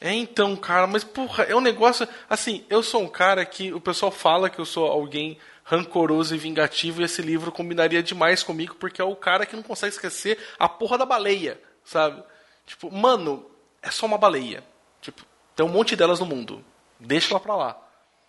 [0.00, 2.08] É então, cara, mas porra, é um negócio.
[2.28, 5.36] Assim, eu sou um cara que o pessoal fala que eu sou alguém
[5.70, 9.62] rancoroso e vingativo e esse livro combinaria demais comigo porque é o cara que não
[9.62, 12.20] consegue esquecer a porra da baleia, sabe?
[12.66, 13.48] Tipo, mano,
[13.80, 14.64] é só uma baleia.
[15.00, 15.24] Tipo,
[15.54, 16.64] tem um monte delas no mundo.
[16.98, 17.78] Deixa ela pra lá.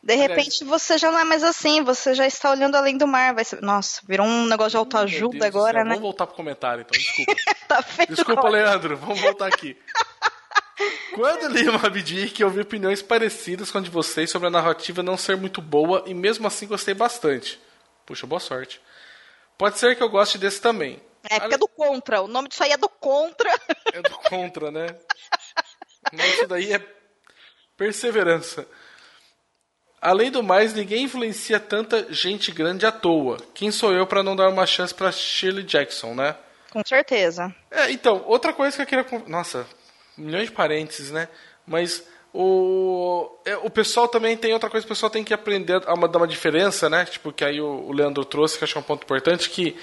[0.03, 3.34] De repente você já não é mais assim, você já está olhando além do mar.
[3.34, 3.59] Vai ser...
[3.59, 5.95] Nossa, virou um negócio de autoajuda agora, né?
[5.95, 7.41] Vamos voltar pro comentário então, desculpa.
[7.68, 8.13] Tá feito.
[8.13, 8.49] Desculpa.
[8.49, 9.76] Leandro, vamos voltar aqui.
[11.14, 15.03] Quando li Mob Dick, eu vi opiniões parecidas com a de vocês sobre a narrativa
[15.03, 17.60] não ser muito boa e mesmo assim gostei bastante.
[18.06, 18.82] Puxa, boa sorte.
[19.58, 21.02] Pode ser que eu goste desse também.
[21.30, 22.22] É, porque é do contra.
[22.22, 23.52] O nome disso aí é do contra.
[23.94, 24.88] É do contra, né?
[26.12, 26.82] Mas isso daí é
[27.78, 28.68] perseverança.
[30.02, 33.38] Além do mais, ninguém influencia tanta gente grande à toa.
[33.53, 36.36] Quem sou eu para não dar uma chance para Shirley Jackson, né?
[36.72, 37.53] Com certeza.
[37.70, 39.24] É, então, outra coisa que eu queria.
[39.28, 39.68] Nossa,
[40.17, 41.27] milhões de parênteses, né?
[41.65, 45.95] Mas o, é, o pessoal também tem outra coisa o pessoal tem que aprender a
[45.95, 47.05] dar uma diferença, né?
[47.05, 49.75] Tipo, que aí o, o Leandro trouxe, que acho que é um ponto importante, que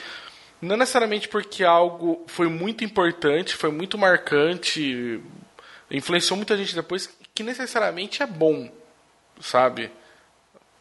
[0.60, 5.22] não necessariamente porque algo foi muito importante, foi muito marcante,
[5.90, 8.70] influenciou muita gente depois, que necessariamente é bom,
[9.40, 9.90] sabe?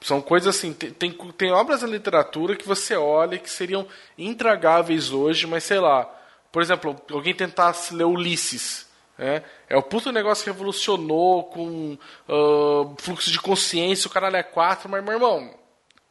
[0.01, 3.87] São coisas assim, tem, tem, tem obras da literatura que você olha que seriam
[4.17, 6.05] intragáveis hoje, mas sei lá.
[6.51, 8.86] Por exemplo, alguém tentasse ler Ulisses.
[9.17, 9.43] Né?
[9.67, 14.89] É o puto negócio que revolucionou com ah, fluxo de consciência, o caralho é quatro,
[14.89, 15.53] mas meu irmão,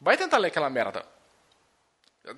[0.00, 1.04] vai tentar ler aquela merda.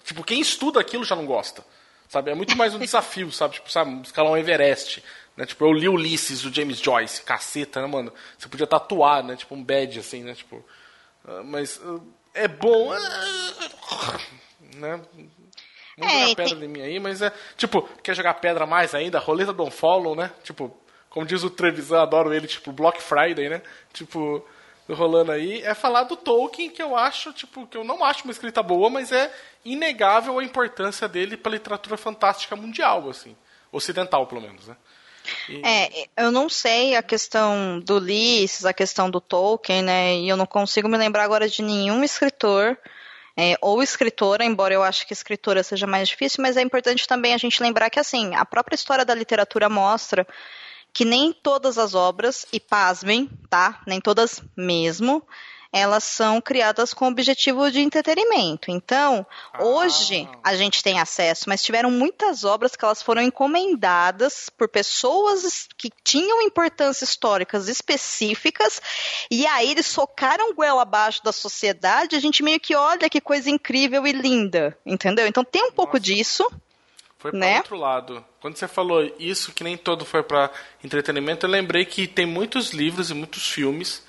[0.04, 1.64] Tipo, quem estuda aquilo já não gosta.
[2.08, 2.30] Sabe?
[2.30, 3.54] É muito mais um desafio, sabe?
[3.54, 5.02] Tipo, sabe, escalar um Everest.
[5.36, 5.46] Né?
[5.46, 8.12] Tipo, eu li Ulisses, do James Joyce, caceta, né, mano?
[8.36, 9.36] Você podia tatuar, né?
[9.36, 10.34] Tipo, um badge, assim, né?
[10.34, 10.64] Tipo,
[11.24, 12.00] ah, mas ah,
[12.34, 12.92] é bom.
[14.74, 15.00] Né?
[15.98, 17.32] Vamos É, pedra tem- em mim aí, mas é.
[17.56, 19.18] Tipo, quer jogar pedra mais ainda?
[19.18, 20.30] Roleta don't follow, né?
[20.44, 20.74] Tipo,
[21.10, 23.62] como diz o Trevisan, adoro ele, tipo, Block Friday, né?
[23.92, 24.44] Tipo,
[24.88, 25.60] rolando aí.
[25.62, 28.88] É falar do Tolkien, que eu acho, tipo, que eu não acho uma escrita boa,
[28.88, 29.30] mas é
[29.64, 33.36] inegável a importância dele pra literatura fantástica mundial, assim.
[33.72, 34.76] Ocidental, pelo menos, né?
[35.48, 40.14] E- É, eu não sei a questão do Ulisses, a questão do Tolkien, né?
[40.16, 42.78] E eu não consigo me lembrar agora de nenhum escritor
[43.40, 47.32] é, ou escritora, embora eu acho que escritora seja mais difícil, mas é importante também
[47.32, 50.26] a gente lembrar que, assim, a própria história da literatura mostra
[50.92, 53.80] que nem todas as obras, e pasmem, tá?
[53.86, 55.22] Nem todas mesmo,
[55.72, 58.70] elas são criadas com o objetivo de entretenimento.
[58.70, 59.62] Então, Ah.
[59.64, 65.44] hoje a gente tem acesso, mas tiveram muitas obras que elas foram encomendadas por pessoas
[65.44, 68.80] es- que tinham importâncias históricas específicas,
[69.30, 73.50] e aí eles socaram goela abaixo da sociedade, a gente meio que olha que coisa
[73.50, 75.26] incrível e linda, entendeu?
[75.26, 76.00] Então tem um pouco Nossa.
[76.04, 76.50] disso.
[77.18, 77.56] Foi para né?
[77.58, 78.24] outro lado.
[78.40, 80.50] Quando você falou isso, que nem todo foi para
[80.84, 84.06] entretenimento, eu lembrei que tem muitos livros e muitos filmes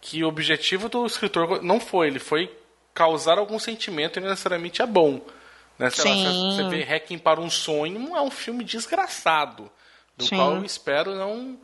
[0.00, 2.50] que o objetivo do escritor não foi, ele foi
[2.94, 5.20] causar algum sentimento e não necessariamente é bom.
[5.78, 5.90] Né?
[5.90, 6.24] Sei lá, Sim.
[6.56, 9.70] você, você vê Hacking para um Sonho, é um filme desgraçado,
[10.16, 10.36] do Sim.
[10.36, 11.58] qual eu espero não,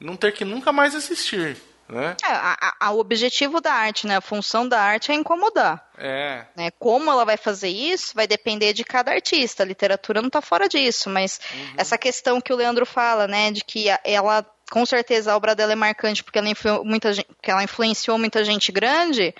[0.00, 1.56] não ter que nunca mais assistir.
[1.88, 2.14] Né?
[2.22, 4.16] É, a- a- o objetivo da arte, né?
[4.18, 5.88] A função da arte é incomodar.
[5.96, 6.70] É, né?
[6.78, 9.62] Como ela vai fazer isso vai depender de cada artista.
[9.62, 11.40] A literatura não está fora disso, mas
[11.78, 15.54] essa questão que o Leandro fala, né, de que a- ela, com certeza, a obra
[15.54, 16.48] dela é marcante porque ela,
[16.84, 19.34] muita porque ela influenciou muita gente grande.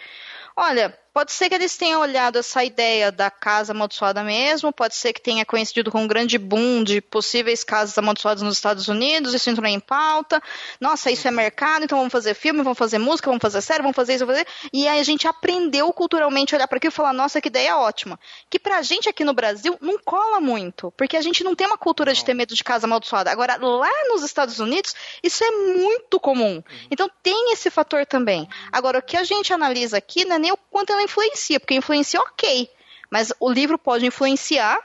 [0.56, 5.12] Olha, pode ser que eles tenham olhado essa ideia da casa amaldiçoada mesmo, pode ser
[5.12, 9.50] que tenha coincidido com um grande boom de possíveis casas amaldiçoadas nos Estados Unidos, isso
[9.50, 10.40] entrou em pauta.
[10.80, 13.96] Nossa, isso é mercado, então vamos fazer filme, vamos fazer música, vamos fazer série, vamos
[13.96, 14.70] fazer isso, vamos fazer.
[14.72, 17.76] E aí a gente aprendeu culturalmente a olhar para aquilo e falar, nossa, que ideia
[17.76, 18.16] ótima.
[18.48, 21.76] Que pra gente aqui no Brasil não cola muito, porque a gente não tem uma
[21.76, 23.32] cultura de ter medo de casa amaldiçoada.
[23.32, 26.62] Agora, lá nos Estados Unidos, isso é muito comum.
[26.92, 28.48] Então tem esse fator também.
[28.70, 31.74] Agora, o que a gente analisa aqui não é nem o quanto ela influencia, porque
[31.74, 32.70] influencia ok.
[33.10, 34.78] Mas o livro pode influenciar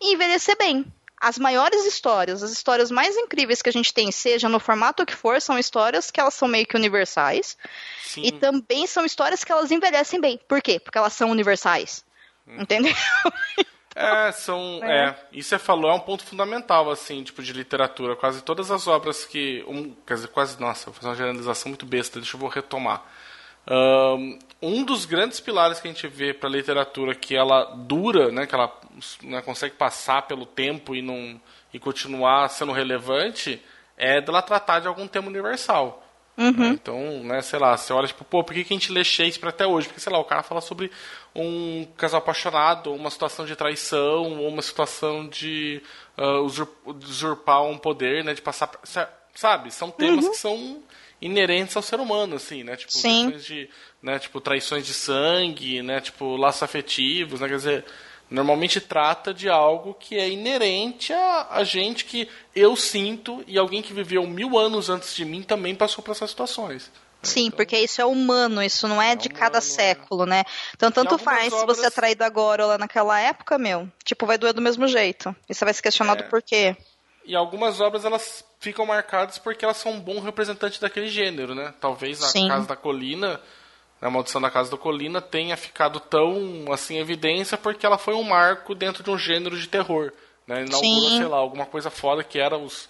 [0.00, 0.84] e envelhecer bem.
[1.20, 5.14] As maiores histórias, as histórias mais incríveis que a gente tem, seja no formato que
[5.14, 7.56] for, são histórias que elas são meio que universais.
[8.02, 8.22] sim.
[8.24, 10.38] E também são histórias que elas envelhecem bem.
[10.46, 10.78] Por quê?
[10.78, 12.04] Porque elas são universais.
[12.46, 12.92] Entendeu?
[13.96, 14.82] É, são.
[14.82, 15.16] É.
[15.32, 18.16] isso você falou é um ponto fundamental, assim, tipo, de literatura.
[18.16, 19.64] Quase todas as obras que.
[19.68, 20.60] Um, quer dizer, quase.
[20.60, 23.04] Nossa, vou fazer uma generalização muito besta, deixa eu vou retomar.
[24.62, 28.46] Um dos grandes pilares que a gente vê para a literatura que ela dura, né,
[28.46, 28.72] que ela
[29.22, 31.40] né, consegue passar pelo tempo e não
[31.72, 33.60] e continuar sendo relevante,
[33.96, 36.00] é dela tratar de algum tema universal.
[36.36, 36.68] né?
[36.68, 39.48] Então, né, sei lá, você olha tipo, pô, por que, que a gente lê Shakespeare
[39.50, 39.88] até hoje?
[39.88, 40.90] Porque, sei lá, o cara fala sobre
[41.34, 45.82] um casal apaixonado, uma situação de traição, ou uma situação de
[46.44, 48.70] usur- usurpar um poder, né, de passar,
[49.34, 49.72] sabe?
[49.72, 50.80] São temas que são
[51.24, 52.76] inerentes ao ser humano, assim, né?
[52.76, 53.30] Tipo, Sim.
[53.30, 53.70] questões de,
[54.02, 57.84] né, tipo, traições de sangue, né, tipo, laços afetivos, né, quer dizer,
[58.30, 63.80] normalmente trata de algo que é inerente a, a gente que eu sinto e alguém
[63.80, 66.90] que viveu mil anos antes de mim também passou por essas situações.
[67.22, 69.74] Sim, porque isso é humano, isso não é, de cada humano, é.
[69.74, 70.44] século, né?
[70.74, 73.88] Então, tanto faz se obras- você é traído agora ou lá naquela época, meu.
[74.04, 75.34] Tipo, vai doer do mesmo jeito.
[75.48, 76.28] E você vai se questionar do É.
[76.28, 76.76] porquê.
[77.24, 81.72] E algumas obras elas ficam marcadas porque elas são um bom representante daquele gênero, né?
[81.80, 82.48] Talvez a Sim.
[82.48, 83.40] Casa da Colina,
[84.00, 88.14] a Maldição da Casa da Colina tenha ficado tão assim em evidência porque ela foi
[88.14, 90.12] um marco dentro de um gênero de terror,
[90.46, 90.64] né?
[90.66, 91.18] Inaugurou, Sim.
[91.18, 92.88] sei lá, alguma coisa foda que era os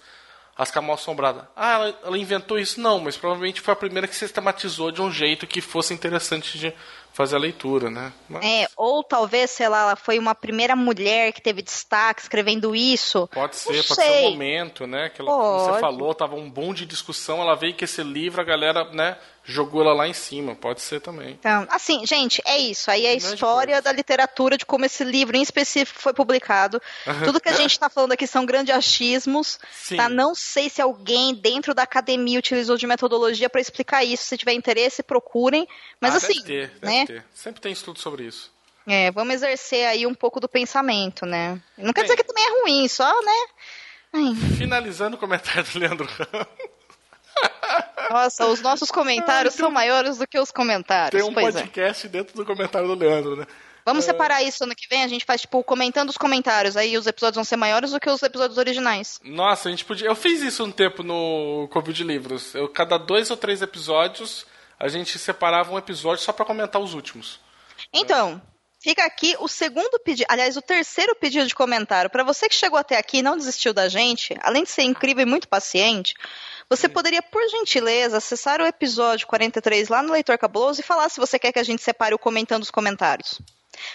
[0.57, 1.43] as camas assombradas.
[1.55, 2.79] Ah, ela, ela inventou isso?
[2.79, 6.73] Não, mas provavelmente foi a primeira que sistematizou de um jeito que fosse interessante de
[7.15, 8.11] fazer a leitura, né?
[8.27, 12.75] Mas É, ou talvez, sei lá, ela foi uma primeira mulher que teve destaque escrevendo
[12.75, 13.25] isso.
[13.33, 14.27] Pode ser, Não pode ser sei.
[14.27, 15.09] um momento, né?
[15.09, 18.43] Que ela, você falou, tava um bom de discussão, ela veio com esse livro, a
[18.43, 20.55] galera, né, jogou ela lá em cima.
[20.55, 21.31] Pode ser também.
[21.39, 22.89] Então, assim, gente, é isso.
[22.91, 26.81] Aí é a Grande história da literatura, de como esse livro em específico foi publicado.
[27.23, 29.59] Tudo que a gente tá falando aqui são grandes achismos.
[29.71, 29.97] Sim.
[29.97, 30.09] Tá?
[30.09, 34.23] Não sei se alguém dentro da academia utilizou de metodologia para explicar isso.
[34.23, 35.67] Se tiver interesse, procurem.
[36.01, 37.05] Mas Ah, assim, deve ter, deve né?
[37.05, 37.25] ter.
[37.33, 38.51] Sempre tem estudo sobre isso.
[38.87, 41.59] É, vamos exercer aí um pouco do pensamento, né?
[41.77, 42.11] Não quer Bem.
[42.11, 43.45] dizer que também é ruim, só, né?
[44.13, 46.47] Ai, Finalizando o comentário do Leandro Ramos,
[48.09, 51.21] nossa, os nossos comentários são maiores do que os comentários.
[51.21, 51.61] tem um pois é.
[51.61, 53.45] podcast dentro do comentário do Leandro, né?
[53.85, 56.75] Vamos separar isso ano que vem, a gente faz, tipo, comentando os comentários.
[56.75, 59.19] Aí os episódios vão ser maiores do que os episódios originais.
[59.23, 60.07] Nossa, a gente podia.
[60.07, 62.55] Eu fiz isso um tempo no Covid de Livros.
[62.55, 64.43] Eu, cada dois ou três episódios,
[64.79, 67.39] a gente separava um episódio só pra comentar os últimos.
[67.93, 68.41] Então,
[68.79, 72.09] fica aqui o segundo pedido, aliás, o terceiro pedido de comentário.
[72.09, 75.21] Para você que chegou até aqui e não desistiu da gente, além de ser incrível
[75.21, 76.15] e muito paciente,
[76.69, 81.19] você poderia, por gentileza, acessar o episódio 43 lá no Leitor Cabuloso e falar se
[81.19, 83.39] você quer que a gente separe o comentando os comentários.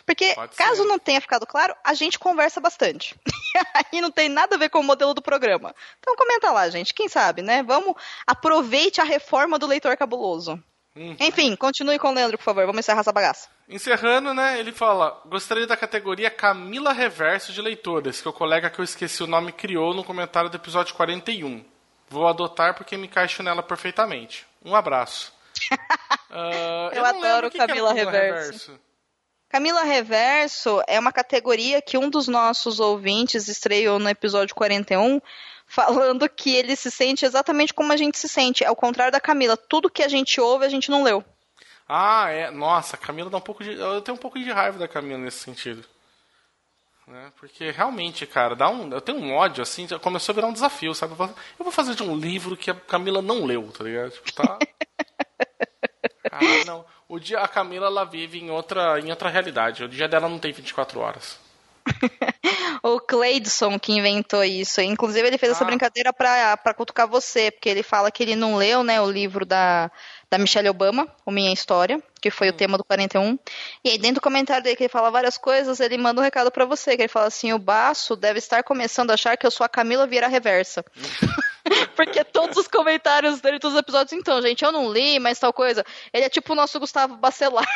[0.05, 3.14] Porque, caso não tenha ficado claro, a gente conversa bastante.
[3.92, 5.74] Aí não tem nada a ver com o modelo do programa.
[5.98, 6.94] Então comenta lá, gente.
[6.94, 7.62] Quem sabe, né?
[7.62, 7.94] Vamos,
[8.26, 10.62] aproveite a reforma do leitor cabuloso.
[10.94, 11.16] Uhum.
[11.20, 12.66] Enfim, continue com o Leandro, por favor.
[12.66, 13.48] Vamos encerrar essa bagaça.
[13.68, 18.80] Encerrando, né, ele fala: Gostaria da categoria Camila Reverso de Leitores, que o colega que
[18.80, 21.64] eu esqueci o nome criou no comentário do episódio 41.
[22.11, 24.47] Vou adotar porque me encaixo nela perfeitamente.
[24.65, 25.32] Um abraço.
[26.32, 28.78] Ah, Eu não adoro o é Camila Reverso.
[29.49, 35.20] Camila Reverso é uma categoria que um dos nossos ouvintes estreou no episódio 41,
[35.66, 38.65] falando que ele se sente exatamente como a gente se sente.
[38.65, 41.24] Ao contrário da Camila, tudo que a gente ouve a gente não leu.
[41.89, 42.49] Ah, é.
[42.53, 43.73] Nossa, a Camila dá um pouco de.
[43.73, 45.85] Eu tenho um pouco de raiva da Camila nesse sentido.
[47.11, 47.32] Né?
[47.39, 48.89] Porque realmente, cara, dá um.
[48.93, 51.12] Eu tenho um ódio, assim, já começou a virar um desafio, sabe?
[51.12, 51.16] Eu
[51.59, 54.11] vou- fazer de um livro que a Camila não leu, tá ligado?
[54.12, 54.59] Tipo, tá.
[56.31, 56.85] Cara, não.
[57.09, 59.82] O dia a Camila ela vive em outra, em outra realidade.
[59.82, 61.39] O dia dela não tem 24 horas.
[62.82, 64.81] O Cleidson que inventou isso.
[64.81, 65.66] Inclusive, ele fez essa Ah.
[65.66, 69.45] brincadeira pra, pra cutucar você, porque ele fala que ele não leu, né, o livro
[69.45, 69.91] da,
[70.31, 73.36] da Michelle Obama, O Minha História, que foi o tema do 41.
[73.85, 76.52] E aí, dentro do comentário dele, que ele fala várias coisas, ele manda um recado
[76.52, 79.51] pra você, que ele fala assim, o Baço deve estar começando a achar que eu
[79.51, 80.85] sou a Camila Vieira Reversa.
[81.97, 85.52] Porque todos os comentários dele, todos os episódios, então, gente, eu não li, mas tal
[85.52, 85.85] coisa.
[86.12, 87.66] Ele é tipo o nosso Gustavo Bacelar.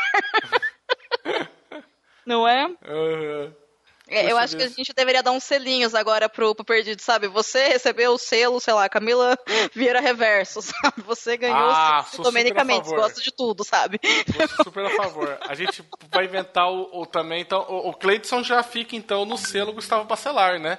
[2.25, 2.67] não é?
[2.85, 3.64] Aham.
[4.07, 7.27] É, eu acho que a gente deveria dar uns selinhos agora pro, pro perdido, sabe?
[7.29, 9.39] Você recebeu o selo, sei lá, Camila
[9.75, 11.03] Vieira Reverso, sabe?
[11.07, 12.33] Você ganhou Ah, o selo sou
[12.85, 13.01] favor.
[13.01, 13.99] gosta de tudo, sabe?
[14.37, 15.39] Vou super a favor.
[15.49, 15.83] A gente
[16.13, 17.65] vai inventar o, o também, então.
[17.69, 20.79] O, o Cleidson já fica, então, no selo Gustavo Bacelar, né?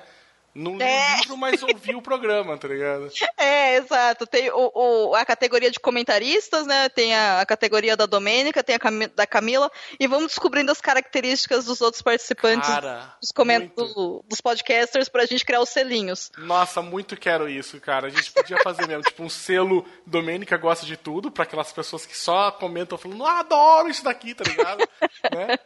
[0.56, 1.14] Não li É.
[1.16, 3.10] o livro, mas ouviu o programa, tá ligado?
[3.38, 4.26] É, exato.
[4.26, 6.88] Tem o, o- a categoria de comentaristas, né?
[6.90, 9.70] Tem a, a categoria da Domênica, tem a Cami- da Camila,
[10.00, 15.26] e vamos descobrindo as características dos outros participantes Cara, dos, coment- do- dos podcasters pra
[15.26, 16.32] gente criar os selinhos.
[16.38, 18.08] Nossa, muito quero isso, cara.
[18.08, 22.06] A gente podia fazer mesmo, tipo, um selo Domênica gosta de tudo, pra aquelas pessoas
[22.06, 24.80] que só comentam falando, ah, adoro isso daqui, tá ligado?
[25.36, 25.58] né?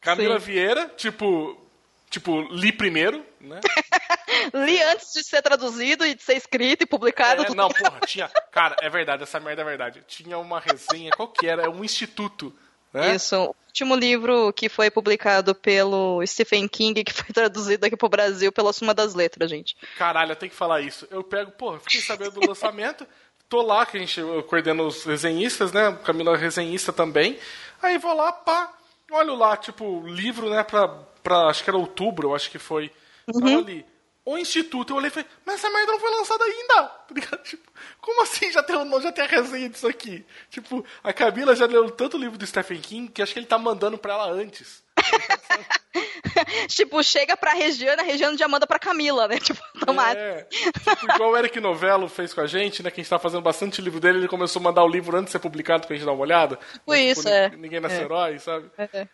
[0.00, 0.46] Camila Sim.
[0.46, 1.67] Vieira, tipo,
[2.10, 3.60] tipo, li primeiro, né?
[4.54, 7.44] Li antes de ser traduzido e de ser escrito e publicado.
[7.44, 8.28] É, não, porra, tinha.
[8.50, 10.04] Cara, é verdade, essa merda é verdade.
[10.06, 11.64] Tinha uma resenha, qual que era?
[11.64, 12.54] É um instituto.
[12.92, 13.14] Né?
[13.14, 13.36] Isso.
[13.36, 18.52] O último livro que foi publicado pelo Stephen King, que foi traduzido aqui pro Brasil
[18.52, 19.76] pela Suma das Letras, gente.
[19.96, 21.06] Caralho, eu tenho que falar isso.
[21.10, 23.06] Eu pego, porra, fiquei sabendo do lançamento,
[23.48, 25.98] tô lá, que a gente eu coordeno os resenhistas, né?
[26.04, 27.38] Camila é resenhista também.
[27.82, 28.72] Aí vou lá, pá,
[29.10, 30.88] olho lá, tipo, livro, né, pra,
[31.28, 32.90] pra acho que era outubro, eu acho que foi.
[33.30, 33.84] Tava ali.
[34.24, 36.98] O Instituto, eu olhei e falei, mas essa merda não foi lançada ainda!
[37.30, 37.36] Tá?
[37.38, 40.24] Tipo, como assim já tem, já tem a resenha disso aqui?
[40.50, 43.58] Tipo, a Camila já leu tanto livro do Stephen King que acho que ele tá
[43.58, 44.82] mandando pra ela antes.
[46.68, 49.38] tipo, chega pra Regiana, a Regiana já manda pra Camila, né?
[49.40, 50.20] Tipo, automático.
[50.20, 52.90] É, tipo, igual o Eric Novello fez com a gente, né?
[52.90, 55.26] Que a gente tá fazendo bastante livro dele, ele começou a mandar o livro antes
[55.26, 56.58] de ser publicado pra gente dar uma olhada.
[56.86, 57.48] Mas, isso, é.
[57.56, 58.02] Ninguém nasce É.
[58.02, 58.70] herói, sabe?
[58.76, 59.08] É.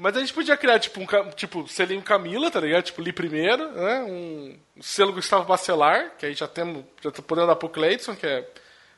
[0.00, 2.84] Mas a gente podia criar, tipo, um tipo, selinho Camila, tá ligado?
[2.84, 4.00] Tipo, li primeiro, né?
[4.00, 8.26] Um selo Gustavo Bacelar, que aí já temos, já tô podendo dar pro Cleiton, que
[8.26, 8.48] é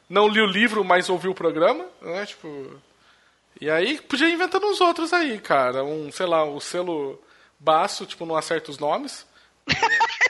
[0.09, 2.25] não li o livro, mas ouvi o programa, né?
[2.25, 2.81] Tipo.
[3.61, 5.83] E aí podia ir inventando uns outros aí, cara.
[5.83, 7.21] Um, sei lá, o selo
[7.59, 9.27] Baço, tipo, não acerta os nomes.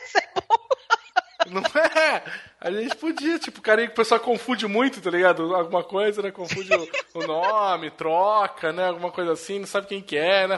[1.50, 2.22] Não é?
[2.64, 5.52] A gente podia, tipo, cara, o pessoal confunde muito, tá ligado?
[5.52, 6.30] Alguma coisa, né?
[6.30, 8.86] Confunde o, o nome, troca, né?
[8.86, 10.54] Alguma coisa assim, não sabe quem que é, né?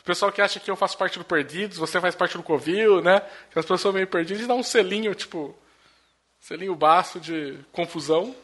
[0.00, 3.00] O pessoal que acha que eu faço parte do Perdidos, você faz parte do Covil,
[3.00, 3.22] né?
[3.48, 5.56] Aquelas pessoas meio perdidas, dá um selinho, tipo,
[6.40, 8.34] selinho baço de confusão.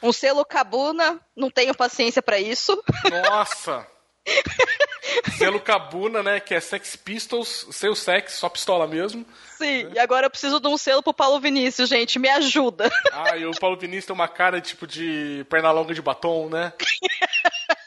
[0.00, 2.80] Um selo Cabuna, não tenho paciência pra isso.
[3.10, 3.84] Nossa!
[5.38, 6.40] Selo Cabuna, né?
[6.40, 9.24] Que é Sex Pistols, sem o sex, só pistola mesmo.
[9.58, 12.90] Sim, e agora eu preciso de um selo pro Paulo Vinícius, gente, me ajuda.
[13.12, 16.72] Ah, e o Paulo Vinícius tem uma cara tipo de perna longa de batom, né?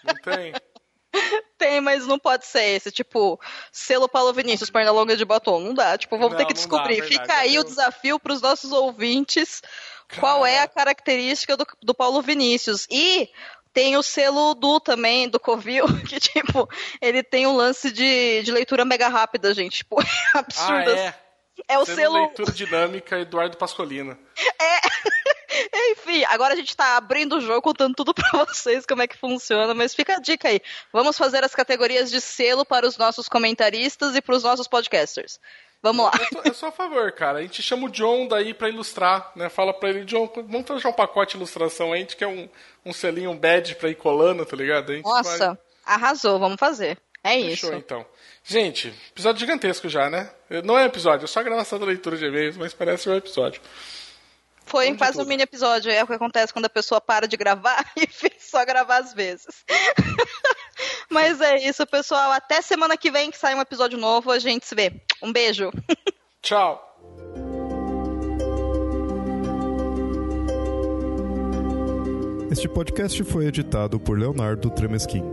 [0.04, 0.54] Não tem?
[1.58, 3.40] Tem, mas não pode ser esse, tipo,
[3.72, 5.60] selo Paulo Vinícius, perna longa de batom.
[5.60, 7.02] Não dá, tipo, vamos Não, ter que dá, descobrir.
[7.02, 9.62] verdade, Fica aí eu- o desafio pros nossos ouvintes.
[10.20, 12.86] Qual é a característica do, do Paulo Vinícius?
[12.92, 13.30] E
[13.74, 16.70] tem o selo do também, do Covil, que, tipo,
[17.02, 19.78] ele tem um lance de, de leitura mega rápida, gente.
[19.78, 20.06] Tipo, é
[20.36, 20.92] Ah, absurdo.
[20.92, 21.20] é.
[21.68, 22.18] É o Selo selo.
[22.18, 24.18] Leitura Dinâmica Eduardo Pascolina.
[25.92, 29.18] Enfim, agora a gente tá abrindo o jogo, contando tudo pra vocês como é que
[29.18, 30.60] funciona, mas fica a dica aí.
[30.92, 35.40] Vamos fazer as categorias de selo para os nossos comentaristas e para os nossos podcasters.
[35.84, 36.12] Vamos lá.
[36.32, 37.40] Eu, eu sou a favor, cara.
[37.40, 39.50] A gente chama o John daí pra ilustrar, né?
[39.50, 42.48] Fala pra ele, John, vamos fazer um pacote de ilustração aí, a gente quer um,
[42.86, 44.94] um selinho, um badge pra ir colando, tá ligado?
[44.94, 46.98] A gente Nossa, vai- arrasou, vamos fazer.
[47.22, 47.66] É isso.
[47.68, 48.06] Fechou, então.
[48.46, 50.30] Gente, episódio gigantesco já, né?
[50.64, 53.62] Não é episódio, é só a gravação da leitura de e-mails, mas parece um episódio.
[54.66, 55.28] Foi Onde quase um tudo.
[55.28, 55.92] mini episódio.
[55.92, 58.08] É o que acontece quando a pessoa para de gravar e
[58.40, 59.66] só gravar às vezes.
[61.14, 62.32] Mas é isso, pessoal.
[62.32, 64.32] Até semana que vem que sai um episódio novo.
[64.32, 64.92] A gente se vê.
[65.22, 65.72] Um beijo.
[66.42, 66.82] Tchau.
[72.52, 75.24] Este podcast foi editado por Leonardo Tremesquim.